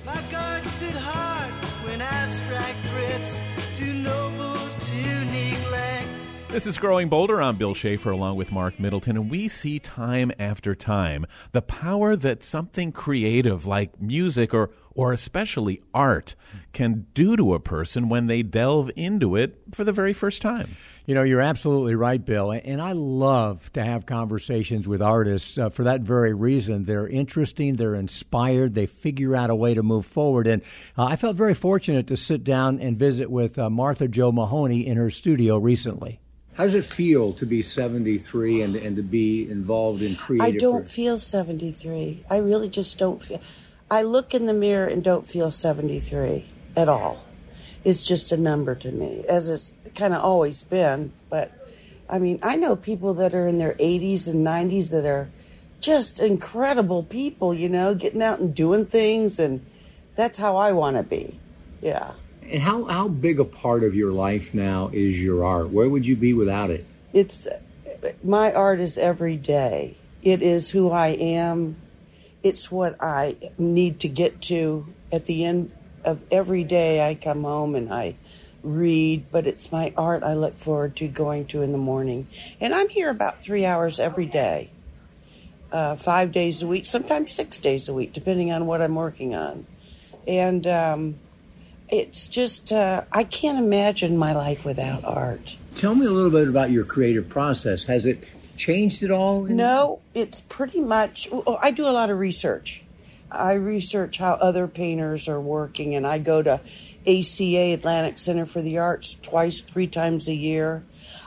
My 0.06 0.22
This 6.58 6.65
is 6.65 6.80
Growing 6.80 7.08
Bolder. 7.08 7.39
I'm 7.39 7.56
Bill 7.56 7.76
Schaefer 7.76 8.10
along 8.10 8.36
with 8.36 8.52
Marc 8.52 8.80
Middleton, 8.80 9.15
and 9.15 9.30
we 9.30 9.48
see 9.48 9.78
time 9.78 10.32
after 10.39 10.74
time 10.74 11.28
the 11.52 11.62
power 11.62 12.15
that 12.15 12.43
something 12.43 12.91
creative 12.91 13.67
like 13.67 14.02
music 14.02 14.56
or, 14.56 14.72
or 14.96 15.13
especially 15.13 15.84
art 15.93 16.34
can 16.74 17.06
do 17.13 17.38
to 17.38 17.54
a 17.54 17.60
person 17.60 18.10
when 18.10 18.26
they 18.26 18.41
delve 18.41 18.89
into 18.96 19.36
it 19.36 19.60
for 19.72 19.84
the 19.84 19.91
very 19.91 20.13
first 20.13 20.41
time. 20.41 20.76
You 21.06 21.13
know, 21.13 21.22
you're 21.22 21.41
absolutely 21.41 21.93
right, 21.93 22.26
Bill. 22.26 22.50
And 22.50 22.82
I 22.82 22.93
love 22.93 23.72
to 23.74 23.84
have 23.84 24.08
conversations 24.08 24.88
with 24.88 25.00
artists 25.00 25.60
uh, 25.60 25.70
for 25.70 25.84
that 25.84 26.02
very 26.02 26.34
reason. 26.34 26.86
They're 26.86 27.08
interesting, 27.08 27.76
they're 27.76 27.93
inspired, 27.93 28.74
they 28.74 28.88
figure 28.88 29.36
out 29.36 29.52
a 29.52 29.56
way 29.56 29.76
to 29.76 29.84
move 29.84 30.08
forward. 30.08 30.48
And 30.48 30.63
uh, 30.98 31.06
I 31.06 31.17
felt 31.17 31.38
very 31.38 31.54
fortunate 31.54 32.08
to 32.08 32.17
sit 32.17 32.43
down 32.43 32.80
and 32.80 32.98
visit 32.98 33.30
with 33.30 33.60
uh, 33.60 33.70
Martha 33.70 34.08
Joe 34.08 34.32
Mahoney 34.32 34.88
in 34.88 34.98
her 34.98 35.12
studio 35.12 35.60
recently. 35.60 36.20
How 36.58 36.63
does 36.63 36.74
it 36.74 36.86
feel 36.86 37.34
to 37.34 37.46
be 37.46 37.62
73 37.62 38.63
and, 38.63 38.76
and 38.76 38.96
to 38.96 39.04
be 39.04 39.48
involved 39.48 40.02
in 40.02 40.15
creative? 40.15 40.56
I 40.56 40.58
don't 40.58 40.89
feel 40.89 41.20
73. 41.20 42.26
I 42.32 42.38
really 42.38 42.67
just 42.67 42.98
don't 42.98 43.24
feel. 43.24 43.39
I 43.91 44.02
look 44.02 44.34
in 44.34 44.48
the 44.48 44.54
mirror 44.54 44.88
and 44.88 45.04
don't 45.04 45.30
feel 45.30 45.52
73 45.52 46.46
at 46.76 46.89
all. 46.89 47.24
It's 47.84 48.06
just 48.08 48.32
a 48.32 48.38
number 48.38 48.74
to 48.74 48.91
me, 48.91 49.24
as 49.30 49.52
it's 49.52 49.72
kind 49.93 50.15
of 50.15 50.24
always 50.24 50.63
been. 50.63 51.13
But 51.30 51.52
I 52.10 52.17
mean, 52.17 52.39
I 52.41 52.56
know 52.56 52.76
people 52.76 53.13
that 53.13 53.36
are 53.36 53.48
in 53.48 53.60
their 53.60 53.76
80s 53.76 54.28
and 54.28 54.46
90s 54.46 54.89
that 54.89 55.06
are 55.06 55.30
just 55.80 56.20
incredible 56.20 57.04
people, 57.04 57.54
you 57.54 57.70
know, 57.70 57.93
getting 57.93 58.24
out 58.24 58.39
and 58.39 58.56
doing 58.56 58.88
things. 58.88 59.38
And 59.38 59.63
that's 60.15 60.39
how 60.39 60.58
I 60.58 60.72
want 60.72 60.98
to 60.98 61.04
be. 61.04 61.39
Yeah. 61.84 62.13
And 62.50 62.62
how, 62.62 62.86
how 62.86 63.08
big 63.08 63.40
a 63.40 63.46
part 63.46 63.84
of 63.84 63.94
your 63.94 64.12
life 64.12 64.54
now 64.54 64.90
is 64.94 65.20
your 65.22 65.46
art? 65.46 65.70
Where 65.70 65.90
would 65.90 66.06
you 66.06 66.16
be 66.16 66.34
without 66.34 66.70
it? 66.70 66.86
it's 67.14 67.48
my 68.24 68.54
art 68.54 68.80
is 68.80 68.98
every 68.98 69.38
day. 69.38 69.96
It 70.22 70.42
is 70.42 70.70
who 70.70 70.92
I 70.92 71.10
am. 71.10 71.78
It's 72.44 72.72
what 72.72 72.96
I 73.02 73.36
need 73.58 74.02
to 74.02 74.08
get 74.08 74.42
to 74.44 74.88
at 75.12 75.26
the 75.26 75.46
end 75.46 75.72
of 76.04 76.22
every 76.32 76.64
day. 76.64 77.08
I 77.08 77.16
come 77.16 77.44
home 77.44 77.76
and 77.76 77.92
I 77.92 78.16
read, 78.62 79.32
but 79.32 79.48
it's 79.48 79.72
my 79.72 79.94
art 79.98 80.24
I 80.24 80.34
look 80.34 80.60
forward 80.60 80.96
to 80.98 81.08
going 81.08 81.48
to 81.48 81.62
in 81.62 81.72
the 81.72 81.78
morning. 81.78 82.28
And 82.60 82.76
I'm 82.76 82.90
here 82.90 83.10
about 83.10 83.42
three 83.42 83.66
hours 83.66 84.00
every 84.00 84.26
day, 84.26 84.70
uh, 85.72 85.96
five 85.96 86.32
days 86.32 86.62
a 86.62 86.68
week, 86.68 86.86
sometimes 86.86 87.32
six 87.32 87.60
days 87.60 87.88
a 87.88 87.94
week, 87.94 88.14
depending 88.14 88.52
on 88.52 88.68
what 88.68 88.82
I'm 88.82 88.96
working 88.96 89.34
on. 89.34 89.66
And 90.28 90.68
um, 90.68 91.20
it's 91.89 92.28
just, 92.28 92.71
uh, 92.71 93.04
I 93.12 93.23
can't 93.23 93.58
imagine 93.58 94.17
my 94.17 94.34
life 94.34 94.65
without 94.65 95.04
art. 95.06 95.58
Tell 95.76 95.95
me 95.95 96.06
a 96.06 96.12
little 96.12 96.32
bit 96.32 96.47
about 96.47 96.71
your 96.71 96.84
creative 96.84 97.30
process. 97.30 97.84
Has 97.86 98.06
it 98.06 98.23
changed 98.58 99.04
at 99.04 99.12
all? 99.12 99.43
No, 99.43 100.00
it's 100.13 100.41
pretty 100.41 100.82
much. 100.82 101.30
oh, 101.32 101.60
I 101.62 101.71
do 101.71 101.88
a 101.88 101.91
lot 101.91 102.10
of 102.10 102.19
research. 102.19 102.84
I 103.32 103.54
research 103.54 104.17
how 104.17 104.34
other 104.34 104.67
painters 104.67 105.28
are 105.28 105.39
working, 105.39 105.95
and 105.95 106.08
I 106.08 106.17
go 106.17 106.41
to 106.41 106.62
ACA 107.06 107.73
Atlantic 107.73 108.17
Center 108.17 108.45
for 108.45 108.62
the 108.62 108.78
Arts 108.78 109.15
twice, 109.15 109.62
three 109.62 109.88
times 109.88 110.28
a 110.28 110.34
year. 110.34 110.84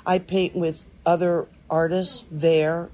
I 0.07 0.18
paint 0.18 0.55
with 0.57 0.85
other 1.05 1.46
artists 1.68 2.27
there, 2.31 2.90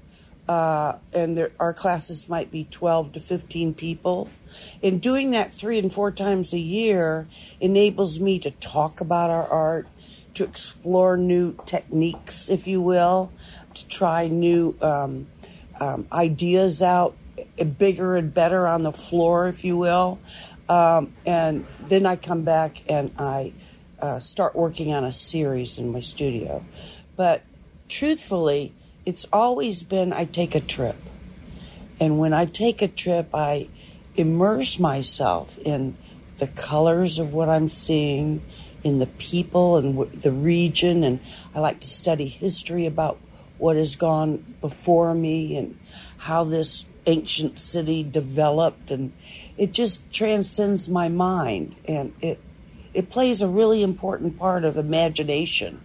uh, 0.47 0.93
and 1.13 1.37
there, 1.37 1.51
our 1.59 1.73
classes 1.73 2.29
might 2.29 2.51
be 2.51 2.65
12 2.65 3.13
to 3.13 3.19
15 3.19 3.73
people. 3.73 4.29
And 4.81 5.01
doing 5.01 5.31
that 5.31 5.53
three 5.53 5.79
and 5.79 5.91
four 5.91 6.11
times 6.11 6.53
a 6.53 6.59
year 6.59 7.27
enables 7.59 8.19
me 8.19 8.39
to 8.39 8.51
talk 8.51 9.01
about 9.01 9.29
our 9.29 9.47
art, 9.47 9.87
to 10.35 10.43
explore 10.43 11.17
new 11.17 11.55
techniques, 11.65 12.49
if 12.49 12.67
you 12.67 12.81
will, 12.81 13.31
to 13.73 13.87
try 13.87 14.27
new 14.27 14.75
um, 14.81 15.27
um, 15.79 16.07
ideas 16.11 16.81
out, 16.81 17.15
uh, 17.59 17.63
bigger 17.63 18.15
and 18.15 18.33
better 18.33 18.67
on 18.67 18.83
the 18.83 18.93
floor, 18.93 19.47
if 19.47 19.63
you 19.63 19.77
will. 19.77 20.19
Um, 20.69 21.13
and 21.25 21.65
then 21.87 22.05
I 22.05 22.15
come 22.17 22.43
back 22.43 22.83
and 22.89 23.11
I 23.17 23.53
uh, 23.99 24.19
start 24.19 24.55
working 24.55 24.93
on 24.93 25.03
a 25.03 25.11
series 25.11 25.77
in 25.77 25.91
my 25.91 26.01
studio. 26.01 26.63
But 27.15 27.43
truthfully, 27.89 28.73
it's 29.05 29.25
always 29.31 29.83
been 29.83 30.13
I 30.13 30.25
take 30.25 30.53
a 30.53 30.59
trip. 30.59 30.97
And 31.99 32.19
when 32.19 32.33
I 32.33 32.45
take 32.45 32.81
a 32.81 32.87
trip, 32.87 33.29
I 33.33 33.69
immerse 34.17 34.79
myself 34.79 35.57
in 35.59 35.95
the 36.37 36.47
colors 36.47 37.19
of 37.19 37.33
what 37.33 37.49
I'm 37.49 37.69
seeing, 37.69 38.41
in 38.83 38.99
the 38.99 39.07
people 39.07 39.77
and 39.77 39.95
w- 39.95 40.19
the 40.19 40.31
region. 40.31 41.03
And 41.03 41.19
I 41.55 41.59
like 41.59 41.79
to 41.79 41.87
study 41.87 42.27
history 42.27 42.85
about 42.85 43.19
what 43.57 43.75
has 43.75 43.95
gone 43.95 44.55
before 44.61 45.13
me 45.13 45.57
and 45.57 45.79
how 46.17 46.43
this 46.43 46.85
ancient 47.05 47.59
city 47.59 48.03
developed. 48.03 48.91
And 48.91 49.13
it 49.57 49.71
just 49.71 50.11
transcends 50.11 50.89
my 50.89 51.09
mind. 51.09 51.75
And 51.85 52.13
it, 52.21 52.39
it 52.93 53.09
plays 53.09 53.41
a 53.41 53.47
really 53.47 53.81
important 53.81 54.37
part 54.37 54.63
of 54.63 54.77
imagination. 54.77 55.81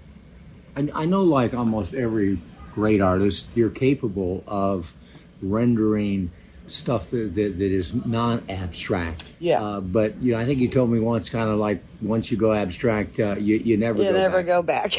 I, 0.76 0.90
I 0.94 1.06
know, 1.06 1.22
like 1.22 1.54
almost 1.54 1.94
every 1.94 2.38
great 2.74 3.00
artist, 3.00 3.48
you're 3.54 3.70
capable 3.70 4.44
of 4.46 4.92
rendering 5.40 6.30
stuff 6.66 7.10
that, 7.10 7.34
that, 7.34 7.58
that 7.58 7.72
is 7.72 7.94
non-abstract. 7.94 9.24
Yeah. 9.38 9.62
Uh, 9.62 9.80
but 9.80 10.16
you 10.22 10.32
know, 10.32 10.38
I 10.38 10.44
think 10.44 10.58
you 10.60 10.68
told 10.68 10.90
me 10.90 10.98
once, 10.98 11.28
kind 11.30 11.50
of 11.50 11.58
like 11.58 11.82
once 12.00 12.30
you 12.30 12.36
go 12.36 12.52
abstract, 12.52 13.18
uh, 13.20 13.36
you 13.38 13.56
you 13.56 13.76
never 13.76 13.98
You 14.02 14.10
go 14.10 14.12
never 14.12 14.38
back. 14.38 14.46
go 14.46 14.62
back. 14.62 14.92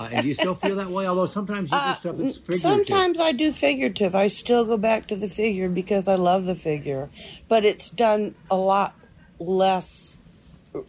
Uh, 0.00 0.08
and 0.12 0.22
do 0.22 0.28
you 0.28 0.34
still 0.34 0.54
feel 0.54 0.76
that 0.76 0.90
way? 0.90 1.06
Although 1.08 1.26
sometimes 1.26 1.72
you 1.72 1.76
do 1.76 1.94
stuff 1.94 2.16
that's 2.16 2.36
figurative. 2.36 2.60
Sometimes 2.60 3.18
I 3.18 3.32
do 3.32 3.50
figurative. 3.50 4.14
I 4.14 4.28
still 4.28 4.64
go 4.64 4.76
back 4.76 5.08
to 5.08 5.16
the 5.16 5.28
figure 5.28 5.68
because 5.68 6.06
I 6.06 6.14
love 6.14 6.44
the 6.44 6.54
figure, 6.54 7.10
but 7.48 7.64
it's 7.64 7.90
done 7.90 8.36
a 8.50 8.56
lot 8.56 8.94
less. 9.40 10.18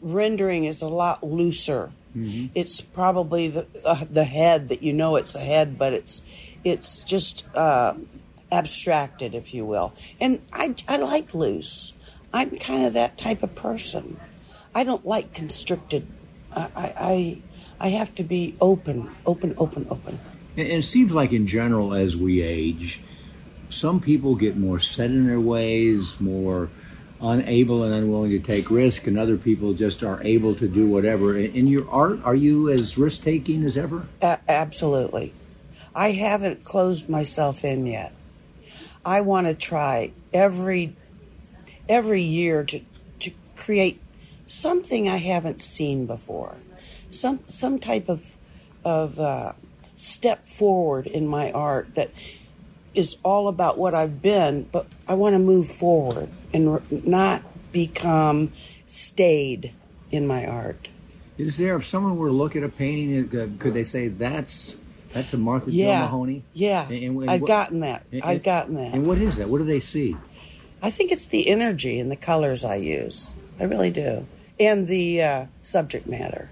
Rendering 0.02 0.66
is 0.66 0.82
a 0.82 0.88
lot 0.88 1.24
looser. 1.24 1.92
It's 2.14 2.82
probably 2.82 3.48
the 3.50 3.66
uh, 3.86 4.04
the 4.12 4.26
head 4.26 4.70
that 4.70 4.84
you 4.84 4.94
know 4.94 5.16
it's 5.16 5.36
a 5.36 5.40
head, 5.40 5.78
but 5.80 5.94
it's 5.94 6.22
it's 6.64 7.04
just 7.04 7.46
uh, 7.56 7.94
abstracted, 8.52 9.36
if 9.36 9.54
you 9.54 9.66
will. 9.66 9.94
And 10.20 10.42
I 10.52 10.76
I 10.88 10.98
like 10.98 11.34
loose. 11.34 11.94
I'm 12.34 12.52
kind 12.58 12.86
of 12.86 12.94
that 12.94 13.18
type 13.18 13.44
of 13.44 13.56
person. 13.56 14.20
I 14.74 14.84
don't 14.84 15.06
like 15.06 15.34
constricted. 15.34 16.08
I 16.56 16.94
I 17.00 17.42
I, 17.80 17.90
have 17.90 18.14
to 18.16 18.24
be 18.24 18.56
open, 18.60 19.10
open, 19.26 19.56
open, 19.58 19.88
open. 19.90 20.20
And 20.58 20.68
it 20.68 20.84
seems 20.84 21.12
like, 21.12 21.32
in 21.32 21.48
general, 21.48 21.94
as 21.94 22.16
we 22.16 22.42
age, 22.42 23.02
some 23.70 24.00
people 24.00 24.36
get 24.36 24.58
more 24.58 24.80
set 24.80 25.12
in 25.12 25.28
their 25.28 25.40
ways, 25.40 26.20
more 26.20 26.70
unable 27.22 27.84
and 27.84 27.94
unwilling 27.94 28.32
to 28.32 28.40
take 28.40 28.70
risk, 28.70 29.08
and 29.08 29.18
other 29.18 29.38
people 29.38 29.74
just 29.74 30.04
are 30.04 30.22
able 30.24 30.56
to 30.56 30.68
do 30.68 30.88
whatever. 30.88 31.38
In 31.38 31.54
in 31.54 31.68
your 31.68 31.90
art, 31.90 32.20
are 32.24 32.36
you 32.36 32.70
as 32.70 32.98
risk 32.98 33.24
taking 33.24 33.64
as 33.64 33.78
ever? 33.78 34.08
A- 34.22 34.40
absolutely. 34.48 35.34
I 35.96 36.12
haven't 36.12 36.64
closed 36.64 37.10
myself 37.10 37.66
in 37.66 37.86
yet. 37.86 38.14
I 39.10 39.22
want 39.22 39.48
to 39.48 39.56
try 39.56 40.12
every 40.32 40.96
every 41.90 42.22
year 42.22 42.64
to 42.66 42.82
to 43.18 43.32
create 43.56 44.00
something 44.46 45.10
I 45.10 45.18
haven't 45.18 45.62
seen 45.62 46.06
before, 46.06 46.58
some 47.10 47.40
some 47.48 47.80
type 47.80 48.08
of 48.08 48.38
of 48.86 49.20
uh, 49.20 49.54
step 49.96 50.46
forward 50.46 51.08
in 51.08 51.28
my 51.28 51.52
art 51.52 51.96
that 51.96 52.12
is 52.94 53.18
all 53.24 53.48
about 53.48 53.80
what 53.80 53.96
I've 53.96 54.22
been, 54.22 54.70
but 54.72 54.86
I 55.08 55.16
want 55.16 55.34
to 55.34 55.40
move 55.40 55.72
forward 55.72 56.30
and 56.54 56.70
r- 56.70 56.82
not 56.92 57.42
become 57.72 58.54
stayed 58.86 59.74
in 60.12 60.28
my 60.28 60.46
art. 60.46 60.88
Is 61.40 61.58
there, 61.58 61.76
if 61.78 61.86
someone 61.86 62.16
were 62.16 62.28
to 62.28 62.34
look 62.34 62.56
at 62.56 62.62
a 62.62 62.70
painting, 62.70 63.36
uh, 63.36 63.48
could 63.58 63.74
they 63.74 63.86
say 63.86 64.10
that's 64.10 64.76
that's 65.14 65.34
a 65.34 65.38
Martha 65.38 65.72
Yeah. 65.72 66.00
Joe 66.00 66.06
Mahoney? 66.06 66.44
Yeah, 66.54 66.86
And- 66.88 66.94
and- 67.04 67.22
and 67.22 67.30
I've 67.32 67.42
what- 67.42 67.48
gotten 67.48 67.80
that. 67.82 68.04
I've 68.24 68.44
gotten 68.44 68.76
that. 68.76 68.94
And 68.94 69.08
what 69.08 69.18
is 69.18 69.38
that? 69.38 69.50
What 69.50 69.58
do 69.60 69.64
they 69.66 69.80
see? 69.80 70.16
I 70.82 70.90
think 70.92 71.12
it's 71.12 71.26
the 71.26 71.48
energy 71.50 72.00
and 72.00 72.10
the 72.10 72.16
colors 72.16 72.64
I 72.64 72.76
use. 72.76 73.34
I 73.60 73.64
really 73.66 73.90
do, 73.92 74.26
and 74.60 74.88
the 74.88 75.22
uh, 75.22 75.46
subject 75.62 76.08
matter. 76.08 76.50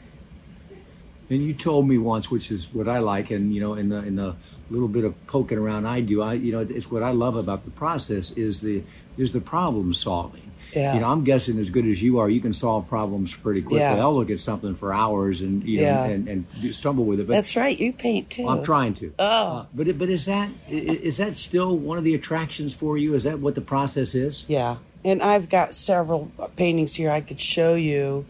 And 1.29 1.41
you 1.43 1.53
told 1.53 1.87
me 1.87 1.97
once, 1.97 2.29
which 2.31 2.51
is 2.51 2.67
what 2.73 2.87
I 2.87 2.99
like, 2.99 3.31
and 3.31 3.53
you 3.53 3.61
know, 3.61 3.73
in 3.75 3.89
the 3.89 3.97
in 4.05 4.15
the 4.15 4.35
little 4.69 4.87
bit 4.89 5.05
of 5.05 5.13
poking 5.27 5.57
around 5.57 5.85
I 5.85 6.01
do, 6.01 6.21
I 6.21 6.33
you 6.33 6.51
know, 6.51 6.59
it's 6.59 6.91
what 6.91 7.03
I 7.03 7.11
love 7.11 7.35
about 7.37 7.63
the 7.63 7.69
process 7.69 8.31
is 8.31 8.59
the 8.61 8.83
is 9.17 9.31
the 9.31 9.39
problem 9.41 9.93
solving. 9.93 10.46
Yeah. 10.77 10.93
You 10.93 10.99
know, 11.01 11.07
I'm 11.07 11.23
guessing 11.23 11.59
as 11.59 11.69
good 11.69 11.85
as 11.85 12.01
you 12.01 12.19
are, 12.19 12.29
you 12.29 12.39
can 12.39 12.53
solve 12.53 12.87
problems 12.87 13.33
pretty 13.33 13.61
quickly. 13.61 13.79
Yeah. 13.79 13.95
I'll 13.99 14.15
look 14.15 14.29
at 14.29 14.39
something 14.39 14.75
for 14.75 14.93
hours 14.93 15.41
and 15.41 15.63
you 15.63 15.77
know 15.77 15.83
Yeah. 15.83 16.05
and, 16.05 16.27
and 16.27 16.75
stumble 16.75 17.05
with 17.05 17.19
it. 17.19 17.27
But 17.27 17.33
That's 17.33 17.55
right. 17.55 17.77
You 17.77 17.91
paint 17.93 18.29
too. 18.29 18.47
I'm 18.47 18.63
trying 18.63 18.93
to. 18.95 19.13
Oh. 19.19 19.25
Uh, 19.25 19.65
but 19.73 19.97
but 19.97 20.09
is 20.09 20.25
that 20.25 20.49
is 20.69 21.17
that 21.17 21.35
still 21.37 21.77
one 21.77 21.97
of 21.97 22.03
the 22.03 22.13
attractions 22.15 22.73
for 22.73 22.97
you? 22.97 23.13
Is 23.13 23.23
that 23.23 23.39
what 23.39 23.55
the 23.55 23.61
process 23.61 24.15
is? 24.15 24.45
Yeah, 24.47 24.77
and 25.03 25.21
I've 25.23 25.49
got 25.49 25.75
several 25.75 26.31
paintings 26.55 26.95
here 26.95 27.09
I 27.11 27.21
could 27.21 27.39
show 27.41 27.75
you 27.75 28.25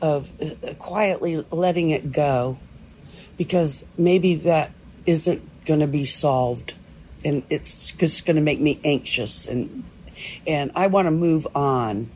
of 0.00 0.30
uh, 0.40 0.74
quietly 0.78 1.44
letting 1.50 1.90
it 1.90 2.10
go 2.12 2.58
because 3.36 3.84
maybe 3.98 4.34
that 4.34 4.72
isn't 5.06 5.42
going 5.66 5.80
to 5.80 5.86
be 5.86 6.04
solved 6.04 6.74
and 7.24 7.42
it's 7.50 7.90
just 7.92 8.24
going 8.24 8.36
to 8.36 8.42
make 8.42 8.60
me 8.60 8.80
anxious 8.84 9.46
and 9.46 9.84
and 10.46 10.70
I 10.74 10.86
want 10.88 11.06
to 11.06 11.10
move 11.10 11.46
on. 11.54 12.10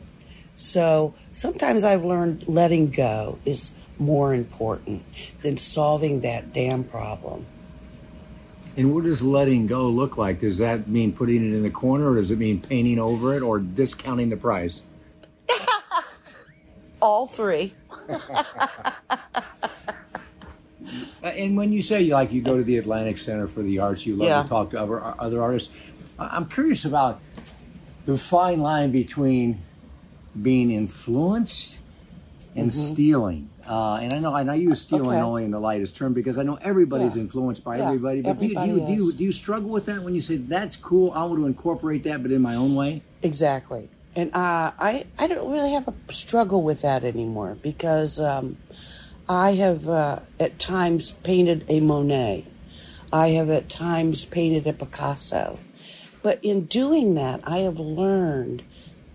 So 0.55 1.15
sometimes 1.33 1.85
I've 1.85 2.05
learned 2.05 2.47
letting 2.49 2.91
go 2.91 3.39
is 3.45 3.73
more 3.99 4.33
important 4.35 5.05
than 5.43 5.57
solving 5.57 6.21
that 6.21 6.53
damn 6.53 6.85
problem. 6.85 7.47
And 8.77 8.93
what 8.95 9.05
does 9.05 9.23
letting 9.23 9.67
go 9.69 9.89
look 9.89 10.17
like? 10.17 10.41
Does 10.41 10.59
that 10.59 10.89
mean 10.89 11.13
putting 11.13 11.37
it 11.37 11.55
in 11.55 11.63
the 11.63 11.71
corner, 11.71 12.11
or 12.11 12.17
does 12.17 12.31
it 12.33 12.39
mean 12.39 12.61
painting 12.61 12.99
over 12.99 13.35
it, 13.37 13.43
or 13.43 13.59
discounting 13.61 14.31
the 14.31 14.37
price? 14.37 14.83
All 17.03 17.27
three. 17.27 17.75
Uh, 21.23 21.29
and 21.29 21.57
when 21.57 21.73
you 21.73 21.81
say 21.81 22.03
you 22.03 22.13
like 22.13 22.31
you 22.33 22.43
go 22.43 22.59
to 22.59 22.63
the 22.63 22.77
Atlantic 22.77 23.17
Center 23.17 23.49
for 23.49 23.63
the 23.63 23.79
Arts, 23.79 24.05
you 24.05 24.15
love 24.15 24.29
Yeah. 24.29 24.43
to 24.43 24.49
talk 24.51 24.71
to 24.73 24.79
other 24.79 25.03
other 25.19 25.41
artists. 25.43 25.73
I'm 26.19 26.47
curious 26.51 26.85
about 26.85 27.21
the 28.07 28.19
fine 28.19 28.61
line 28.61 28.93
between 28.93 29.61
being 30.41 30.71
influenced 30.71 31.79
and 32.57 32.71
Mhm. 32.71 32.73
stealing. 32.73 33.49
Uh, 33.67 33.95
and 34.03 34.13
I 34.13 34.19
know, 34.19 34.35
and 34.35 34.51
I 34.51 34.57
use 34.57 34.81
stealing 34.83 35.17
Okay. 35.17 35.21
only 35.21 35.45
in 35.45 35.51
the 35.51 35.59
lightest 35.59 35.97
term 35.97 36.13
because 36.13 36.39
I 36.39 36.43
know 36.43 36.59
everybody's 36.61 37.17
Yeah. 37.17 37.23
influenced 37.23 37.65
by 37.65 37.79
Yeah, 37.79 37.87
everybody. 37.87 38.21
But 38.21 38.39
do 38.39 38.47
you, 38.47 38.55
do, 38.55 38.67
you, 38.67 38.81
do, 38.81 38.93
you, 38.93 39.13
do 39.13 39.25
you 39.25 39.33
struggle 39.33 39.71
with 39.71 39.87
that 39.87 40.03
when 40.03 40.15
you 40.15 40.21
say 40.21 40.37
that's 40.37 40.77
cool? 40.77 41.13
I 41.13 41.25
want 41.25 41.39
to 41.39 41.47
incorporate 41.47 42.03
that, 42.03 42.23
but 42.23 42.31
in 42.31 42.43
my 42.43 42.57
own 42.57 42.75
way. 42.75 43.01
Exactly. 43.23 43.89
And 44.15 44.31
uh, 44.35 44.71
I, 44.79 45.07
I 45.19 45.27
don't 45.27 45.51
really 45.51 45.73
have 45.73 45.89
a 45.89 46.13
struggle 46.13 46.63
with 46.63 46.83
that 46.83 47.05
anymore 47.05 47.57
because 47.63 48.21
um, 48.21 48.59
I 49.29 49.55
have 49.55 49.89
uh, 49.89 50.21
at 50.39 50.59
times 50.59 51.13
painted 51.23 51.65
a 51.69 51.81
Monet. 51.81 52.45
I 53.13 53.29
have 53.31 53.49
at 53.49 53.69
times 53.71 54.25
painted 54.25 54.67
a 54.67 54.73
Picasso. 54.75 55.59
But 56.25 56.43
in 56.43 56.64
doing 56.64 57.16
that, 57.16 57.43
I 57.45 57.59
have 57.59 57.79
learned 57.79 58.62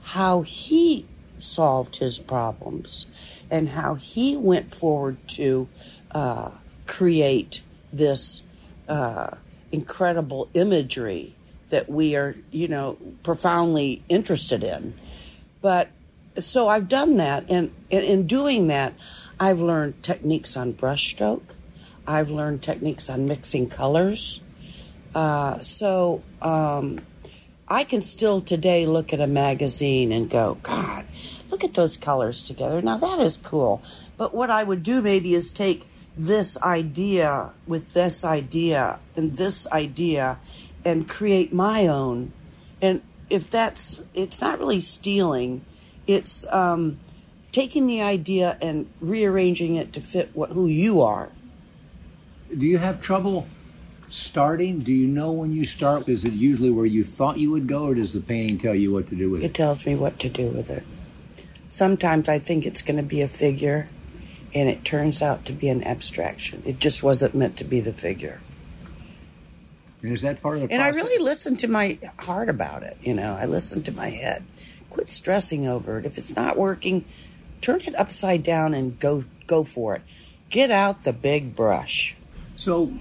how 0.03 0.43
he 0.43 1.07
solved 1.39 1.95
his 1.95 2.19
problems 2.19 3.07
and 3.49 3.69
how 3.69 3.95
he 3.95 4.37
went 4.37 4.75
forward 4.75 5.17
to 5.29 5.67
uh, 6.11 6.51
create 6.85 7.63
this 7.91 8.43
uh, 8.87 9.31
incredible 9.71 10.49
imagery 10.53 11.35
that 11.71 11.89
we 11.89 12.15
are, 12.15 12.35
you 12.51 12.67
know, 12.67 12.95
profoundly 13.23 14.03
interested 14.07 14.63
in. 14.63 14.93
But 15.63 15.89
so 16.37 16.69
I've 16.69 16.87
done 16.87 17.17
that, 17.17 17.45
and, 17.49 17.73
and 17.89 18.05
in 18.05 18.27
doing 18.27 18.67
that, 18.67 18.93
I've 19.39 19.59
learned 19.59 20.03
techniques 20.03 20.55
on 20.55 20.73
brushstroke. 20.73 21.55
I've 22.05 22.29
learned 22.29 22.61
techniques 22.61 23.09
on 23.09 23.25
mixing 23.25 23.67
colors. 23.67 24.41
Uh, 25.15 25.59
so 25.59 26.21
um, 26.41 26.99
I 27.67 27.83
can 27.83 28.01
still 28.01 28.41
today 28.41 28.85
look 28.85 29.13
at 29.13 29.19
a 29.19 29.27
magazine 29.27 30.11
and 30.11 30.29
go, 30.29 30.57
God, 30.63 31.05
look 31.49 31.63
at 31.63 31.73
those 31.73 31.97
colors 31.97 32.43
together. 32.43 32.81
Now 32.81 32.97
that 32.97 33.19
is 33.19 33.37
cool. 33.37 33.81
But 34.17 34.33
what 34.33 34.49
I 34.49 34.63
would 34.63 34.83
do 34.83 35.01
maybe 35.01 35.33
is 35.33 35.51
take 35.51 35.87
this 36.17 36.61
idea 36.61 37.51
with 37.65 37.93
this 37.93 38.25
idea 38.25 38.99
and 39.15 39.35
this 39.35 39.67
idea 39.67 40.37
and 40.83 41.07
create 41.07 41.53
my 41.53 41.87
own. 41.87 42.33
And 42.81 43.01
if 43.29 43.49
that's, 43.49 44.03
it's 44.13 44.41
not 44.41 44.59
really 44.59 44.79
stealing, 44.79 45.63
it's 46.07 46.45
um, 46.47 46.99
taking 47.51 47.87
the 47.87 48.01
idea 48.01 48.57
and 48.61 48.89
rearranging 48.99 49.75
it 49.75 49.93
to 49.93 50.01
fit 50.01 50.31
what 50.33 50.51
who 50.51 50.67
you 50.67 51.01
are. 51.01 51.29
Do 52.55 52.65
you 52.65 52.79
have 52.79 52.99
trouble 53.01 53.47
starting? 54.09 54.79
Do 54.79 54.91
you 54.91 55.07
know 55.07 55.31
when 55.31 55.53
you 55.53 55.65
start? 55.65 56.09
Is 56.09 56.25
it 56.25 56.33
usually 56.33 56.69
where 56.69 56.85
you 56.85 57.03
thought 57.03 57.37
you 57.37 57.51
would 57.51 57.67
go, 57.67 57.85
or 57.85 57.95
does 57.95 58.13
the 58.13 58.19
painting 58.19 58.57
tell 58.57 58.75
you 58.75 58.91
what 58.91 59.07
to 59.09 59.15
do 59.15 59.29
with 59.29 59.41
it? 59.41 59.45
It 59.45 59.53
tells 59.53 59.85
me 59.85 59.95
what 59.95 60.19
to 60.19 60.29
do 60.29 60.47
with 60.47 60.69
it. 60.69 60.83
Sometimes 61.67 62.27
I 62.27 62.39
think 62.39 62.65
it's 62.65 62.81
going 62.81 62.97
to 62.97 63.03
be 63.03 63.21
a 63.21 63.27
figure, 63.27 63.89
and 64.53 64.67
it 64.67 64.83
turns 64.83 65.21
out 65.21 65.45
to 65.45 65.53
be 65.53 65.69
an 65.69 65.83
abstraction. 65.83 66.63
It 66.65 66.79
just 66.79 67.03
wasn't 67.03 67.35
meant 67.35 67.57
to 67.57 67.63
be 67.63 67.79
the 67.79 67.93
figure. 67.93 68.41
And 70.01 70.13
is 70.13 70.21
that 70.21 70.41
part 70.41 70.55
of 70.55 70.61
the 70.61 70.73
And 70.73 70.81
I 70.81 70.89
really 70.89 71.23
listen 71.23 71.57
to 71.57 71.67
my 71.67 71.99
heart 72.17 72.49
about 72.49 72.83
it. 72.83 72.97
You 73.01 73.13
know, 73.13 73.35
I 73.35 73.45
listen 73.45 73.83
to 73.83 73.91
my 73.91 74.09
head. 74.09 74.43
Quit 74.89 75.09
stressing 75.09 75.67
over 75.67 75.99
it. 75.99 76.05
If 76.05 76.17
it's 76.17 76.35
not 76.35 76.57
working, 76.57 77.05
turn 77.61 77.81
it 77.81 77.99
upside 77.99 78.43
down 78.43 78.73
and 78.73 78.99
go 78.99 79.25
go 79.45 79.63
for 79.63 79.95
it. 79.95 80.01
Get 80.49 80.71
out 80.71 81.03
the 81.03 81.13
big 81.13 81.55
brush. 81.55 82.15
So, 82.55 82.93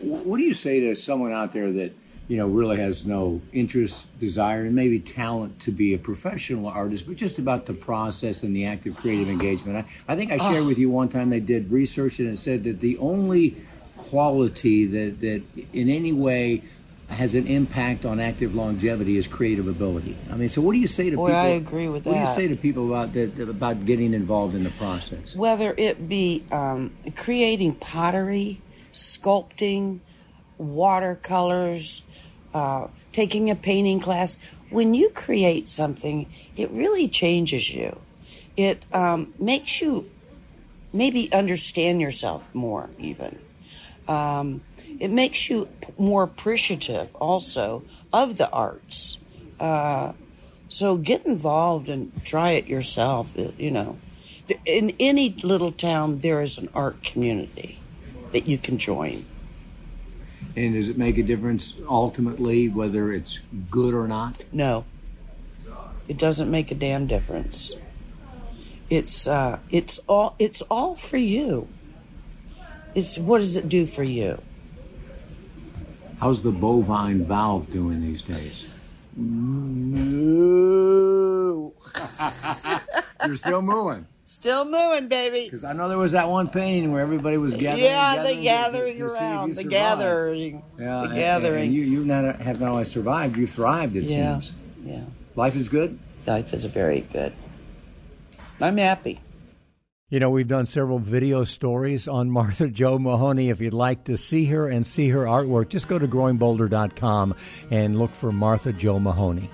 what 0.00 0.36
do 0.38 0.42
you 0.44 0.54
say 0.54 0.80
to 0.80 0.94
someone 0.94 1.32
out 1.32 1.52
there 1.52 1.70
that 1.72 1.92
you 2.28 2.36
know 2.36 2.46
really 2.46 2.76
has 2.78 3.06
no 3.06 3.40
interest, 3.52 4.06
desire, 4.20 4.64
and 4.64 4.74
maybe 4.74 5.00
talent 5.00 5.60
to 5.60 5.70
be 5.70 5.94
a 5.94 5.98
professional 5.98 6.66
artist, 6.68 7.06
but 7.06 7.16
just 7.16 7.38
about 7.38 7.66
the 7.66 7.72
process 7.74 8.42
and 8.42 8.54
the 8.54 8.66
active 8.66 8.96
creative 8.96 9.28
engagement? 9.28 9.86
I, 10.06 10.12
I 10.12 10.16
think 10.16 10.30
I 10.32 10.38
shared 10.38 10.64
Oh. 10.64 10.66
with 10.66 10.78
you 10.78 10.90
one 10.90 11.08
time 11.08 11.30
they 11.30 11.40
did 11.40 11.70
research 11.70 12.18
and 12.18 12.28
it 12.28 12.38
said 12.38 12.64
that 12.64 12.80
the 12.80 12.98
only 12.98 13.56
quality 13.96 14.86
that 14.86 15.20
that 15.20 15.42
in 15.72 15.88
any 15.88 16.12
way 16.12 16.62
has 17.08 17.34
an 17.34 17.46
impact 17.46 18.04
on 18.04 18.20
active 18.20 18.54
longevity 18.54 19.16
is 19.16 19.26
creative 19.26 19.66
ability. 19.66 20.14
I 20.30 20.36
mean, 20.36 20.50
so 20.50 20.60
what 20.60 20.72
do 20.72 20.78
you 20.78 20.86
say 20.86 21.08
to 21.08 21.16
Boy, 21.16 21.28
people? 21.28 21.40
I 21.40 21.46
agree 21.46 21.88
with 21.88 22.04
what 22.04 22.12
do 22.12 22.20
you 22.20 22.26
say 22.26 22.48
to 22.48 22.56
people 22.56 22.86
about 22.86 23.14
that 23.14 23.38
about 23.48 23.86
getting 23.86 24.12
involved 24.12 24.54
in 24.54 24.62
the 24.62 24.70
process? 24.72 25.34
Whether 25.34 25.74
it 25.78 26.06
be 26.08 26.44
um, 26.52 26.92
creating 27.16 27.76
pottery, 27.76 28.60
sculpting, 28.92 30.00
watercolors, 30.58 32.02
uh, 32.54 32.88
taking 33.12 33.50
a 33.50 33.54
painting 33.54 34.00
class, 34.00 34.36
when 34.70 34.94
you 34.94 35.10
create 35.10 35.68
something, 35.68 36.26
it 36.56 36.70
really 36.70 37.08
changes 37.08 37.70
you. 37.70 37.98
It 38.56 38.84
um, 38.92 39.32
makes 39.38 39.80
you 39.80 40.10
maybe 40.92 41.32
understand 41.32 42.00
yourself 42.00 42.48
more, 42.54 42.90
even. 42.98 43.38
Um, 44.06 44.62
it 44.98 45.10
makes 45.10 45.48
you 45.48 45.68
p- 45.80 45.92
more 45.98 46.22
appreciative 46.22 47.14
also 47.16 47.84
of 48.12 48.36
the 48.36 48.50
arts. 48.50 49.18
Uh, 49.60 50.12
so 50.68 50.96
get 50.96 51.24
involved 51.24 51.88
and 51.88 52.12
try 52.24 52.52
it 52.52 52.66
yourself. 52.66 53.34
You 53.36 53.70
know, 53.70 53.98
in 54.64 54.94
any 54.98 55.30
little 55.30 55.72
town, 55.72 56.18
there 56.20 56.42
is 56.42 56.58
an 56.58 56.68
art 56.74 57.02
community 57.02 57.78
that 58.32 58.46
you 58.46 58.58
can 58.58 58.78
join. 58.78 59.24
And 60.56 60.74
does 60.74 60.88
it 60.88 60.98
make 60.98 61.18
a 61.18 61.22
difference 61.22 61.74
ultimately 61.88 62.68
whether 62.68 63.12
it's 63.12 63.38
good 63.70 63.94
or 63.94 64.08
not? 64.08 64.44
No, 64.52 64.84
it 66.08 66.18
doesn't 66.18 66.50
make 66.50 66.70
a 66.70 66.74
damn 66.74 67.06
difference. 67.06 67.72
It's 68.90 69.26
uh, 69.26 69.58
it's 69.70 70.00
all 70.08 70.34
it's 70.38 70.62
all 70.62 70.96
for 70.96 71.18
you. 71.18 71.68
It's 72.94 73.18
what 73.18 73.38
does 73.38 73.56
it 73.56 73.68
do 73.68 73.86
for 73.86 74.02
you? 74.02 74.40
How's 76.20 76.42
the 76.42 76.50
bovine 76.50 77.24
valve 77.24 77.70
doing 77.70 78.00
these 78.00 78.22
days? 78.22 78.66
Moo. 79.16 80.48
You're 83.26 83.36
still 83.36 83.62
mooing. 83.62 84.06
Still 84.30 84.66
moving, 84.66 85.08
baby. 85.08 85.44
Because 85.44 85.64
I 85.64 85.72
know 85.72 85.88
there 85.88 85.96
was 85.96 86.12
that 86.12 86.28
one 86.28 86.48
painting 86.48 86.92
where 86.92 87.00
everybody 87.00 87.38
was 87.38 87.54
gathering. 87.54 87.82
yeah, 87.84 88.22
the 88.22 88.34
gathering 88.42 88.98
to, 88.98 89.08
to 89.08 89.14
around, 89.14 89.50
the 89.50 89.54
survived. 89.62 89.70
gathering, 89.70 90.62
Yeah, 90.78 90.98
the 91.00 91.04
and- 91.06 91.14
gathering. 91.14 91.64
And 91.64 91.72
you, 91.74 91.82
you 91.82 92.04
not, 92.04 92.38
have 92.42 92.60
not 92.60 92.72
only 92.72 92.84
survived, 92.84 93.38
you 93.38 93.46
thrived. 93.46 93.96
It 93.96 94.04
Yeah, 94.04 94.38
seems. 94.40 94.52
yeah. 94.84 95.04
Life 95.34 95.56
is 95.56 95.70
good. 95.70 95.98
Life 96.26 96.52
is 96.52 96.66
very 96.66 97.00
good. 97.10 97.32
I'm 98.60 98.76
happy. 98.76 99.18
You 100.10 100.20
know, 100.20 100.28
we've 100.28 100.46
done 100.48 100.66
several 100.66 100.98
video 100.98 101.44
stories 101.44 102.06
on 102.06 102.30
Martha 102.38 102.68
Joe 102.68 102.98
Mahoney. 102.98 103.48
If 103.48 103.62
you'd 103.62 103.72
like 103.72 104.04
to 104.04 104.18
see 104.18 104.44
her 104.46 104.68
and 104.68 104.86
see 104.86 105.08
her 105.08 105.24
artwork, 105.24 105.70
just 105.70 105.88
go 105.88 105.98
to 105.98 106.06
growingbolder.com 106.06 107.34
and 107.70 107.98
look 107.98 108.10
for 108.10 108.30
Martha 108.30 108.74
Joe 108.74 108.98
Mahoney. 108.98 109.48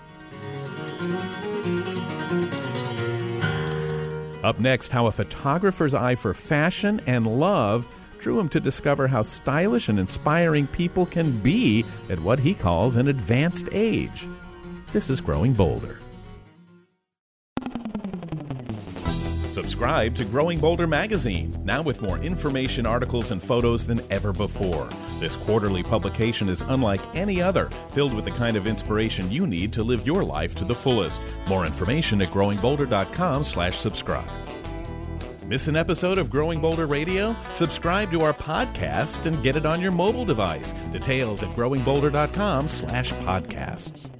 Up 4.44 4.60
next, 4.60 4.88
how 4.92 5.06
a 5.06 5.12
photographer's 5.12 5.94
eye 5.94 6.16
for 6.16 6.34
fashion 6.34 7.00
and 7.06 7.26
love 7.26 7.86
drew 8.20 8.38
him 8.38 8.50
to 8.50 8.60
discover 8.60 9.08
how 9.08 9.22
stylish 9.22 9.88
and 9.88 9.98
inspiring 9.98 10.66
people 10.66 11.06
can 11.06 11.38
be 11.38 11.82
at 12.10 12.20
what 12.20 12.38
he 12.38 12.52
calls 12.52 12.96
an 12.96 13.08
advanced 13.08 13.70
age. 13.72 14.26
This 14.92 15.08
is 15.08 15.22
Growing 15.22 15.54
Bolder. 15.54 15.98
Subscribe 19.64 20.14
to 20.16 20.26
Growing 20.26 20.60
Bolder 20.60 20.86
magazine, 20.86 21.56
now 21.64 21.80
with 21.80 22.02
more 22.02 22.18
information, 22.18 22.86
articles, 22.86 23.30
and 23.30 23.42
photos 23.42 23.86
than 23.86 24.02
ever 24.10 24.30
before. 24.30 24.90
This 25.18 25.36
quarterly 25.36 25.82
publication 25.82 26.50
is 26.50 26.60
unlike 26.60 27.00
any 27.14 27.40
other, 27.40 27.70
filled 27.92 28.12
with 28.12 28.26
the 28.26 28.30
kind 28.30 28.58
of 28.58 28.66
inspiration 28.66 29.32
you 29.32 29.46
need 29.46 29.72
to 29.72 29.82
live 29.82 30.06
your 30.06 30.22
life 30.22 30.54
to 30.56 30.66
the 30.66 30.74
fullest. 30.74 31.22
More 31.48 31.64
information 31.64 32.20
at 32.20 32.28
growingbolder.com/subscribe. 32.28 34.28
Miss 35.46 35.66
an 35.66 35.76
episode 35.76 36.18
of 36.18 36.28
Growing 36.28 36.60
Bolder 36.60 36.86
Radio? 36.86 37.34
Subscribe 37.54 38.10
to 38.10 38.20
our 38.20 38.34
podcast 38.34 39.24
and 39.24 39.42
get 39.42 39.56
it 39.56 39.64
on 39.64 39.80
your 39.80 39.92
mobile 39.92 40.26
device. 40.26 40.74
Details 40.92 41.42
at 41.42 41.48
growingbolder.com/podcasts. 41.56 44.10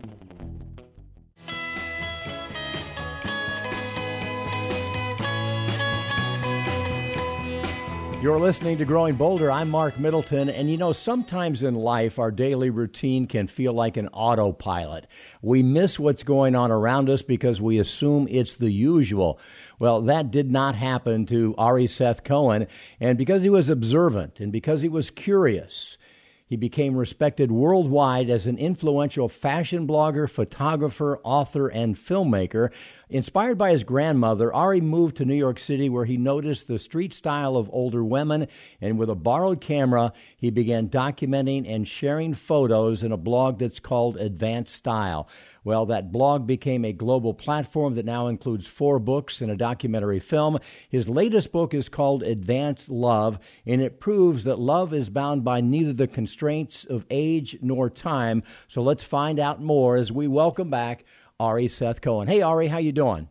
You're 8.24 8.40
listening 8.40 8.78
to 8.78 8.86
Growing 8.86 9.16
Bolder. 9.16 9.52
I'm 9.52 9.68
Marc 9.68 9.98
Middleton. 9.98 10.48
And 10.48 10.70
you 10.70 10.78
know, 10.78 10.94
sometimes 10.94 11.62
in 11.62 11.74
life, 11.74 12.18
our 12.18 12.30
daily 12.30 12.70
routine 12.70 13.26
can 13.26 13.46
feel 13.46 13.74
like 13.74 13.98
an 13.98 14.08
autopilot. 14.14 15.06
We 15.42 15.62
miss 15.62 15.98
what's 15.98 16.22
going 16.22 16.56
on 16.56 16.70
around 16.70 17.10
us 17.10 17.20
because 17.20 17.60
we 17.60 17.78
assume 17.78 18.26
it's 18.30 18.54
the 18.54 18.70
usual. 18.70 19.38
Well, 19.78 20.00
that 20.00 20.30
did 20.30 20.50
not 20.50 20.74
happen 20.74 21.26
to 21.26 21.54
Ari 21.58 21.86
Seth 21.86 22.24
Cohen. 22.24 22.66
And 22.98 23.18
because 23.18 23.42
he 23.42 23.50
was 23.50 23.68
observant 23.68 24.40
and 24.40 24.50
because 24.50 24.80
he 24.80 24.88
was 24.88 25.10
curious, 25.10 25.98
he 26.46 26.56
became 26.56 26.94
respected 26.96 27.50
worldwide 27.50 28.28
as 28.28 28.46
an 28.46 28.58
influential 28.58 29.28
fashion 29.28 29.86
blogger, 29.86 30.28
photographer, 30.28 31.18
author, 31.24 31.68
and 31.68 31.96
filmmaker. 31.96 32.72
Inspired 33.08 33.56
by 33.56 33.72
his 33.72 33.82
grandmother, 33.82 34.52
Ari 34.52 34.82
moved 34.82 35.16
to 35.16 35.24
New 35.24 35.34
York 35.34 35.58
City 35.58 35.88
where 35.88 36.04
he 36.04 36.18
noticed 36.18 36.68
the 36.68 36.78
street 36.78 37.14
style 37.14 37.56
of 37.56 37.70
older 37.72 38.04
women, 38.04 38.46
and 38.80 38.98
with 38.98 39.08
a 39.08 39.14
borrowed 39.14 39.60
camera, 39.60 40.12
he 40.36 40.50
began 40.50 40.88
documenting 40.88 41.66
and 41.66 41.88
sharing 41.88 42.34
photos 42.34 43.02
in 43.02 43.10
a 43.10 43.16
blog 43.16 43.58
that's 43.58 43.80
called 43.80 44.16
Advanced 44.18 44.74
Style. 44.74 45.28
Well, 45.64 45.86
that 45.86 46.12
blog 46.12 46.46
became 46.46 46.84
a 46.84 46.92
global 46.92 47.32
platform 47.32 47.94
that 47.94 48.04
now 48.04 48.26
includes 48.26 48.66
four 48.66 48.98
books 48.98 49.40
and 49.40 49.50
a 49.50 49.56
documentary 49.56 50.20
film. 50.20 50.58
His 50.90 51.08
latest 51.08 51.52
book 51.52 51.72
is 51.72 51.88
called 51.88 52.22
Advanced 52.22 52.90
Love, 52.90 53.38
and 53.64 53.80
it 53.80 53.98
proves 53.98 54.44
that 54.44 54.58
love 54.58 54.92
is 54.92 55.08
bound 55.08 55.42
by 55.42 55.62
neither 55.62 55.94
the 55.94 56.06
constraints 56.06 56.84
of 56.84 57.06
age 57.08 57.56
nor 57.62 57.88
time. 57.88 58.42
So 58.68 58.82
let's 58.82 59.02
find 59.02 59.40
out 59.40 59.62
more 59.62 59.96
as 59.96 60.12
we 60.12 60.28
welcome 60.28 60.68
back 60.68 61.04
Ari 61.40 61.68
Seth 61.68 62.02
Cohen. 62.02 62.28
Hey, 62.28 62.42
Ari, 62.42 62.68
how 62.68 62.78
you 62.78 62.92
doing? 62.92 63.30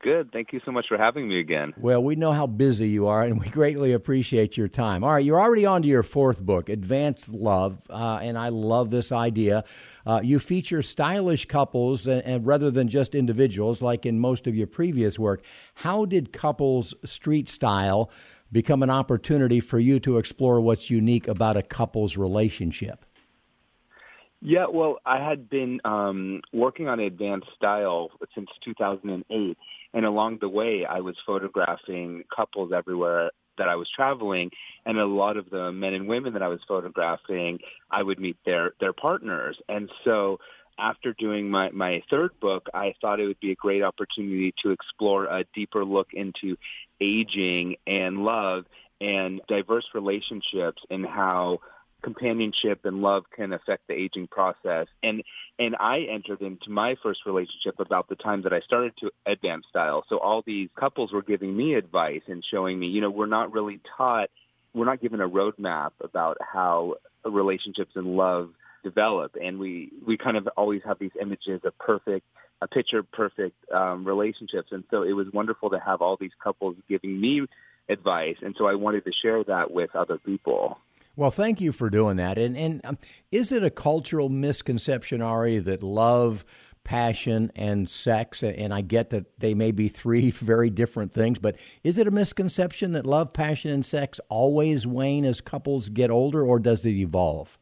Good. 0.00 0.30
Thank 0.30 0.52
you 0.52 0.60
so 0.64 0.70
much 0.70 0.86
for 0.86 0.96
having 0.96 1.26
me 1.26 1.40
again. 1.40 1.74
Well, 1.76 2.02
we 2.02 2.14
know 2.14 2.32
how 2.32 2.46
busy 2.46 2.88
you 2.88 3.08
are, 3.08 3.24
and 3.24 3.40
we 3.40 3.48
greatly 3.48 3.92
appreciate 3.92 4.56
your 4.56 4.68
time. 4.68 5.02
All 5.02 5.10
right, 5.10 5.24
you're 5.24 5.40
already 5.40 5.66
on 5.66 5.82
to 5.82 5.88
your 5.88 6.04
fourth 6.04 6.40
book, 6.40 6.68
Advanced 6.68 7.30
Love, 7.30 7.80
uh, 7.90 8.20
and 8.22 8.38
I 8.38 8.50
love 8.50 8.90
this 8.90 9.10
idea. 9.10 9.64
Uh, 10.06 10.20
you 10.22 10.38
feature 10.38 10.82
stylish 10.82 11.46
couples, 11.46 12.06
and, 12.06 12.22
and 12.22 12.46
rather 12.46 12.70
than 12.70 12.88
just 12.88 13.16
individuals, 13.16 13.82
like 13.82 14.06
in 14.06 14.20
most 14.20 14.46
of 14.46 14.54
your 14.54 14.68
previous 14.68 15.18
work. 15.18 15.42
How 15.74 16.04
did 16.04 16.32
couples' 16.32 16.94
street 17.04 17.48
style 17.48 18.08
become 18.52 18.84
an 18.84 18.90
opportunity 18.90 19.58
for 19.58 19.80
you 19.80 19.98
to 20.00 20.18
explore 20.18 20.60
what's 20.60 20.90
unique 20.90 21.26
about 21.26 21.56
a 21.56 21.62
couple's 21.62 22.16
relationship? 22.16 23.04
Yeah, 24.40 24.66
well, 24.72 24.98
I 25.04 25.18
had 25.18 25.50
been 25.50 25.80
um, 25.84 26.42
working 26.52 26.86
on 26.88 27.00
advanced 27.00 27.48
style 27.56 28.10
since 28.34 28.48
2008, 28.64 29.58
and 29.94 30.04
along 30.04 30.38
the 30.40 30.48
way, 30.48 30.84
I 30.84 31.00
was 31.00 31.16
photographing 31.26 32.24
couples 32.34 32.72
everywhere 32.72 33.30
that 33.56 33.68
I 33.68 33.76
was 33.76 33.88
traveling, 33.94 34.50
and 34.86 34.98
a 34.98 35.06
lot 35.06 35.36
of 35.36 35.50
the 35.50 35.72
men 35.72 35.94
and 35.94 36.06
women 36.06 36.32
that 36.34 36.42
I 36.42 36.48
was 36.48 36.60
photographing, 36.68 37.58
I 37.90 38.02
would 38.02 38.20
meet 38.20 38.36
their 38.44 38.72
their 38.80 38.92
partners, 38.92 39.58
and 39.68 39.90
so. 40.04 40.38
After 40.80 41.12
doing 41.12 41.50
my, 41.50 41.70
my 41.70 42.00
third 42.08 42.38
book, 42.38 42.68
I 42.72 42.94
thought 43.00 43.18
it 43.18 43.26
would 43.26 43.40
be 43.40 43.50
a 43.50 43.56
great 43.56 43.82
opportunity 43.82 44.54
to 44.62 44.70
explore 44.70 45.24
a 45.24 45.44
deeper 45.52 45.84
look 45.84 46.06
into 46.12 46.56
aging 47.00 47.74
and 47.84 48.24
love 48.24 48.64
and 49.00 49.40
diverse 49.48 49.86
relationships 49.92 50.80
and 50.88 51.04
how 51.04 51.58
companionship 52.02 52.84
and 52.84 53.02
love 53.02 53.24
can 53.34 53.52
affect 53.52 53.86
the 53.88 53.94
aging 53.94 54.28
process. 54.28 54.86
And 55.02 55.22
and 55.58 55.76
I 55.80 56.00
entered 56.02 56.40
into 56.40 56.70
my 56.70 56.96
first 57.02 57.20
relationship 57.26 57.80
about 57.80 58.08
the 58.08 58.16
time 58.16 58.42
that 58.42 58.52
I 58.52 58.60
started 58.60 58.92
to 59.00 59.10
advance 59.26 59.66
style. 59.68 60.04
So 60.08 60.18
all 60.18 60.42
these 60.46 60.68
couples 60.78 61.12
were 61.12 61.22
giving 61.22 61.56
me 61.56 61.74
advice 61.74 62.22
and 62.28 62.44
showing 62.48 62.78
me, 62.78 62.86
you 62.86 63.00
know, 63.00 63.10
we're 63.10 63.26
not 63.26 63.52
really 63.52 63.80
taught, 63.96 64.30
we're 64.74 64.84
not 64.84 65.00
given 65.00 65.20
a 65.20 65.28
roadmap 65.28 65.90
about 66.00 66.36
how 66.40 66.94
relationships 67.24 67.92
and 67.96 68.16
love 68.16 68.50
develop. 68.84 69.36
And 69.42 69.58
we 69.58 69.90
we 70.06 70.16
kind 70.16 70.36
of 70.36 70.48
always 70.56 70.82
have 70.84 70.98
these 70.98 71.16
images 71.20 71.60
of 71.64 71.76
perfect, 71.78 72.26
a 72.62 72.68
picture 72.68 73.02
perfect 73.02 73.56
um, 73.72 74.04
relationships. 74.04 74.68
And 74.70 74.84
so 74.90 75.02
it 75.02 75.12
was 75.12 75.26
wonderful 75.32 75.70
to 75.70 75.80
have 75.80 76.00
all 76.02 76.16
these 76.16 76.32
couples 76.42 76.76
giving 76.88 77.20
me 77.20 77.46
advice. 77.88 78.36
And 78.42 78.54
so 78.56 78.66
I 78.66 78.74
wanted 78.74 79.04
to 79.04 79.12
share 79.12 79.42
that 79.44 79.70
with 79.70 79.94
other 79.96 80.18
people. 80.18 80.78
Well, 81.18 81.32
thank 81.32 81.60
you 81.60 81.72
for 81.72 81.90
doing 81.90 82.18
that. 82.18 82.38
And 82.38 82.56
and 82.56 82.80
um, 82.84 82.96
is 83.32 83.50
it 83.50 83.64
a 83.64 83.70
cultural 83.70 84.28
misconception, 84.28 85.20
Ari, 85.20 85.58
that 85.58 85.82
love, 85.82 86.44
passion, 86.84 87.50
and 87.56 87.90
sex, 87.90 88.44
and 88.44 88.72
I 88.72 88.82
get 88.82 89.10
that 89.10 89.24
they 89.36 89.52
may 89.52 89.72
be 89.72 89.88
three 89.88 90.30
very 90.30 90.70
different 90.70 91.12
things, 91.12 91.40
but 91.40 91.56
is 91.82 91.98
it 91.98 92.06
a 92.06 92.12
misconception 92.12 92.92
that 92.92 93.04
love, 93.04 93.32
passion, 93.32 93.72
and 93.72 93.84
sex 93.84 94.20
always 94.28 94.86
wane 94.86 95.24
as 95.24 95.40
couples 95.40 95.88
get 95.88 96.12
older, 96.12 96.46
or 96.46 96.60
does 96.60 96.86
it 96.86 96.94
evolve? 96.94 97.58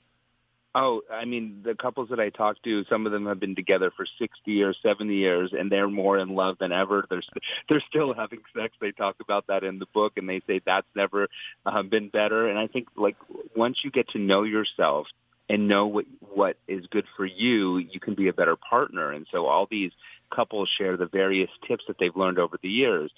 Oh, 0.79 1.01
I 1.11 1.25
mean, 1.25 1.63
the 1.65 1.75
couples 1.75 2.11
that 2.11 2.21
I 2.21 2.29
talk 2.29 2.63
to, 2.65 2.85
some 2.91 3.07
of 3.07 3.13
them 3.13 3.25
have 3.25 3.41
been 3.41 3.55
together 3.55 3.91
for 3.97 4.05
60 4.19 4.63
or 4.63 4.75
70 4.75 5.15
years, 5.15 5.55
and 5.59 5.73
they're 5.73 5.89
more 5.89 6.19
in 6.19 6.35
love 6.35 6.59
than 6.61 6.71
ever. 6.71 7.07
They're 7.09 7.23
they're 7.71 7.83
still 7.89 8.13
having 8.13 8.41
sex. 8.55 8.75
They 8.79 8.93
talk 8.93 9.17
about 9.23 9.47
that 9.47 9.65
in 9.65 9.79
the 9.79 9.87
book, 9.95 10.19
and 10.19 10.29
they 10.29 10.43
say 10.47 10.61
that's 10.67 10.87
never 10.95 11.29
uh, 11.65 11.83
been 11.83 12.11
better. 12.11 12.51
And 12.51 12.59
I 12.59 12.67
think, 12.67 12.89
like, 12.95 13.17
once 13.57 13.79
you 13.85 13.91
get 13.91 14.11
to 14.11 14.19
know 14.19 14.43
yourself 14.43 15.07
and 15.49 15.67
know 15.67 15.87
what 15.87 16.05
what 16.21 16.59
is 16.69 16.87
good 16.89 17.07
for 17.17 17.25
you, 17.25 17.79
you 17.79 17.99
can 17.99 18.15
be 18.15 18.29
a 18.29 18.35
better 18.35 18.57
partner. 18.57 19.13
And 19.13 19.27
so, 19.33 19.47
all 19.47 19.67
these 19.71 19.93
couples 20.31 20.69
share 20.77 20.99
the 20.99 21.07
various 21.07 21.51
tips 21.67 21.85
that 21.89 21.97
they've 21.99 22.15
learned 22.15 22.39
over 22.39 22.59
the 22.63 22.69
years. 22.69 23.11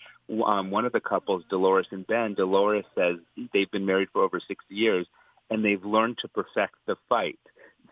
Um, 0.47 0.71
one 0.71 0.85
of 0.85 0.93
the 0.93 1.01
couples, 1.01 1.43
Dolores 1.51 1.89
and 1.91 2.07
Ben, 2.07 2.35
Dolores 2.35 2.85
says 2.95 3.17
they've 3.53 3.71
been 3.73 3.87
married 3.87 4.11
for 4.13 4.23
over 4.23 4.39
60 4.39 4.73
years 4.73 5.09
and 5.51 5.65
they've 5.65 5.85
learned 5.85 6.19
to 6.19 6.29
perfect 6.29 6.77
the 6.87 6.97
fight. 7.09 7.39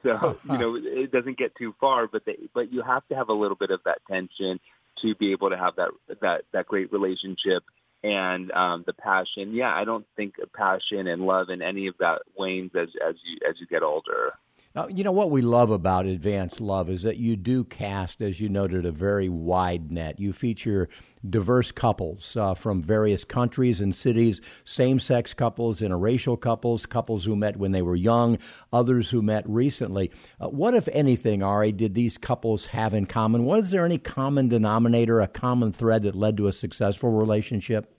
So 0.02 0.38
you 0.50 0.58
know 0.58 0.76
it 0.76 1.12
doesn't 1.12 1.38
get 1.38 1.54
too 1.56 1.74
far, 1.80 2.06
but 2.06 2.24
they, 2.24 2.36
but 2.54 2.72
you 2.72 2.82
have 2.82 3.06
to 3.08 3.14
have 3.14 3.28
a 3.28 3.34
little 3.34 3.56
bit 3.56 3.70
of 3.70 3.80
that 3.84 3.98
tension 4.10 4.60
to 5.02 5.14
be 5.14 5.32
able 5.32 5.50
to 5.50 5.56
have 5.56 5.76
that 5.76 5.90
that 6.20 6.42
that 6.52 6.66
great 6.66 6.92
relationship 6.92 7.62
and 8.02 8.52
um, 8.52 8.84
the 8.86 8.92
passion. 8.92 9.54
Yeah, 9.54 9.74
I 9.74 9.84
don't 9.84 10.06
think 10.16 10.34
passion 10.54 11.06
and 11.06 11.22
love 11.22 11.48
and 11.48 11.62
any 11.62 11.86
of 11.86 11.96
that 11.98 12.22
wanes 12.36 12.72
as 12.74 12.88
as 13.06 13.14
you 13.24 13.38
as 13.48 13.60
you 13.60 13.66
get 13.66 13.82
older. 13.82 14.34
Uh, 14.76 14.86
you 14.88 15.02
know 15.02 15.12
what 15.12 15.30
we 15.30 15.40
love 15.40 15.70
about 15.70 16.04
Advanced 16.04 16.60
Love 16.60 16.90
is 16.90 17.00
that 17.00 17.16
you 17.16 17.34
do 17.34 17.64
cast, 17.64 18.20
as 18.20 18.40
you 18.40 18.50
noted, 18.50 18.84
a 18.84 18.92
very 18.92 19.26
wide 19.26 19.90
net. 19.90 20.20
You 20.20 20.34
feature 20.34 20.90
diverse 21.30 21.72
couples 21.72 22.36
uh, 22.36 22.52
from 22.52 22.82
various 22.82 23.24
countries 23.24 23.80
and 23.80 23.96
cities, 23.96 24.42
same 24.64 25.00
sex 25.00 25.32
couples, 25.32 25.80
interracial 25.80 26.38
couples, 26.38 26.84
couples 26.84 27.24
who 27.24 27.34
met 27.34 27.56
when 27.56 27.72
they 27.72 27.80
were 27.80 27.96
young, 27.96 28.36
others 28.70 29.08
who 29.08 29.22
met 29.22 29.48
recently. 29.48 30.10
Uh, 30.38 30.48
what, 30.48 30.74
if 30.74 30.88
anything, 30.92 31.42
Ari, 31.42 31.72
did 31.72 31.94
these 31.94 32.18
couples 32.18 32.66
have 32.66 32.92
in 32.92 33.06
common? 33.06 33.46
Was 33.46 33.70
there 33.70 33.86
any 33.86 33.96
common 33.96 34.48
denominator, 34.48 35.22
a 35.22 35.26
common 35.26 35.72
thread 35.72 36.02
that 36.02 36.14
led 36.14 36.36
to 36.36 36.48
a 36.48 36.52
successful 36.52 37.10
relationship? 37.10 37.96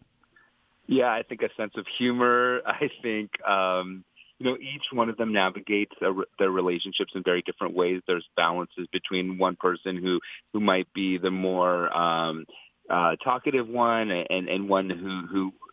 Yeah, 0.85 1.11
I 1.11 1.23
think 1.23 1.41
a 1.41 1.49
sense 1.57 1.73
of 1.75 1.87
humor. 1.87 2.61
I 2.67 2.91
think 3.01 3.31
um, 3.47 4.03
you 4.39 4.45
know 4.45 4.57
each 4.57 4.83
one 4.91 5.09
of 5.09 5.17
them 5.17 5.33
navigates 5.33 5.95
a, 6.01 6.13
their 6.37 6.51
relationships 6.51 7.13
in 7.15 7.23
very 7.23 7.41
different 7.41 7.75
ways. 7.75 8.01
There's 8.07 8.25
balances 8.35 8.87
between 8.91 9.37
one 9.37 9.55
person 9.55 9.97
who 9.97 10.19
who 10.53 10.59
might 10.59 10.91
be 10.93 11.17
the 11.17 11.31
more 11.31 11.95
um, 11.95 12.45
uh, 12.89 13.15
talkative 13.23 13.67
one 13.67 14.11
and 14.11 14.47
and 14.47 14.69
one 14.69 14.89
who 14.89 15.27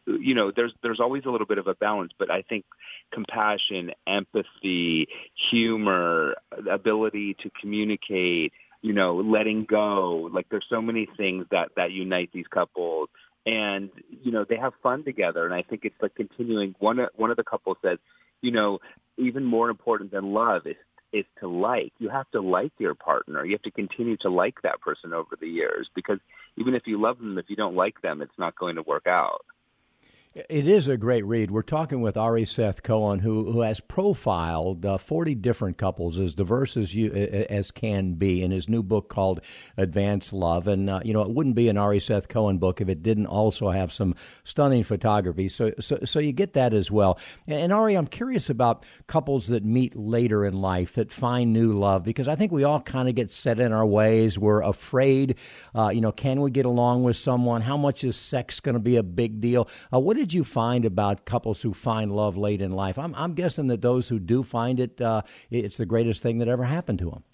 who 0.06 0.18
you 0.18 0.34
know 0.34 0.50
there's 0.54 0.72
there's 0.82 1.00
always 1.00 1.24
a 1.26 1.30
little 1.30 1.46
bit 1.46 1.58
of 1.58 1.66
a 1.66 1.74
balance. 1.74 2.12
But 2.18 2.30
I 2.30 2.42
think 2.42 2.64
compassion, 3.12 3.92
empathy, 4.06 5.08
humor, 5.50 6.34
ability 6.70 7.34
to 7.42 7.50
communicate. 7.60 8.52
You 8.80 8.92
know, 8.92 9.16
letting 9.16 9.64
go. 9.64 10.28
Like 10.32 10.46
there's 10.50 10.66
so 10.68 10.82
many 10.82 11.08
things 11.16 11.46
that 11.50 11.70
that 11.76 11.92
unite 11.92 12.30
these 12.34 12.46
couples 12.52 13.08
and 13.46 13.90
you 14.22 14.32
know 14.32 14.44
they 14.48 14.56
have 14.56 14.72
fun 14.82 15.04
together 15.04 15.44
and 15.44 15.52
i 15.52 15.60
think 15.60 15.84
it's 15.84 16.00
like 16.00 16.14
continuing 16.14 16.74
one 16.78 16.98
one 17.16 17.30
of 17.30 17.36
the 17.36 17.44
couples 17.44 17.76
says 17.82 17.98
you 18.44 18.52
know 18.52 18.80
even 19.16 19.44
more 19.44 19.70
important 19.70 20.10
than 20.10 20.32
love 20.32 20.66
is 20.66 20.76
is 21.12 21.24
to 21.38 21.46
like. 21.46 21.92
You 22.00 22.08
have 22.08 22.28
to 22.32 22.40
like 22.40 22.72
your 22.78 22.96
partner. 22.96 23.44
You 23.44 23.52
have 23.52 23.62
to 23.62 23.70
continue 23.70 24.16
to 24.18 24.28
like 24.28 24.60
that 24.62 24.80
person 24.80 25.12
over 25.12 25.36
the 25.40 25.46
years 25.46 25.88
because 25.94 26.18
even 26.56 26.74
if 26.74 26.86
you 26.86 27.00
love 27.00 27.18
them 27.18 27.38
if 27.38 27.48
you 27.48 27.56
don't 27.56 27.76
like 27.76 28.00
them 28.02 28.22
it's 28.22 28.38
not 28.38 28.56
going 28.56 28.76
to 28.76 28.82
work 28.82 29.06
out 29.06 29.44
It 30.34 30.66
is 30.66 30.88
a 30.88 30.96
great 30.96 31.24
read. 31.24 31.52
We're 31.52 31.62
talking 31.62 32.00
with 32.00 32.16
Ari 32.16 32.44
Seth 32.44 32.82
Cohen, 32.82 33.20
who 33.20 33.52
who 33.52 33.60
has 33.60 33.78
profiled 33.78 34.84
uh, 34.84 34.98
forty 34.98 35.36
different 35.36 35.78
couples, 35.78 36.18
as 36.18 36.34
diverse 36.34 36.76
as 36.76 36.92
you 36.92 37.12
as 37.12 37.70
can 37.70 38.14
be, 38.14 38.42
in 38.42 38.50
his 38.50 38.68
new 38.68 38.82
book 38.82 39.08
called 39.08 39.42
Advanced 39.76 40.32
Love. 40.32 40.66
And 40.66 40.90
uh, 40.90 41.02
you 41.04 41.12
know, 41.12 41.22
it 41.22 41.30
wouldn't 41.30 41.54
be 41.54 41.68
an 41.68 41.78
Ari 41.78 42.00
Seth 42.00 42.26
Cohen 42.26 42.58
book 42.58 42.80
if 42.80 42.88
it 42.88 43.00
didn't 43.00 43.26
also 43.26 43.70
have 43.70 43.92
some 43.92 44.16
stunning 44.42 44.82
photography. 44.82 45.48
So 45.48 45.72
so 45.78 46.00
so 46.04 46.18
you 46.18 46.32
get 46.32 46.54
that 46.54 46.74
as 46.74 46.90
well. 46.90 47.16
And, 47.46 47.60
and 47.60 47.72
Ari, 47.72 47.94
I'm 47.94 48.08
curious 48.08 48.50
about 48.50 48.84
couples 49.06 49.46
that 49.48 49.64
meet 49.64 49.94
later 49.94 50.44
in 50.44 50.54
life 50.54 50.94
that 50.94 51.12
find 51.12 51.52
new 51.52 51.78
love 51.78 52.02
because 52.02 52.26
I 52.26 52.34
think 52.34 52.50
we 52.50 52.64
all 52.64 52.80
kind 52.80 53.08
of 53.08 53.14
get 53.14 53.30
set 53.30 53.60
in 53.60 53.72
our 53.72 53.86
ways. 53.86 54.36
We're 54.36 54.62
afraid. 54.62 55.36
Uh, 55.76 55.90
you 55.90 56.00
know, 56.00 56.10
can 56.10 56.40
we 56.40 56.50
get 56.50 56.66
along 56.66 57.04
with 57.04 57.16
someone? 57.16 57.60
How 57.60 57.76
much 57.76 58.02
is 58.02 58.16
sex 58.16 58.58
going 58.58 58.74
to 58.74 58.80
be 58.80 58.96
a 58.96 59.04
big 59.04 59.40
deal? 59.40 59.68
Uh, 59.92 60.00
what 60.00 60.23
did 60.24 60.32
you 60.32 60.42
find 60.42 60.86
about 60.86 61.26
couples 61.26 61.60
who 61.60 61.74
find 61.74 62.10
love 62.10 62.38
late 62.38 62.62
in 62.62 62.72
life? 62.72 62.98
I'm, 62.98 63.14
I'm 63.14 63.34
guessing 63.34 63.66
that 63.66 63.82
those 63.82 64.08
who 64.08 64.18
do 64.18 64.42
find 64.42 64.80
it, 64.80 64.98
uh, 64.98 65.20
it's 65.50 65.76
the 65.76 65.84
greatest 65.84 66.22
thing 66.22 66.38
that 66.38 66.48
ever 66.48 66.64
happened 66.64 66.98
to 67.00 67.10
them. 67.10 67.24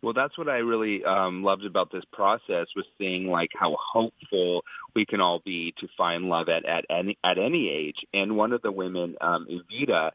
Well, 0.00 0.14
that's 0.14 0.38
what 0.38 0.48
I 0.48 0.58
really 0.58 1.04
um, 1.04 1.42
loved 1.42 1.66
about 1.66 1.92
this 1.92 2.04
process 2.10 2.68
was 2.74 2.86
seeing 2.96 3.26
like 3.26 3.50
how 3.54 3.76
hopeful 3.78 4.64
we 4.94 5.04
can 5.04 5.20
all 5.20 5.40
be 5.44 5.74
to 5.80 5.88
find 5.98 6.30
love 6.30 6.48
at 6.48 6.64
at 6.64 6.86
any 6.88 7.18
at 7.22 7.36
any 7.36 7.68
age. 7.68 8.06
And 8.14 8.36
one 8.38 8.54
of 8.54 8.62
the 8.62 8.72
women, 8.72 9.16
um, 9.20 9.46
Evita, 9.50 10.12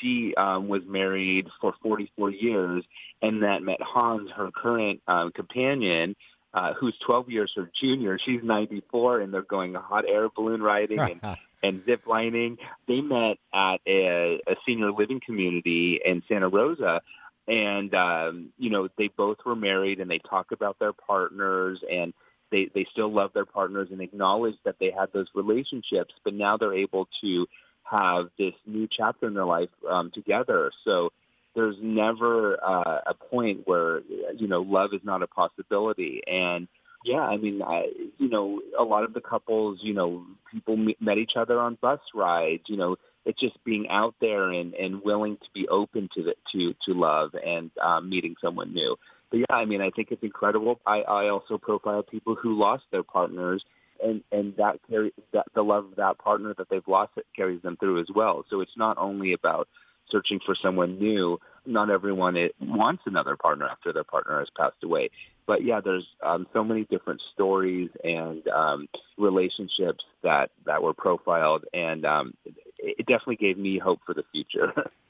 she 0.00 0.34
um, 0.36 0.68
was 0.68 0.80
married 0.86 1.48
for 1.60 1.74
44 1.82 2.30
years, 2.30 2.84
and 3.20 3.42
that 3.42 3.62
met 3.62 3.82
Hans, 3.82 4.30
her 4.30 4.50
current 4.50 5.02
um, 5.08 5.30
companion, 5.32 6.16
uh, 6.54 6.72
who's 6.74 6.96
12 7.04 7.28
years 7.30 7.52
her 7.56 7.70
junior. 7.78 8.18
She's 8.24 8.40
94, 8.42 9.20
and 9.20 9.34
they're 9.34 9.42
going 9.42 9.74
hot 9.74 10.04
air 10.08 10.28
balloon 10.34 10.62
riding 10.62 11.00
and 11.00 11.20
and 11.62 11.82
zip 11.84 12.06
lining. 12.06 12.58
They 12.86 13.00
met 13.00 13.38
at 13.52 13.80
a, 13.86 14.40
a 14.46 14.56
senior 14.64 14.92
living 14.92 15.20
community 15.24 16.00
in 16.04 16.22
Santa 16.28 16.48
Rosa, 16.48 17.02
and 17.48 17.92
um, 17.94 18.52
you 18.56 18.70
know 18.70 18.88
they 18.96 19.08
both 19.08 19.38
were 19.44 19.56
married, 19.56 20.00
and 20.00 20.10
they 20.10 20.20
talk 20.20 20.52
about 20.52 20.78
their 20.78 20.92
partners, 20.92 21.82
and 21.90 22.14
they 22.50 22.70
they 22.72 22.86
still 22.92 23.12
love 23.12 23.32
their 23.34 23.46
partners 23.46 23.88
and 23.90 24.00
acknowledge 24.00 24.56
that 24.64 24.76
they 24.78 24.90
had 24.90 25.12
those 25.12 25.28
relationships, 25.34 26.14
but 26.22 26.34
now 26.34 26.56
they're 26.56 26.74
able 26.74 27.08
to 27.20 27.46
have 27.82 28.30
this 28.38 28.54
new 28.64 28.88
chapter 28.90 29.26
in 29.26 29.34
their 29.34 29.44
life 29.44 29.68
um, 29.90 30.10
together. 30.10 30.70
So 30.84 31.12
there's 31.54 31.76
never 31.80 32.62
uh, 32.62 33.00
a 33.06 33.14
point 33.14 33.62
where 33.66 34.00
you 34.36 34.46
know 34.46 34.62
love 34.62 34.92
is 34.92 35.00
not 35.04 35.22
a 35.22 35.26
possibility. 35.26 36.22
And 36.26 36.68
yeah 37.04 37.20
i 37.20 37.36
mean 37.36 37.62
I, 37.62 37.86
you 38.18 38.28
know 38.28 38.60
a 38.78 38.82
lot 38.82 39.04
of 39.04 39.12
the 39.12 39.20
couples 39.20 39.78
you 39.82 39.94
know 39.94 40.24
people 40.50 40.76
meet, 40.76 41.00
met 41.00 41.18
each 41.18 41.36
other 41.36 41.60
on 41.60 41.78
bus 41.80 42.00
rides 42.14 42.64
you 42.66 42.76
know 42.76 42.96
it's 43.24 43.40
just 43.40 43.62
being 43.64 43.88
out 43.88 44.14
there 44.20 44.50
and 44.50 44.74
and 44.74 45.02
willing 45.02 45.36
to 45.36 45.46
be 45.54 45.68
open 45.68 46.08
to 46.14 46.22
the, 46.22 46.34
to 46.52 46.74
to 46.84 46.98
love 46.98 47.34
and 47.46 47.70
um, 47.80 48.10
meeting 48.10 48.34
someone 48.42 48.74
new. 48.74 48.96
But 49.30 49.38
yeah 49.38 49.54
i 49.54 49.64
mean 49.64 49.80
i 49.80 49.90
think 49.90 50.08
it's 50.10 50.22
incredible. 50.22 50.80
I 50.86 51.02
i 51.02 51.28
also 51.28 51.58
profile 51.58 52.02
people 52.02 52.34
who 52.34 52.58
lost 52.58 52.84
their 52.90 53.02
partners 53.02 53.64
and 54.02 54.22
and 54.32 54.54
that 54.56 54.80
carry 54.88 55.12
that 55.32 55.46
the 55.54 55.62
love 55.62 55.86
of 55.86 55.96
that 55.96 56.18
partner 56.18 56.54
that 56.58 56.68
they've 56.70 56.86
lost 56.88 57.12
it 57.16 57.26
carries 57.36 57.62
them 57.62 57.76
through 57.76 58.00
as 58.00 58.08
well. 58.14 58.44
So 58.50 58.60
it's 58.60 58.76
not 58.76 58.98
only 58.98 59.32
about 59.32 59.68
searching 60.10 60.40
for 60.44 60.54
someone 60.54 60.98
new. 60.98 61.38
Not 61.66 61.90
everyone 61.90 62.36
it 62.36 62.54
wants 62.60 63.02
another 63.06 63.36
partner 63.36 63.66
after 63.66 63.92
their 63.92 64.04
partner 64.04 64.38
has 64.38 64.48
passed 64.56 64.82
away. 64.82 65.10
But 65.46 65.64
yeah, 65.64 65.80
there's 65.80 66.06
um, 66.22 66.46
so 66.52 66.64
many 66.64 66.84
different 66.84 67.22
stories 67.32 67.90
and 68.02 68.46
um, 68.48 68.88
relationships 69.18 70.04
that 70.22 70.50
that 70.66 70.82
were 70.82 70.94
profiled, 70.94 71.64
and 71.74 72.04
um, 72.06 72.34
it, 72.44 72.54
it 72.78 73.06
definitely 73.06 73.36
gave 73.36 73.58
me 73.58 73.78
hope 73.78 74.00
for 74.06 74.14
the 74.14 74.24
future. 74.32 74.72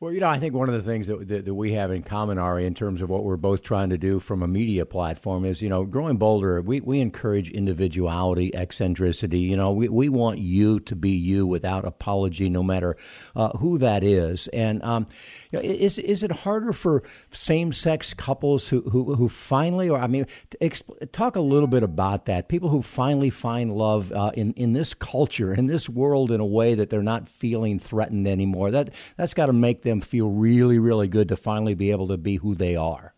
Well, 0.00 0.12
you 0.12 0.20
know, 0.20 0.28
I 0.28 0.38
think 0.38 0.54
one 0.54 0.68
of 0.68 0.76
the 0.76 0.88
things 0.88 1.08
that, 1.08 1.26
that, 1.26 1.44
that 1.44 1.54
we 1.54 1.72
have 1.72 1.90
in 1.90 2.04
common, 2.04 2.38
Ari, 2.38 2.66
in 2.66 2.74
terms 2.74 3.02
of 3.02 3.10
what 3.10 3.24
we're 3.24 3.36
both 3.36 3.64
trying 3.64 3.90
to 3.90 3.98
do 3.98 4.20
from 4.20 4.44
a 4.44 4.46
media 4.46 4.86
platform 4.86 5.44
is, 5.44 5.60
you 5.60 5.68
know, 5.68 5.84
growing 5.84 6.18
bolder, 6.18 6.62
we, 6.62 6.78
we 6.78 7.00
encourage 7.00 7.50
individuality, 7.50 8.54
eccentricity. 8.54 9.40
You 9.40 9.56
know, 9.56 9.72
we, 9.72 9.88
we 9.88 10.08
want 10.08 10.38
you 10.38 10.78
to 10.78 10.94
be 10.94 11.10
you 11.10 11.48
without 11.48 11.84
apology, 11.84 12.48
no 12.48 12.62
matter 12.62 12.96
uh, 13.34 13.48
who 13.58 13.76
that 13.78 14.04
is. 14.04 14.46
And, 14.52 14.84
um, 14.84 15.08
you 15.50 15.58
know, 15.58 15.64
is, 15.64 15.98
is 15.98 16.22
it 16.22 16.30
harder 16.30 16.72
for 16.72 17.02
same 17.32 17.72
sex 17.72 18.14
couples 18.14 18.68
who, 18.68 18.82
who, 18.82 19.16
who 19.16 19.28
finally, 19.28 19.88
or 19.88 19.98
I 19.98 20.06
mean, 20.06 20.26
exp- 20.60 21.10
talk 21.10 21.34
a 21.34 21.40
little 21.40 21.66
bit 21.66 21.82
about 21.82 22.26
that. 22.26 22.48
People 22.48 22.68
who 22.68 22.82
finally 22.82 23.30
find 23.30 23.74
love 23.74 24.12
uh, 24.12 24.30
in, 24.34 24.52
in 24.52 24.74
this 24.74 24.94
culture, 24.94 25.52
in 25.52 25.66
this 25.66 25.88
world, 25.88 26.30
in 26.30 26.38
a 26.38 26.46
way 26.46 26.76
that 26.76 26.88
they're 26.88 27.02
not 27.02 27.28
feeling 27.28 27.80
threatened 27.80 28.28
anymore. 28.28 28.70
That, 28.70 28.94
that's 29.16 29.34
got 29.34 29.46
to 29.46 29.52
make 29.52 29.82
them 29.88 30.00
feel 30.00 30.30
really, 30.30 30.78
really 30.78 31.08
good 31.08 31.28
to 31.28 31.36
finally 31.36 31.74
be 31.74 31.90
able 31.90 32.08
to 32.08 32.16
be 32.16 32.36
who 32.36 32.54
they 32.54 32.76
are. 32.76 33.14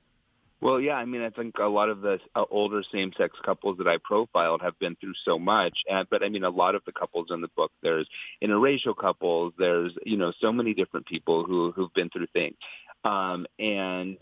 Well, 0.63 0.79
yeah, 0.79 0.97
I 0.97 1.07
mean, 1.07 1.23
I 1.23 1.31
think 1.31 1.59
a 1.59 1.65
lot 1.65 1.89
of 1.89 2.03
the 2.03 2.19
uh, 2.35 2.45
older 2.51 2.83
same-sex 2.93 3.39
couples 3.43 3.79
that 3.79 3.89
I 3.89 3.97
profiled 3.97 4.61
have 4.61 4.79
been 4.79 4.95
through 4.97 5.15
so 5.25 5.39
much, 5.39 5.79
and, 5.89 6.07
but 6.11 6.23
I 6.23 6.29
mean, 6.29 6.45
a 6.45 6.51
lot 6.51 6.75
of 6.75 6.85
the 6.85 6.93
couples 6.93 7.29
in 7.31 7.41
the 7.41 7.49
book, 7.57 7.73
there's 7.83 8.07
interracial 8.45 8.95
couples, 8.95 9.55
there's 9.59 9.93
you 10.05 10.19
know, 10.19 10.33
so 10.39 10.53
many 10.53 10.75
different 10.75 11.07
people 11.07 11.45
who 11.45 11.73
who've 11.73 11.93
been 11.95 12.11
through 12.11 12.27
things, 12.35 12.57
um, 13.05 13.47
and 13.59 14.19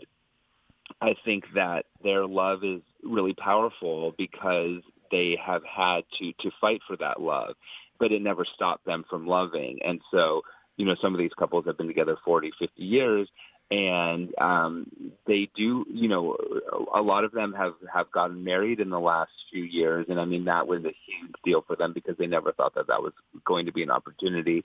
I 1.01 1.15
think 1.25 1.43
that 1.55 1.87
their 2.01 2.25
love 2.25 2.63
is 2.63 2.81
really 3.03 3.33
powerful 3.33 4.15
because 4.17 4.81
they 5.11 5.37
have 5.45 5.63
had 5.65 6.05
to 6.19 6.31
to 6.39 6.51
fight 6.61 6.79
for 6.87 6.95
that 6.97 7.21
love, 7.21 7.55
but 7.99 8.13
it 8.13 8.21
never 8.21 8.45
stopped 8.45 8.85
them 8.85 9.03
from 9.09 9.27
loving, 9.27 9.79
and 9.83 9.99
so 10.09 10.43
you 10.79 10.85
know, 10.85 10.95
some 11.01 11.13
of 11.13 11.19
these 11.19 11.33
couples 11.37 11.65
have 11.65 11.77
been 11.77 11.87
together 11.87 12.15
40, 12.23 12.51
50 12.57 12.81
years, 12.81 13.27
and 13.69 14.29
um, 14.39 14.89
they 15.27 15.49
do, 15.53 15.85
you 15.93 16.07
know, 16.07 16.37
a 16.95 17.01
lot 17.01 17.25
of 17.25 17.33
them 17.33 17.53
have 17.53 17.73
have 17.93 18.09
gotten 18.13 18.45
married 18.45 18.79
in 18.79 18.89
the 18.89 18.99
last 18.99 19.31
few 19.51 19.63
years, 19.63 20.05
and 20.07 20.21
I 20.21 20.23
mean 20.23 20.45
that 20.45 20.65
was 20.65 20.79
a 20.85 20.95
huge 21.05 21.33
deal 21.43 21.65
for 21.67 21.75
them 21.75 21.91
because 21.91 22.15
they 22.17 22.27
never 22.27 22.53
thought 22.53 22.75
that 22.75 22.87
that 22.87 23.03
was 23.03 23.11
going 23.45 23.65
to 23.65 23.73
be 23.73 23.83
an 23.83 23.91
opportunity, 23.91 24.63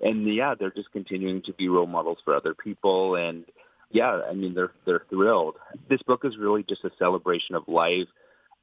and 0.00 0.32
yeah, 0.32 0.54
they're 0.54 0.70
just 0.70 0.92
continuing 0.92 1.40
to 1.44 1.54
be 1.54 1.70
role 1.70 1.86
models 1.86 2.18
for 2.26 2.36
other 2.36 2.54
people, 2.54 3.16
and 3.16 3.46
yeah, 3.90 4.20
I 4.28 4.34
mean 4.34 4.52
they're 4.52 4.72
they're 4.84 5.06
thrilled. 5.08 5.56
This 5.88 6.02
book 6.02 6.26
is 6.26 6.36
really 6.36 6.62
just 6.62 6.84
a 6.84 6.90
celebration 6.98 7.54
of 7.54 7.66
life, 7.68 8.08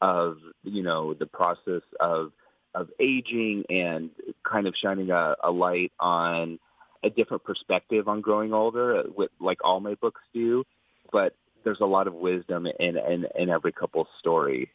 of 0.02 0.38
you 0.64 0.84
know 0.84 1.16
the 1.16 1.26
process 1.26 1.82
of 2.00 2.32
of 2.76 2.90
aging 3.00 3.64
and 3.72 4.12
kind 4.50 4.68
of 4.68 4.76
shining 4.80 5.10
a, 5.10 5.36
a 5.44 5.50
light 5.50 5.92
on 6.00 6.60
a 7.04 7.10
different 7.10 7.44
perspective 7.44 8.08
on 8.08 8.22
growing 8.22 8.54
older, 8.54 8.98
uh, 8.98 9.04
with, 9.16 9.32
like 9.40 9.60
all 9.64 9.80
my 9.80 9.96
books 9.96 10.22
do. 10.34 10.64
But 11.12 11.36
there's 11.64 11.82
a 11.82 11.86
lot 11.86 12.08
of 12.08 12.14
wisdom 12.14 12.66
in, 12.66 12.98
in, 12.98 13.26
in 13.38 13.50
every 13.50 13.72
couple's 13.72 14.08
story. 14.20 14.70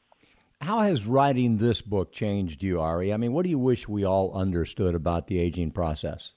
How 0.60 0.80
has 0.80 1.06
writing 1.06 1.58
this 1.58 1.82
book 1.82 2.12
changed 2.12 2.62
you, 2.62 2.80
Ari? 2.80 3.12
I 3.12 3.16
mean, 3.18 3.32
what 3.32 3.42
do 3.42 3.50
you 3.50 3.58
wish 3.58 3.86
we 3.86 4.04
all 4.04 4.32
understood 4.34 4.94
about 4.94 5.26
the 5.26 5.38
aging 5.38 5.70
process? 5.70 6.30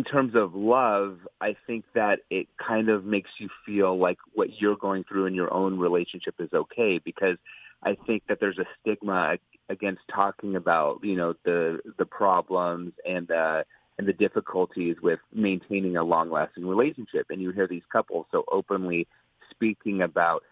in 0.00 0.04
terms 0.04 0.34
of 0.34 0.54
love, 0.54 1.18
I 1.40 1.56
think 1.66 1.84
that 1.94 2.20
it 2.30 2.48
kind 2.56 2.88
of 2.88 3.04
makes 3.04 3.30
you 3.38 3.48
feel 3.66 3.98
like 3.98 4.18
what 4.32 4.60
you're 4.60 4.76
going 4.76 5.04
through 5.04 5.26
in 5.26 5.34
your 5.34 5.52
own 5.52 5.78
relationship 5.78 6.36
is 6.38 6.52
okay 6.54 6.98
because 6.98 7.36
I 7.82 7.96
think 8.06 8.22
that 8.28 8.40
there's 8.40 8.58
a 8.58 8.66
stigma 8.80 9.36
against 9.68 10.00
talking 10.10 10.56
about, 10.56 11.04
you 11.04 11.16
know, 11.16 11.34
the 11.44 11.80
the 11.98 12.06
problems 12.06 12.92
and 13.06 13.30
uh 13.30 13.64
and 14.00 14.08
the 14.08 14.14
difficulties 14.14 14.96
with 15.02 15.18
maintaining 15.30 15.98
a 15.98 16.02
long 16.02 16.30
lasting 16.30 16.66
relationship. 16.66 17.26
And 17.28 17.42
you 17.42 17.50
hear 17.50 17.66
these 17.66 17.82
couples 17.92 18.24
so 18.30 18.44
openly 18.50 19.06
speaking 19.50 20.00
about 20.00 20.42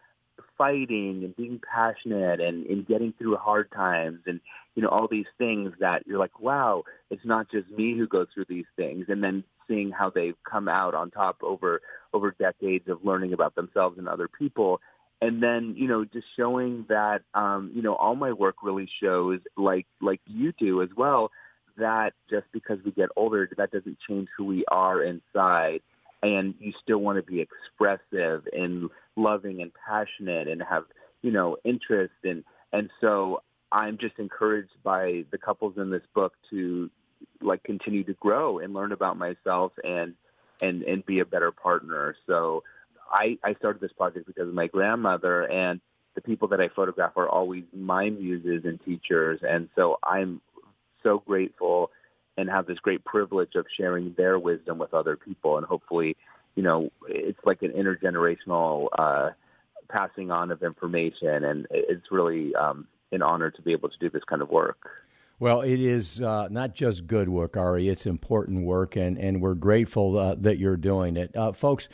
fighting 0.58 1.22
and 1.24 1.34
being 1.34 1.58
passionate 1.72 2.42
and, 2.42 2.66
and 2.66 2.86
getting 2.86 3.14
through 3.16 3.36
hard 3.36 3.72
times 3.72 4.18
and 4.26 4.38
you 4.74 4.82
know 4.82 4.88
all 4.88 5.08
these 5.10 5.26
things 5.36 5.72
that 5.80 6.06
you're 6.06 6.18
like 6.18 6.38
wow 6.38 6.84
it's 7.10 7.24
not 7.24 7.50
just 7.50 7.68
me 7.70 7.96
who 7.96 8.06
goes 8.06 8.26
through 8.32 8.44
these 8.48 8.66
things 8.76 9.06
and 9.08 9.22
then 9.22 9.42
seeing 9.66 9.90
how 9.90 10.10
they've 10.10 10.36
come 10.48 10.68
out 10.68 10.94
on 10.94 11.10
top 11.10 11.36
over 11.42 11.80
over 12.12 12.34
decades 12.38 12.88
of 12.88 13.04
learning 13.04 13.32
about 13.32 13.56
themselves 13.56 13.98
and 13.98 14.08
other 14.08 14.28
people 14.28 14.80
and 15.20 15.42
then 15.42 15.74
you 15.76 15.88
know 15.88 16.04
just 16.04 16.26
showing 16.36 16.84
that 16.88 17.22
um 17.34 17.72
you 17.74 17.82
know 17.82 17.94
all 17.94 18.14
my 18.14 18.32
work 18.32 18.56
really 18.62 18.88
shows 19.02 19.40
like 19.56 19.86
like 20.00 20.20
you 20.26 20.52
do 20.58 20.82
as 20.82 20.90
well 20.96 21.30
that 21.78 22.14
just 22.28 22.46
because 22.52 22.78
we 22.84 22.90
get 22.90 23.08
older 23.16 23.48
that 23.56 23.70
doesn't 23.70 23.98
change 24.06 24.28
who 24.36 24.44
we 24.44 24.64
are 24.66 25.02
inside. 25.02 25.80
And 26.22 26.54
you 26.58 26.72
still 26.82 26.98
want 26.98 27.16
to 27.16 27.22
be 27.22 27.40
expressive 27.40 28.46
and 28.52 28.90
loving 29.16 29.62
and 29.62 29.70
passionate 29.86 30.48
and 30.48 30.62
have 30.62 30.84
you 31.22 31.30
know 31.30 31.56
interest. 31.64 32.14
And 32.24 32.44
and 32.72 32.90
so 33.00 33.42
I'm 33.70 33.98
just 33.98 34.18
encouraged 34.18 34.82
by 34.82 35.24
the 35.30 35.38
couples 35.38 35.74
in 35.76 35.90
this 35.90 36.02
book 36.14 36.34
to 36.50 36.90
like 37.40 37.62
continue 37.62 38.04
to 38.04 38.14
grow 38.14 38.58
and 38.58 38.74
learn 38.74 38.92
about 38.92 39.16
myself 39.16 39.72
and 39.84 40.14
and 40.60 40.82
and 40.82 41.06
be 41.06 41.20
a 41.20 41.24
better 41.24 41.52
partner. 41.52 42.16
So 42.26 42.64
I 43.10 43.38
I 43.44 43.54
started 43.54 43.80
this 43.80 43.92
project 43.92 44.26
because 44.26 44.48
of 44.48 44.54
my 44.54 44.66
grandmother 44.66 45.48
and 45.48 45.80
the 46.14 46.22
people 46.22 46.48
that 46.48 46.60
I 46.60 46.68
photograph 46.68 47.12
are 47.16 47.28
always 47.28 47.62
my 47.72 48.10
muses 48.10 48.64
and 48.64 48.80
teachers. 48.84 49.38
And 49.48 49.68
so 49.76 49.98
I'm 50.02 50.40
so 51.02 51.22
grateful 51.26 51.90
and 52.36 52.48
have 52.48 52.66
this 52.66 52.78
great 52.78 53.04
privilege 53.04 53.54
of 53.56 53.66
sharing 53.76 54.14
their 54.16 54.38
wisdom 54.38 54.78
with 54.78 54.94
other 54.94 55.16
people 55.16 55.56
and 55.56 55.66
hopefully 55.66 56.16
you 56.54 56.62
know 56.62 56.90
it's 57.08 57.40
like 57.44 57.62
an 57.62 57.72
intergenerational 57.72 58.88
uh 58.98 59.30
passing 59.88 60.30
on 60.30 60.50
of 60.50 60.62
information 60.62 61.44
and 61.44 61.66
it's 61.70 62.10
really 62.10 62.54
um 62.54 62.86
an 63.12 63.22
honor 63.22 63.50
to 63.50 63.62
be 63.62 63.72
able 63.72 63.88
to 63.88 63.98
do 63.98 64.10
this 64.10 64.24
kind 64.24 64.42
of 64.42 64.50
work 64.50 64.90
Well, 65.40 65.60
it 65.60 65.78
is 65.78 66.20
uh, 66.20 66.48
not 66.50 66.74
just 66.74 67.06
good 67.06 67.28
work, 67.28 67.56
Ari. 67.56 67.88
It's 67.88 68.06
important 68.06 68.64
work, 68.64 68.96
and, 68.96 69.16
and 69.16 69.40
we're 69.40 69.54
grateful 69.54 70.18
uh, 70.18 70.34
that 70.40 70.58
you're 70.58 70.76
doing 70.76 71.16
it. 71.16 71.36
Uh, 71.36 71.52
folks, 71.52 71.88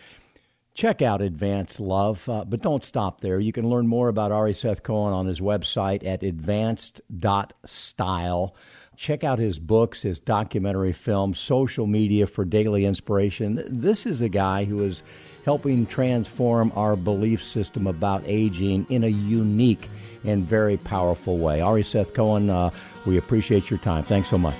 check 0.73 1.03
out 1.03 1.21
Advanced 1.21 1.79
Love, 1.79 2.27
uh, 2.29 2.45
but 2.45 2.63
don't 2.63 2.85
stop 2.85 3.21
there. 3.21 3.39
You 3.39 3.53
can 3.53 3.69
learn 3.69 3.87
more 3.87 4.09
about 4.09 4.33
Ari 4.33 4.55
Seth 4.55 4.83
Cohen 4.83 5.13
on 5.13 5.27
his 5.27 5.41
website 5.41 6.07
at 6.07 6.23
advanced.style. 6.23 8.55
Check 8.97 9.25
out 9.25 9.39
his 9.39 9.59
books, 9.59 10.03
his 10.03 10.19
documentary 10.19 10.93
films, 10.93 11.39
social 11.39 11.87
media 11.87 12.27
for 12.27 12.45
daily 12.45 12.85
inspiration. 12.85 13.63
This 13.67 14.07
is 14.07 14.21
a 14.21 14.29
guy 14.29 14.65
who 14.65 14.83
is 14.85 15.03
helping 15.45 15.87
transform 15.87 16.73
our 16.75 16.97
belief 16.97 17.43
system 17.43 17.87
about 17.87 18.23
aging 18.27 18.87
in 18.89 19.05
a 19.05 19.09
unique 19.09 19.89
and 20.25 20.47
very 20.47 20.77
powerful 20.77 21.39
way. 21.39 21.61
Ari 21.61 21.83
Seth 21.83 22.15
Cohen, 22.15 22.49
uh, 22.49 22.71
we 23.05 23.19
appreciate 23.19 23.69
your 23.69 23.79
time. 23.79 24.05
Thanks 24.05 24.31
so 24.31 24.39
much. 24.39 24.57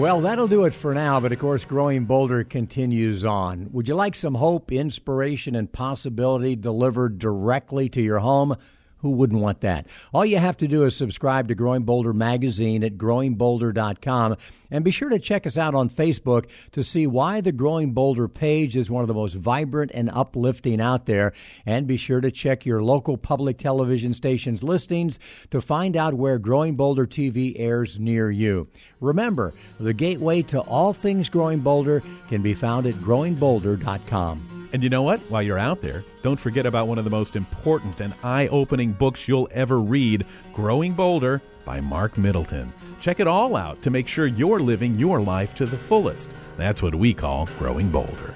Well, 0.00 0.22
that'll 0.22 0.48
do 0.48 0.64
it 0.64 0.72
for 0.72 0.94
now, 0.94 1.20
but 1.20 1.30
of 1.30 1.38
course, 1.38 1.66
Growing 1.66 2.06
Bolder 2.06 2.42
continues 2.42 3.22
on. 3.22 3.68
Would 3.72 3.86
you 3.86 3.94
like 3.94 4.16
some 4.16 4.34
hope, 4.34 4.72
inspiration, 4.72 5.54
and 5.54 5.70
possibility 5.70 6.56
delivered 6.56 7.18
directly 7.18 7.90
to 7.90 8.00
your 8.00 8.20
home? 8.20 8.56
Who 9.02 9.10
wouldn't 9.12 9.40
want 9.40 9.60
that? 9.60 9.86
All 10.12 10.26
you 10.26 10.38
have 10.38 10.56
to 10.58 10.68
do 10.68 10.84
is 10.84 10.94
subscribe 10.94 11.48
to 11.48 11.54
Growing 11.54 11.84
Bolder 11.84 12.12
magazine 12.12 12.84
at 12.84 12.98
growingbolder.com 12.98 14.36
and 14.70 14.84
be 14.84 14.90
sure 14.90 15.08
to 15.08 15.18
check 15.18 15.46
us 15.46 15.58
out 15.58 15.74
on 15.74 15.88
Facebook 15.88 16.48
to 16.72 16.84
see 16.84 17.06
why 17.06 17.40
the 17.40 17.52
Growing 17.52 17.92
Bolder 17.92 18.28
page 18.28 18.76
is 18.76 18.90
one 18.90 19.02
of 19.02 19.08
the 19.08 19.14
most 19.14 19.34
vibrant 19.34 19.90
and 19.94 20.10
uplifting 20.10 20.80
out 20.80 21.06
there. 21.06 21.32
And 21.66 21.86
be 21.86 21.96
sure 21.96 22.20
to 22.20 22.30
check 22.30 22.66
your 22.66 22.82
local 22.82 23.16
public 23.16 23.58
television 23.58 24.14
station's 24.14 24.62
listings 24.62 25.18
to 25.50 25.60
find 25.60 25.96
out 25.96 26.14
where 26.14 26.38
Growing 26.38 26.76
Bolder 26.76 27.06
TV 27.06 27.54
airs 27.56 27.98
near 27.98 28.30
you. 28.30 28.68
Remember, 29.00 29.54
the 29.78 29.94
gateway 29.94 30.42
to 30.42 30.60
all 30.60 30.92
things 30.92 31.28
Growing 31.28 31.60
Bolder 31.60 32.02
can 32.28 32.42
be 32.42 32.54
found 32.54 32.86
at 32.86 32.94
growingbolder.com. 32.94 34.59
And 34.72 34.82
you 34.84 34.88
know 34.88 35.02
what? 35.02 35.20
While 35.30 35.42
you're 35.42 35.58
out 35.58 35.82
there, 35.82 36.04
don't 36.22 36.38
forget 36.38 36.64
about 36.64 36.86
one 36.86 36.98
of 36.98 37.04
the 37.04 37.10
most 37.10 37.34
important 37.34 38.00
and 38.00 38.14
eye 38.22 38.46
opening 38.48 38.92
books 38.92 39.26
you'll 39.26 39.48
ever 39.50 39.80
read 39.80 40.24
Growing 40.52 40.92
Bolder 40.92 41.42
by 41.64 41.80
Marc 41.80 42.16
Middleton. 42.16 42.72
Check 43.00 43.18
it 43.18 43.26
all 43.26 43.56
out 43.56 43.82
to 43.82 43.90
make 43.90 44.06
sure 44.06 44.26
you're 44.26 44.60
living 44.60 44.98
your 44.98 45.20
life 45.20 45.54
to 45.54 45.66
the 45.66 45.76
fullest. 45.76 46.32
That's 46.56 46.82
what 46.82 46.94
we 46.94 47.14
call 47.14 47.46
Growing 47.58 47.90
Bolder. 47.90 48.34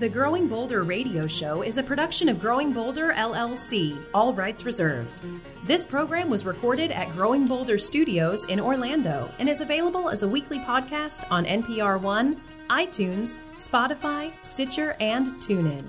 The 0.00 0.08
Growing 0.08 0.48
Bolder 0.48 0.82
radio 0.82 1.28
show 1.28 1.62
is 1.62 1.78
a 1.78 1.82
production 1.82 2.28
of 2.28 2.40
Growing 2.40 2.72
Bolder 2.72 3.12
LLC, 3.12 3.96
all 4.12 4.32
rights 4.32 4.64
reserved. 4.64 5.22
This 5.64 5.86
program 5.86 6.28
was 6.28 6.44
recorded 6.44 6.90
at 6.90 7.12
Growing 7.12 7.46
Bolder 7.46 7.78
Studios 7.78 8.44
in 8.46 8.58
Orlando 8.58 9.30
and 9.38 9.48
is 9.48 9.60
available 9.60 10.10
as 10.10 10.24
a 10.24 10.28
weekly 10.28 10.58
podcast 10.58 11.30
on 11.30 11.44
NPR 11.44 12.00
One, 12.00 12.36
iTunes, 12.70 13.34
Spotify, 13.56 14.32
Stitcher, 14.42 14.96
and 15.00 15.26
TuneIn. 15.42 15.84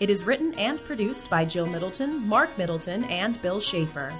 It 0.00 0.10
is 0.10 0.24
written 0.24 0.54
and 0.58 0.82
produced 0.84 1.30
by 1.30 1.44
Jill 1.44 1.66
Middleton, 1.66 2.26
Marc 2.26 2.56
Middleton, 2.58 3.04
and 3.04 3.40
Bill 3.42 3.60
Schaefer. 3.60 4.12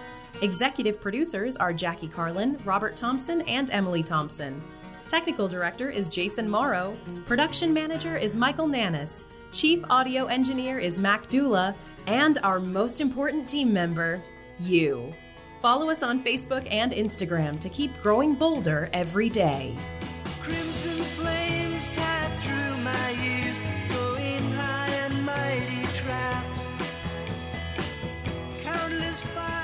Executive 0.43 1.01
producers 1.01 1.57
are 1.57 1.73
Jackie 1.73 2.09
Carlin, 2.09 2.59
Robert 2.65 2.97
Thompson, 2.97 3.43
and 3.43 3.71
Emily 3.71 4.03
Thompson. 4.03 4.63
Technical 5.09 5.47
director 5.47 5.91
is 5.91 6.09
Jason 6.09 6.49
Morrow. 6.49 6.97
Production 7.27 7.73
manager 7.73 8.17
is 8.17 8.35
Michael 8.35 8.67
Nannis. 8.67 9.27
Chief 9.53 9.85
audio 9.91 10.27
engineer 10.27 10.79
is 10.79 10.99
Mac 10.99 11.29
Dula. 11.29 11.75
And 12.07 12.39
our 12.43 12.59
most 12.59 13.01
important 13.01 13.49
team 13.49 13.73
member, 13.73 14.23
you. 14.59 15.15
Follow 15.63 15.89
us 15.89 16.03
on 16.03 16.23
Facebook 16.23 16.67
and 16.71 16.93
Instagram 16.93 17.59
to 17.61 17.69
keep 17.69 17.91
growing 18.03 18.35
bolder 18.35 18.91
every 18.93 19.29
day 19.29 19.75
is 21.85 21.91
through 22.41 22.77
my 22.79 23.11
ears, 23.23 23.61
high 24.53 24.95
and 25.05 25.25
mighty. 25.27 25.85
Countless 28.63 29.23
fires. 29.23 29.64